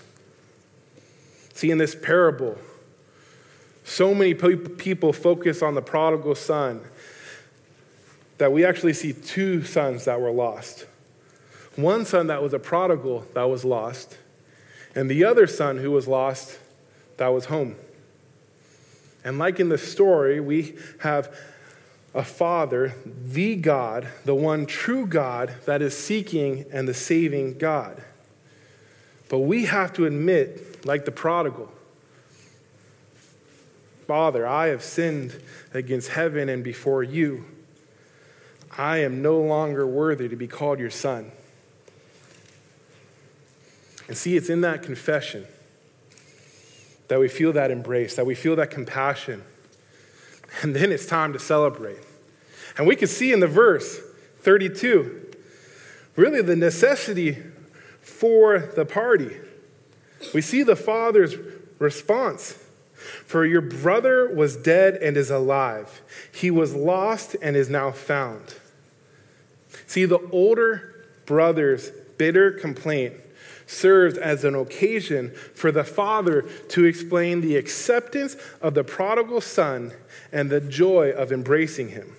See, 1.55 1.71
in 1.71 1.79
this 1.79 1.95
parable, 1.95 2.59
so 3.85 4.15
many 4.15 4.35
people 4.35 5.13
focus 5.13 5.63
on 5.63 5.75
the 5.75 5.83
prodigal 5.83 6.35
son 6.35 6.83
that 8.39 8.53
we 8.53 8.65
actually 8.65 8.93
see 8.93 9.13
two 9.13 9.63
sons 9.63 10.05
that 10.07 10.21
were 10.21 10.31
lost. 10.31 10.87
One 11.77 12.05
son 12.05 12.27
that 12.29 12.43
was 12.43 12.53
a 12.53 12.59
prodigal 12.59 13.27
that 13.35 13.45
was 13.45 13.65
lost, 13.65 14.19
and 14.95 15.11
the 15.11 15.25
other 15.25 15.47
son 15.47 15.79
who 15.79 15.91
was 15.91 16.09
lost 16.09 16.59
that 17.17 17.29
was 17.29 17.47
home. 17.47 17.77
And 19.25 19.39
like 19.39 19.59
in 19.59 19.69
the 19.69 19.79
story, 19.79 20.41
we 20.41 20.77
have 21.01 21.35
a 22.15 22.23
Father, 22.23 22.95
the 23.05 23.57
God, 23.57 24.09
the 24.25 24.35
one 24.35 24.67
true 24.67 25.05
God 25.07 25.53
that 25.67 25.83
is 25.83 25.97
seeking 25.97 26.65
and 26.73 26.87
the 26.87 26.95
saving 26.95 27.59
God. 27.59 28.03
But 29.29 29.41
we 29.41 29.65
have 29.65 29.93
to 29.95 30.07
admit, 30.07 30.87
like 30.87 31.05
the 31.07 31.11
prodigal, 31.11 31.73
Father, 34.07 34.47
I 34.47 34.69
have 34.69 34.83
sinned 34.83 35.41
against 35.73 36.11
heaven 36.11 36.49
and 36.49 36.63
before 36.63 37.03
you. 37.03 37.47
I 38.77 38.99
am 38.99 39.23
no 39.23 39.41
longer 39.41 39.87
worthy 39.87 40.29
to 40.29 40.37
be 40.37 40.47
called 40.47 40.79
your 40.79 40.91
son. 40.91 41.33
And 44.07 44.17
see, 44.17 44.37
it's 44.37 44.51
in 44.51 44.61
that 44.61 44.83
confession 44.83 45.47
that 47.09 47.19
we 47.19 47.29
feel 47.29 47.53
that 47.55 47.71
embrace, 47.71 48.15
that 48.17 48.27
we 48.27 48.35
feel 48.35 48.57
that 48.57 48.71
compassion 48.71 49.43
and 50.63 50.75
then 50.75 50.93
it's 50.93 51.07
time 51.07 51.33
to 51.33 51.39
celebrate. 51.39 51.99
And 52.77 52.87
we 52.87 52.97
can 52.97 53.09
see 53.09 53.33
in 53.33 53.41
the 53.41 53.47
verse 53.47 54.01
32 54.39 55.21
really 56.17 56.43
the 56.43 56.57
necessity 56.57 57.39
for 58.01 58.59
the 58.59 58.85
party. 58.85 59.37
We 60.33 60.41
see 60.41 60.63
the 60.63 60.77
father's 60.77 61.37
response. 61.79 62.59
For 63.27 63.45
your 63.45 63.61
brother 63.61 64.33
was 64.33 64.57
dead 64.57 64.95
and 64.95 65.17
is 65.17 65.31
alive. 65.31 66.01
He 66.33 66.51
was 66.51 66.75
lost 66.75 67.37
and 67.43 67.57
is 67.57 67.69
now 67.69 67.91
found. 67.91 68.55
See, 69.87 70.07
the 70.07 70.21
older 70.31 71.05
brother's 71.27 71.91
bitter 72.17 72.53
complaint 72.53 73.15
serves 73.67 74.17
as 74.17 74.45
an 74.45 74.55
occasion 74.55 75.31
for 75.55 75.73
the 75.73 75.85
father 75.85 76.43
to 76.69 76.85
explain 76.85 77.41
the 77.41 77.57
acceptance 77.57 78.37
of 78.61 78.75
the 78.75 78.85
prodigal 78.85 79.41
son 79.41 79.93
and 80.35 80.51
the 80.51 80.61
joy 80.61 81.13
of 81.13 81.33
embracing 81.33 81.91
him. 81.91 82.15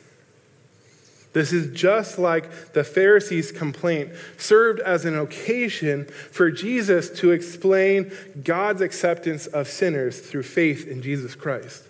This 1.33 1.51
is 1.51 1.77
just 1.77 2.17
like 2.17 2.71
the 2.71 2.85
Pharisees' 2.85 3.51
complaint 3.51 4.13
served 4.37 4.79
as 4.79 5.03
an 5.03 5.19
occasion 5.19 6.05
for 6.05 6.49
Jesus 6.49 7.09
to 7.19 7.31
explain 7.31 8.09
God's 8.41 8.79
acceptance 8.79 9.45
of 9.47 9.67
sinners 9.67 10.21
through 10.21 10.43
faith 10.43 10.87
in 10.87 11.01
Jesus 11.01 11.35
Christ. 11.35 11.83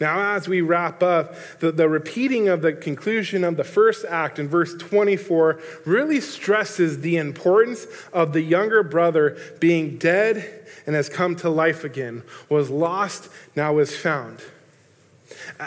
Now, 0.00 0.34
as 0.34 0.48
we 0.48 0.60
wrap 0.60 1.02
up, 1.02 1.34
the, 1.60 1.72
the 1.72 1.88
repeating 1.88 2.48
of 2.48 2.62
the 2.62 2.72
conclusion 2.72 3.44
of 3.44 3.56
the 3.56 3.64
first 3.64 4.04
act 4.04 4.38
in 4.38 4.48
verse 4.48 4.74
24 4.74 5.60
really 5.84 6.20
stresses 6.20 7.00
the 7.00 7.16
importance 7.16 7.86
of 8.12 8.32
the 8.32 8.42
younger 8.42 8.82
brother 8.82 9.36
being 9.60 9.98
dead 9.98 10.66
and 10.86 10.94
has 10.94 11.08
come 11.08 11.36
to 11.36 11.50
life 11.50 11.84
again, 11.84 12.22
was 12.48 12.70
lost, 12.70 13.28
now 13.54 13.78
is 13.78 13.96
found. 13.96 14.40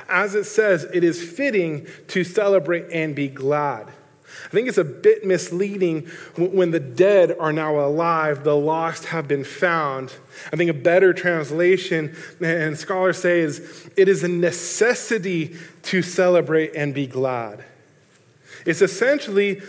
As 0.10 0.36
it 0.36 0.46
says, 0.46 0.86
it 0.94 1.04
is 1.04 1.24
fitting 1.24 1.88
to 2.10 2.24
celebrate 2.24 2.86
and 2.92 3.16
be 3.16 3.28
glad. 3.28 3.92
I 4.54 4.56
think 4.56 4.68
it's 4.68 4.78
a 4.78 4.84
bit 4.84 5.26
misleading 5.26 6.02
when 6.38 6.70
the 6.70 6.80
dead 6.80 7.36
are 7.40 7.52
now 7.52 7.80
alive, 7.84 8.44
the 8.44 8.56
lost 8.56 9.06
have 9.06 9.28
been 9.28 9.44
found. 9.44 10.14
I 10.52 10.58
think 10.58 10.70
a 10.70 10.76
better 10.76 11.12
translation, 11.12 12.16
and 12.40 12.78
scholars 12.78 13.18
say, 13.18 13.40
is 13.40 13.90
it 13.98 14.08
is 14.08 14.24
a 14.24 14.28
necessity 14.28 15.56
to 15.84 16.04
celebrate 16.04 16.76
and 16.76 16.94
be 16.94 17.08
glad. 17.08 17.66
It's 18.64 18.84
essentially 18.84 19.64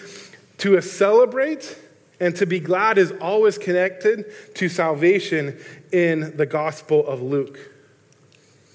to 0.58 0.78
celebrate 0.82 1.78
and 2.20 2.36
to 2.36 2.44
be 2.44 2.60
glad 2.60 2.98
is 2.98 3.10
always 3.22 3.56
connected 3.56 4.26
to 4.56 4.68
salvation 4.68 5.58
in 5.92 6.36
the 6.36 6.44
Gospel 6.44 7.06
of 7.06 7.22
Luke. 7.22 7.58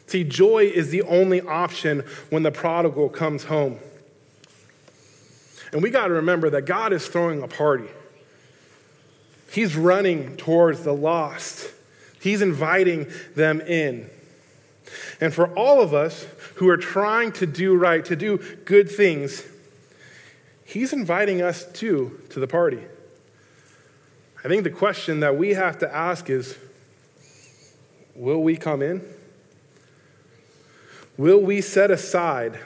See, 0.07 0.23
joy 0.23 0.63
is 0.63 0.89
the 0.89 1.03
only 1.03 1.41
option 1.41 2.03
when 2.31 2.41
the 2.41 2.51
prodigal 2.51 3.09
comes 3.09 3.43
home. 3.43 3.79
And 5.71 5.83
we 5.83 5.89
got 5.89 6.07
to 6.07 6.13
remember 6.13 6.49
that 6.51 6.63
God 6.63 6.93
is 6.93 7.07
throwing 7.07 7.43
a 7.43 7.47
party. 7.47 7.89
He's 9.51 9.75
running 9.75 10.37
towards 10.37 10.83
the 10.83 10.93
lost, 10.93 11.71
He's 12.21 12.41
inviting 12.41 13.07
them 13.35 13.61
in. 13.61 14.09
And 15.21 15.33
for 15.33 15.47
all 15.55 15.81
of 15.81 15.93
us 15.93 16.25
who 16.55 16.67
are 16.69 16.77
trying 16.77 17.31
to 17.33 17.45
do 17.45 17.75
right, 17.75 18.03
to 18.05 18.15
do 18.15 18.39
good 18.65 18.89
things, 18.89 19.43
He's 20.65 20.93
inviting 20.93 21.41
us 21.41 21.65
too 21.71 22.19
to 22.29 22.39
the 22.39 22.47
party. 22.47 22.83
I 24.43 24.47
think 24.47 24.63
the 24.63 24.69
question 24.69 25.19
that 25.21 25.37
we 25.37 25.53
have 25.53 25.79
to 25.79 25.95
ask 25.95 26.29
is 26.29 26.57
will 28.15 28.41
we 28.43 28.55
come 28.57 28.81
in? 28.81 29.03
Will 31.17 31.39
we 31.41 31.61
set 31.61 31.91
aside 31.91 32.59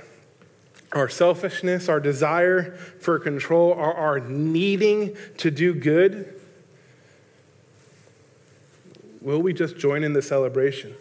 our 0.94 1.10
selfishness, 1.10 1.90
our 1.90 2.00
desire 2.00 2.76
for 3.00 3.20
control, 3.20 3.74
our, 3.74 3.94
our 3.94 4.20
needing 4.20 5.18
to 5.38 5.52
do 5.52 5.74
good? 5.74 6.40
Will 9.22 9.42
we 9.42 9.54
just 9.54 9.78
join 9.78 10.04
in 10.04 10.14
the 10.14 10.22
celebration? 10.22 10.96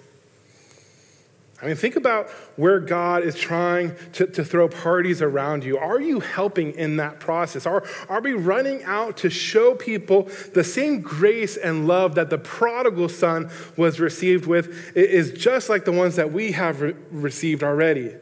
I 1.60 1.66
mean, 1.66 1.76
think 1.76 1.94
about 1.94 2.28
where 2.56 2.80
God 2.80 3.22
is 3.22 3.36
trying 3.36 3.94
to, 4.14 4.26
to 4.26 4.44
throw 4.44 4.68
parties 4.68 5.22
around 5.22 5.62
you. 5.62 5.78
Are 5.78 6.00
you 6.00 6.18
helping 6.18 6.72
in 6.72 6.96
that 6.96 7.20
process? 7.20 7.66
Are, 7.66 7.84
are 8.08 8.20
we 8.20 8.32
running 8.32 8.82
out 8.82 9.18
to 9.18 9.30
show 9.30 9.76
people 9.76 10.28
the 10.54 10.64
same 10.64 11.02
grace 11.02 11.56
and 11.56 11.86
love 11.86 12.16
that 12.16 12.30
the 12.30 12.38
prodigal 12.38 13.08
son 13.08 13.48
was 13.76 14.00
received 14.00 14.46
with 14.46 14.96
is 14.96 15.30
just 15.32 15.68
like 15.68 15.84
the 15.84 15.92
ones 15.92 16.16
that 16.16 16.32
we 16.32 16.50
have 16.50 16.80
re- 16.80 16.94
received 17.12 17.62
already? 17.62 18.12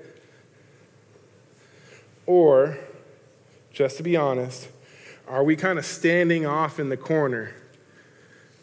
Or, 2.31 2.79
just 3.73 3.97
to 3.97 4.05
be 4.05 4.17
honest, 4.17 4.69
are 5.27 5.43
we 5.43 5.57
kind 5.57 5.81
of 5.81 5.85
standing 5.85 6.47
off 6.47 6.79
in 6.79 6.89
the 6.89 6.97
corner, 6.97 7.57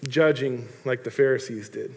judging 0.08 0.70
like 0.86 1.04
the 1.04 1.12
Pharisees 1.12 1.68
did? 1.68 1.94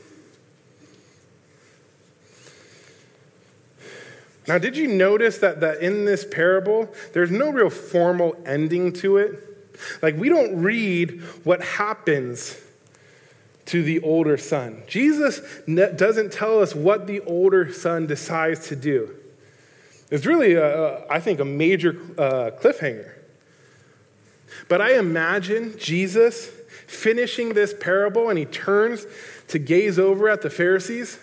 Now, 4.48 4.58
did 4.58 4.76
you 4.76 4.88
notice 4.88 5.38
that, 5.38 5.60
that 5.60 5.78
in 5.80 6.06
this 6.06 6.24
parable, 6.24 6.92
there's 7.12 7.30
no 7.30 7.52
real 7.52 7.70
formal 7.70 8.36
ending 8.44 8.92
to 8.94 9.18
it? 9.18 9.38
Like, 10.02 10.16
we 10.16 10.28
don't 10.28 10.60
read 10.60 11.20
what 11.44 11.62
happens 11.62 12.60
to 13.66 13.84
the 13.84 14.00
older 14.00 14.36
son. 14.36 14.82
Jesus 14.88 15.40
doesn't 15.68 16.32
tell 16.32 16.60
us 16.60 16.74
what 16.74 17.06
the 17.06 17.20
older 17.20 17.72
son 17.72 18.08
decides 18.08 18.66
to 18.70 18.74
do. 18.74 19.14
It's 20.10 20.26
really, 20.26 20.54
a, 20.54 21.06
I 21.08 21.20
think, 21.20 21.40
a 21.40 21.44
major 21.44 21.96
uh, 22.18 22.50
cliffhanger. 22.60 23.12
But 24.68 24.80
I 24.80 24.98
imagine 24.98 25.78
Jesus 25.78 26.50
finishing 26.86 27.54
this 27.54 27.72
parable 27.72 28.28
and 28.28 28.38
he 28.38 28.44
turns 28.44 29.06
to 29.48 29.58
gaze 29.58 29.98
over 29.98 30.28
at 30.28 30.42
the 30.42 30.50
Pharisees 30.50 31.18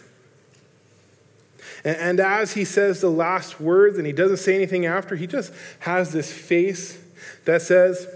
and 1.84 2.20
as 2.20 2.54
he 2.54 2.66
says 2.66 3.02
the 3.02 3.10
last 3.10 3.60
words 3.62 3.98
and 3.98 4.06
he 4.06 4.14
doesn't 4.14 4.38
say 4.38 4.56
anything 4.56 4.86
after, 4.86 5.16
he 5.16 5.28
just 5.28 5.54
has 5.80 6.12
this 6.12 6.32
face 6.32 7.00
that 7.46 7.62
says, 7.62 8.08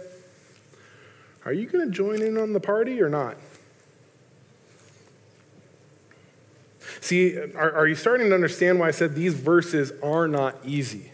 Are 1.45 1.53
you 1.53 1.67
going 1.67 1.85
to 1.87 1.91
join 1.91 2.21
in 2.21 2.37
on 2.37 2.53
the 2.53 2.59
party 2.59 3.01
or 3.01 3.09
not? 3.09 3.37
See, 7.01 7.37
are, 7.37 7.71
are 7.71 7.87
you 7.87 7.95
starting 7.95 8.29
to 8.29 8.35
understand 8.35 8.79
why 8.79 8.87
I 8.87 8.91
said 8.91 9.15
these 9.15 9.33
verses 9.33 9.91
are 10.03 10.27
not 10.27 10.55
easy? 10.63 11.11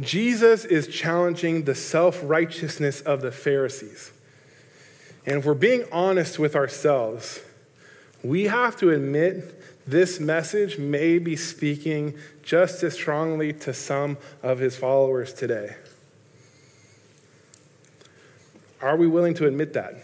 Jesus 0.00 0.64
is 0.64 0.88
challenging 0.88 1.64
the 1.64 1.74
self 1.74 2.20
righteousness 2.22 3.00
of 3.02 3.20
the 3.20 3.30
Pharisees. 3.30 4.10
And 5.26 5.38
if 5.38 5.44
we're 5.44 5.54
being 5.54 5.84
honest 5.92 6.38
with 6.38 6.56
ourselves, 6.56 7.40
we 8.22 8.44
have 8.44 8.76
to 8.78 8.90
admit 8.90 9.54
this 9.86 10.18
message 10.18 10.78
may 10.78 11.18
be 11.18 11.36
speaking 11.36 12.16
just 12.42 12.82
as 12.82 12.94
strongly 12.94 13.52
to 13.52 13.74
some 13.74 14.16
of 14.42 14.58
his 14.58 14.76
followers 14.76 15.34
today. 15.34 15.76
Are 18.80 18.96
we 18.96 19.06
willing 19.06 19.34
to 19.34 19.46
admit 19.46 19.74
that? 19.74 19.94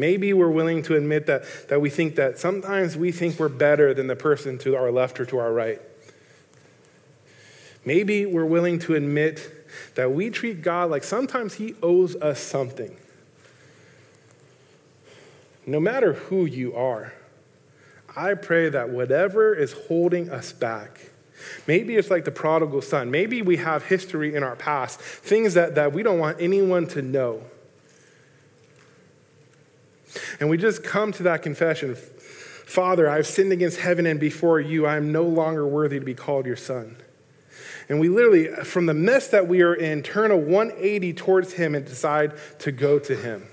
Maybe 0.00 0.32
we're 0.32 0.50
willing 0.50 0.82
to 0.84 0.96
admit 0.96 1.26
that, 1.26 1.44
that 1.68 1.82
we 1.82 1.90
think 1.90 2.16
that 2.16 2.38
sometimes 2.38 2.96
we 2.96 3.12
think 3.12 3.38
we're 3.38 3.50
better 3.50 3.92
than 3.92 4.06
the 4.06 4.16
person 4.16 4.56
to 4.60 4.74
our 4.74 4.90
left 4.90 5.20
or 5.20 5.26
to 5.26 5.36
our 5.36 5.52
right. 5.52 5.78
Maybe 7.84 8.24
we're 8.24 8.46
willing 8.46 8.78
to 8.80 8.94
admit 8.94 9.68
that 9.96 10.10
we 10.12 10.30
treat 10.30 10.62
God 10.62 10.90
like 10.90 11.04
sometimes 11.04 11.54
he 11.54 11.74
owes 11.82 12.16
us 12.16 12.40
something. 12.40 12.96
No 15.66 15.80
matter 15.80 16.14
who 16.14 16.46
you 16.46 16.74
are, 16.74 17.12
I 18.16 18.32
pray 18.34 18.70
that 18.70 18.88
whatever 18.88 19.54
is 19.54 19.72
holding 19.86 20.30
us 20.30 20.50
back, 20.50 21.10
maybe 21.66 21.96
it's 21.96 22.10
like 22.10 22.24
the 22.24 22.30
prodigal 22.30 22.80
son, 22.80 23.10
maybe 23.10 23.42
we 23.42 23.58
have 23.58 23.84
history 23.84 24.34
in 24.34 24.42
our 24.42 24.56
past, 24.56 24.98
things 24.98 25.52
that, 25.54 25.74
that 25.74 25.92
we 25.92 26.02
don't 26.02 26.18
want 26.18 26.40
anyone 26.40 26.86
to 26.88 27.02
know. 27.02 27.42
And 30.38 30.48
we 30.48 30.56
just 30.56 30.82
come 30.82 31.12
to 31.12 31.22
that 31.24 31.42
confession 31.42 31.96
Father, 32.70 33.10
I've 33.10 33.26
sinned 33.26 33.50
against 33.50 33.80
heaven 33.80 34.06
and 34.06 34.20
before 34.20 34.60
you. 34.60 34.86
I 34.86 34.96
am 34.96 35.10
no 35.10 35.24
longer 35.24 35.66
worthy 35.66 35.98
to 35.98 36.04
be 36.04 36.14
called 36.14 36.46
your 36.46 36.54
son. 36.54 36.96
And 37.88 37.98
we 37.98 38.08
literally, 38.08 38.46
from 38.62 38.86
the 38.86 38.94
mess 38.94 39.26
that 39.28 39.48
we 39.48 39.62
are 39.62 39.74
in, 39.74 40.04
turn 40.04 40.30
a 40.30 40.36
180 40.36 41.12
towards 41.14 41.54
him 41.54 41.74
and 41.74 41.84
decide 41.84 42.32
to 42.60 42.70
go 42.70 43.00
to 43.00 43.16
him. 43.16 43.48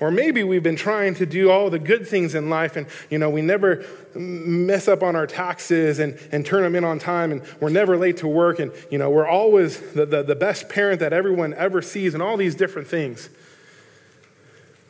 Or 0.00 0.10
maybe 0.10 0.42
we've 0.44 0.62
been 0.62 0.76
trying 0.76 1.14
to 1.16 1.26
do 1.26 1.50
all 1.50 1.68
the 1.68 1.78
good 1.78 2.08
things 2.08 2.34
in 2.34 2.48
life 2.48 2.76
and, 2.76 2.86
you 3.10 3.18
know, 3.18 3.28
we 3.28 3.42
never 3.42 3.84
mess 4.14 4.88
up 4.88 5.02
on 5.02 5.14
our 5.14 5.26
taxes 5.26 5.98
and, 5.98 6.18
and 6.32 6.46
turn 6.46 6.62
them 6.62 6.74
in 6.74 6.84
on 6.84 6.98
time 6.98 7.32
and 7.32 7.42
we're 7.60 7.68
never 7.68 7.98
late 7.98 8.16
to 8.18 8.28
work 8.28 8.60
and, 8.60 8.72
you 8.90 8.96
know, 8.96 9.10
we're 9.10 9.28
always 9.28 9.78
the, 9.92 10.06
the, 10.06 10.22
the 10.22 10.34
best 10.34 10.70
parent 10.70 11.00
that 11.00 11.12
everyone 11.12 11.52
ever 11.52 11.82
sees 11.82 12.14
and 12.14 12.22
all 12.22 12.38
these 12.38 12.54
different 12.54 12.88
things. 12.88 13.28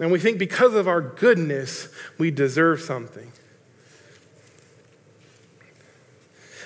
And 0.01 0.11
we 0.11 0.19
think 0.19 0.39
because 0.39 0.75
of 0.75 0.89
our 0.89 1.03
goodness, 1.03 1.89
we 2.19 2.31
deserve 2.31 2.81
something. 2.81 3.31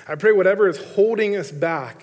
I 0.06 0.14
pray 0.14 0.32
whatever 0.32 0.68
is 0.68 0.78
holding 0.94 1.36
us 1.36 1.50
back 1.50 2.02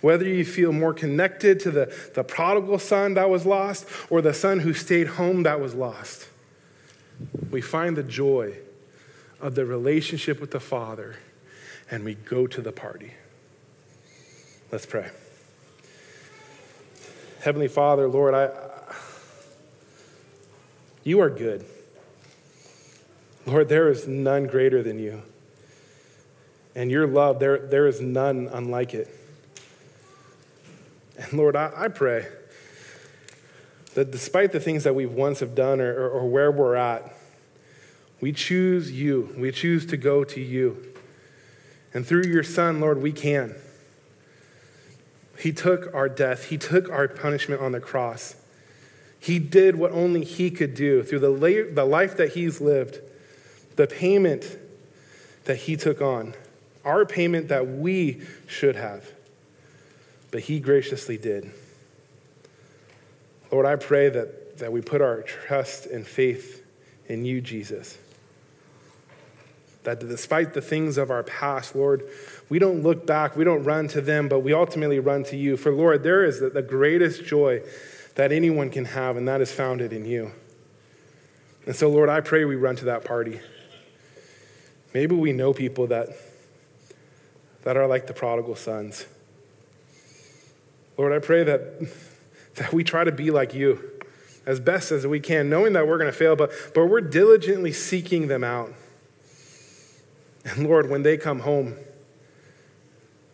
whether 0.00 0.24
you 0.24 0.44
feel 0.44 0.72
more 0.72 0.92
connected 0.92 1.60
to 1.60 1.70
the, 1.70 2.10
the 2.14 2.24
prodigal 2.24 2.78
son 2.78 3.14
that 3.14 3.30
was 3.30 3.46
lost 3.46 3.86
or 4.10 4.20
the 4.20 4.34
son 4.34 4.60
who 4.60 4.74
stayed 4.74 5.06
home 5.06 5.44
that 5.44 5.60
was 5.60 5.74
lost, 5.74 6.28
we 7.50 7.60
find 7.60 7.96
the 7.96 8.02
joy 8.02 8.54
of 9.40 9.54
the 9.54 9.64
relationship 9.64 10.40
with 10.40 10.50
the 10.50 10.60
Father 10.60 11.16
and 11.90 12.04
we 12.04 12.14
go 12.14 12.46
to 12.46 12.60
the 12.60 12.72
party. 12.72 13.14
Let's 14.70 14.84
pray. 14.84 15.10
Heavenly 17.40 17.68
Father, 17.68 18.08
Lord, 18.08 18.34
I, 18.34 18.50
you 21.08 21.20
are 21.20 21.30
good. 21.30 21.64
Lord, 23.46 23.70
there 23.70 23.88
is 23.88 24.06
none 24.06 24.46
greater 24.46 24.82
than 24.82 24.98
you. 24.98 25.22
And 26.74 26.90
your 26.90 27.06
love, 27.06 27.38
there, 27.38 27.66
there 27.66 27.86
is 27.86 28.00
none 28.00 28.48
unlike 28.52 28.92
it. 28.92 29.08
And 31.16 31.32
Lord, 31.32 31.56
I, 31.56 31.72
I 31.74 31.88
pray 31.88 32.26
that 33.94 34.10
despite 34.10 34.52
the 34.52 34.60
things 34.60 34.84
that 34.84 34.94
we've 34.94 35.10
once 35.10 35.40
have 35.40 35.54
done 35.54 35.80
or, 35.80 35.92
or, 35.92 36.10
or 36.10 36.28
where 36.28 36.52
we're 36.52 36.76
at, 36.76 37.16
we 38.20 38.30
choose 38.32 38.92
you. 38.92 39.34
We 39.36 39.50
choose 39.50 39.86
to 39.86 39.96
go 39.96 40.24
to 40.24 40.40
you. 40.40 40.92
And 41.94 42.06
through 42.06 42.26
your 42.26 42.42
Son, 42.42 42.80
Lord, 42.80 43.00
we 43.00 43.12
can. 43.12 43.54
He 45.38 45.52
took 45.52 45.92
our 45.94 46.08
death, 46.08 46.50
He 46.50 46.58
took 46.58 46.90
our 46.90 47.08
punishment 47.08 47.62
on 47.62 47.72
the 47.72 47.80
cross. 47.80 48.36
He 49.20 49.38
did 49.38 49.76
what 49.76 49.92
only 49.92 50.24
He 50.24 50.50
could 50.50 50.74
do 50.74 51.02
through 51.02 51.18
the, 51.20 51.70
the 51.72 51.84
life 51.84 52.16
that 52.16 52.32
He's 52.34 52.60
lived, 52.60 53.00
the 53.76 53.86
payment 53.86 54.58
that 55.44 55.56
He 55.56 55.76
took 55.76 56.00
on, 56.00 56.34
our 56.84 57.04
payment 57.04 57.48
that 57.48 57.66
we 57.68 58.22
should 58.46 58.76
have. 58.76 59.12
but 60.30 60.40
he 60.40 60.60
graciously 60.60 61.16
did. 61.16 61.50
Lord, 63.50 63.66
I 63.66 63.76
pray 63.76 64.10
that, 64.10 64.58
that 64.58 64.72
we 64.72 64.80
put 64.80 65.00
our 65.00 65.22
trust 65.22 65.86
and 65.86 66.06
faith 66.06 66.64
in 67.06 67.24
you, 67.24 67.40
Jesus. 67.40 67.96
That 69.84 70.00
despite 70.00 70.52
the 70.52 70.60
things 70.60 70.98
of 70.98 71.10
our 71.10 71.22
past, 71.22 71.74
Lord, 71.74 72.06
we 72.50 72.58
don't 72.58 72.82
look 72.82 73.06
back, 73.06 73.36
we 73.36 73.44
don't 73.44 73.64
run 73.64 73.88
to 73.88 74.00
them, 74.00 74.28
but 74.28 74.40
we 74.40 74.52
ultimately 74.52 74.98
run 74.98 75.24
to 75.24 75.36
you. 75.36 75.56
For, 75.56 75.72
Lord, 75.72 76.02
there 76.02 76.24
is 76.24 76.40
the, 76.40 76.50
the 76.50 76.62
greatest 76.62 77.24
joy 77.24 77.62
that 78.18 78.32
anyone 78.32 78.68
can 78.68 78.84
have, 78.84 79.16
and 79.16 79.28
that 79.28 79.40
is 79.40 79.52
founded 79.52 79.92
in 79.92 80.04
you. 80.04 80.32
And 81.66 81.76
so, 81.76 81.88
Lord, 81.88 82.08
I 82.08 82.20
pray 82.20 82.44
we 82.44 82.56
run 82.56 82.74
to 82.76 82.86
that 82.86 83.04
party. 83.04 83.38
Maybe 84.92 85.14
we 85.14 85.32
know 85.32 85.52
people 85.52 85.86
that, 85.86 86.08
that 87.62 87.76
are 87.76 87.86
like 87.86 88.08
the 88.08 88.12
prodigal 88.12 88.56
sons. 88.56 89.06
Lord, 90.96 91.12
I 91.12 91.20
pray 91.20 91.44
that, 91.44 91.88
that 92.56 92.72
we 92.72 92.82
try 92.82 93.04
to 93.04 93.12
be 93.12 93.30
like 93.30 93.54
you 93.54 93.88
as 94.44 94.58
best 94.58 94.90
as 94.90 95.06
we 95.06 95.20
can, 95.20 95.48
knowing 95.48 95.74
that 95.74 95.86
we're 95.86 95.98
going 95.98 96.10
to 96.10 96.18
fail, 96.18 96.34
but, 96.34 96.50
but 96.74 96.86
we're 96.86 97.00
diligently 97.00 97.70
seeking 97.70 98.26
them 98.26 98.42
out. 98.42 98.74
And 100.44 100.66
Lord, 100.66 100.90
when 100.90 101.04
they 101.04 101.16
come 101.16 101.38
home, 101.38 101.76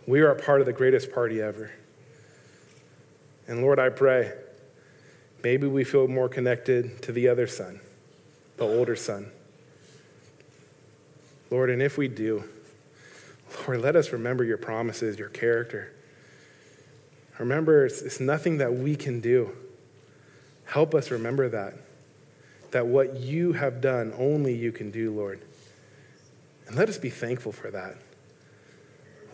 we 0.06 0.20
are 0.20 0.30
a 0.30 0.38
part 0.38 0.60
of 0.60 0.66
the 0.66 0.74
greatest 0.74 1.10
party 1.10 1.40
ever. 1.40 1.72
And 3.48 3.62
Lord, 3.62 3.78
I 3.78 3.88
pray, 3.88 4.34
maybe 5.44 5.66
we 5.66 5.84
feel 5.84 6.08
more 6.08 6.28
connected 6.28 7.02
to 7.02 7.12
the 7.12 7.28
other 7.28 7.46
son, 7.46 7.78
the 8.56 8.64
older 8.64 8.96
son. 8.96 9.30
Lord, 11.50 11.70
and 11.70 11.82
if 11.82 11.98
we 11.98 12.08
do, 12.08 12.44
Lord, 13.68 13.82
let 13.82 13.94
us 13.94 14.10
remember 14.10 14.42
your 14.42 14.56
promises, 14.56 15.18
your 15.18 15.28
character. 15.28 15.92
Remember, 17.38 17.84
it's, 17.84 18.00
it's 18.00 18.20
nothing 18.20 18.58
that 18.58 18.74
we 18.74 18.96
can 18.96 19.20
do. 19.20 19.50
Help 20.64 20.94
us 20.94 21.10
remember 21.10 21.48
that. 21.50 21.74
That 22.70 22.86
what 22.86 23.16
you 23.18 23.52
have 23.52 23.80
done, 23.80 24.12
only 24.16 24.54
you 24.54 24.72
can 24.72 24.90
do, 24.90 25.12
Lord. 25.12 25.40
And 26.66 26.74
let 26.74 26.88
us 26.88 26.96
be 26.96 27.10
thankful 27.10 27.52
for 27.52 27.70
that. 27.70 27.96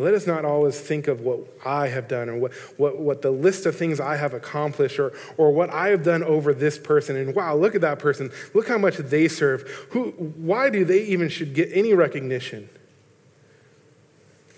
Let 0.01 0.15
us 0.15 0.27
not 0.27 0.47
always 0.47 0.81
think 0.81 1.09
of 1.09 1.21
what 1.21 1.41
I 1.63 1.89
have 1.89 2.09
done 2.09 2.31
or 2.31 2.37
what, 2.37 2.53
what, 2.79 2.99
what 2.99 3.21
the 3.21 3.31
list 3.31 3.67
of 3.67 3.77
things 3.77 4.01
I 4.01 4.17
have 4.17 4.33
accomplished 4.33 4.99
or, 4.99 5.13
or 5.37 5.53
what 5.53 5.69
I 5.69 5.89
have 5.89 6.03
done 6.03 6.23
over 6.23 6.55
this 6.55 6.79
person. 6.79 7.17
And 7.17 7.35
wow, 7.35 7.55
look 7.55 7.75
at 7.75 7.83
that 7.83 7.99
person. 7.99 8.33
Look 8.55 8.67
how 8.67 8.79
much 8.79 8.97
they 8.97 9.29
serve. 9.29 9.69
Who, 9.91 10.13
why 10.13 10.71
do 10.71 10.87
they 10.87 11.03
even 11.05 11.29
should 11.29 11.53
get 11.53 11.69
any 11.73 11.93
recognition? 11.93 12.71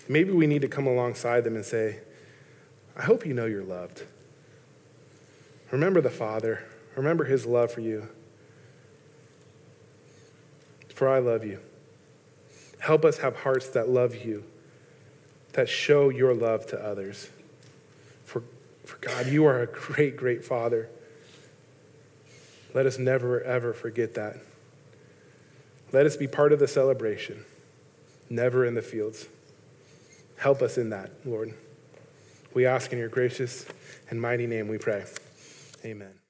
Maybe 0.07 0.31
we 0.31 0.47
need 0.47 0.61
to 0.61 0.69
come 0.69 0.87
alongside 0.87 1.43
them 1.43 1.55
and 1.57 1.65
say, 1.65 1.99
I 2.95 3.01
hope 3.01 3.25
you 3.25 3.33
know 3.33 3.45
you're 3.45 3.63
loved. 3.63 4.03
Remember 5.71 5.99
the 5.99 6.09
Father. 6.09 6.63
Remember 6.95 7.25
his 7.25 7.45
love 7.45 7.69
for 7.69 7.81
you. 7.81 8.07
For 10.87 11.09
I 11.09 11.19
love 11.19 11.43
you. 11.43 11.59
Help 12.79 13.03
us 13.03 13.17
have 13.17 13.35
hearts 13.37 13.67
that 13.69 13.89
love 13.89 14.23
you 14.23 14.45
that 15.53 15.69
show 15.69 16.09
your 16.09 16.33
love 16.33 16.65
to 16.67 16.79
others. 16.83 17.29
For, 18.25 18.43
for 18.85 18.97
God, 18.97 19.27
you 19.27 19.45
are 19.45 19.61
a 19.61 19.67
great, 19.67 20.17
great 20.17 20.43
Father. 20.43 20.89
Let 22.73 22.85
us 22.85 22.97
never, 22.97 23.41
ever 23.41 23.73
forget 23.73 24.15
that. 24.15 24.37
Let 25.91 26.05
us 26.05 26.17
be 26.17 26.27
part 26.27 26.51
of 26.51 26.59
the 26.59 26.67
celebration, 26.67 27.45
never 28.29 28.65
in 28.65 28.73
the 28.73 28.81
fields. 28.81 29.27
Help 30.37 30.61
us 30.61 30.77
in 30.77 30.89
that, 30.89 31.11
Lord. 31.23 31.53
We 32.53 32.65
ask 32.65 32.91
in 32.91 32.99
your 32.99 33.09
gracious 33.09 33.65
and 34.09 34.19
mighty 34.19 34.47
name 34.47 34.67
we 34.67 34.79
pray. 34.79 35.05
Amen. 35.85 36.22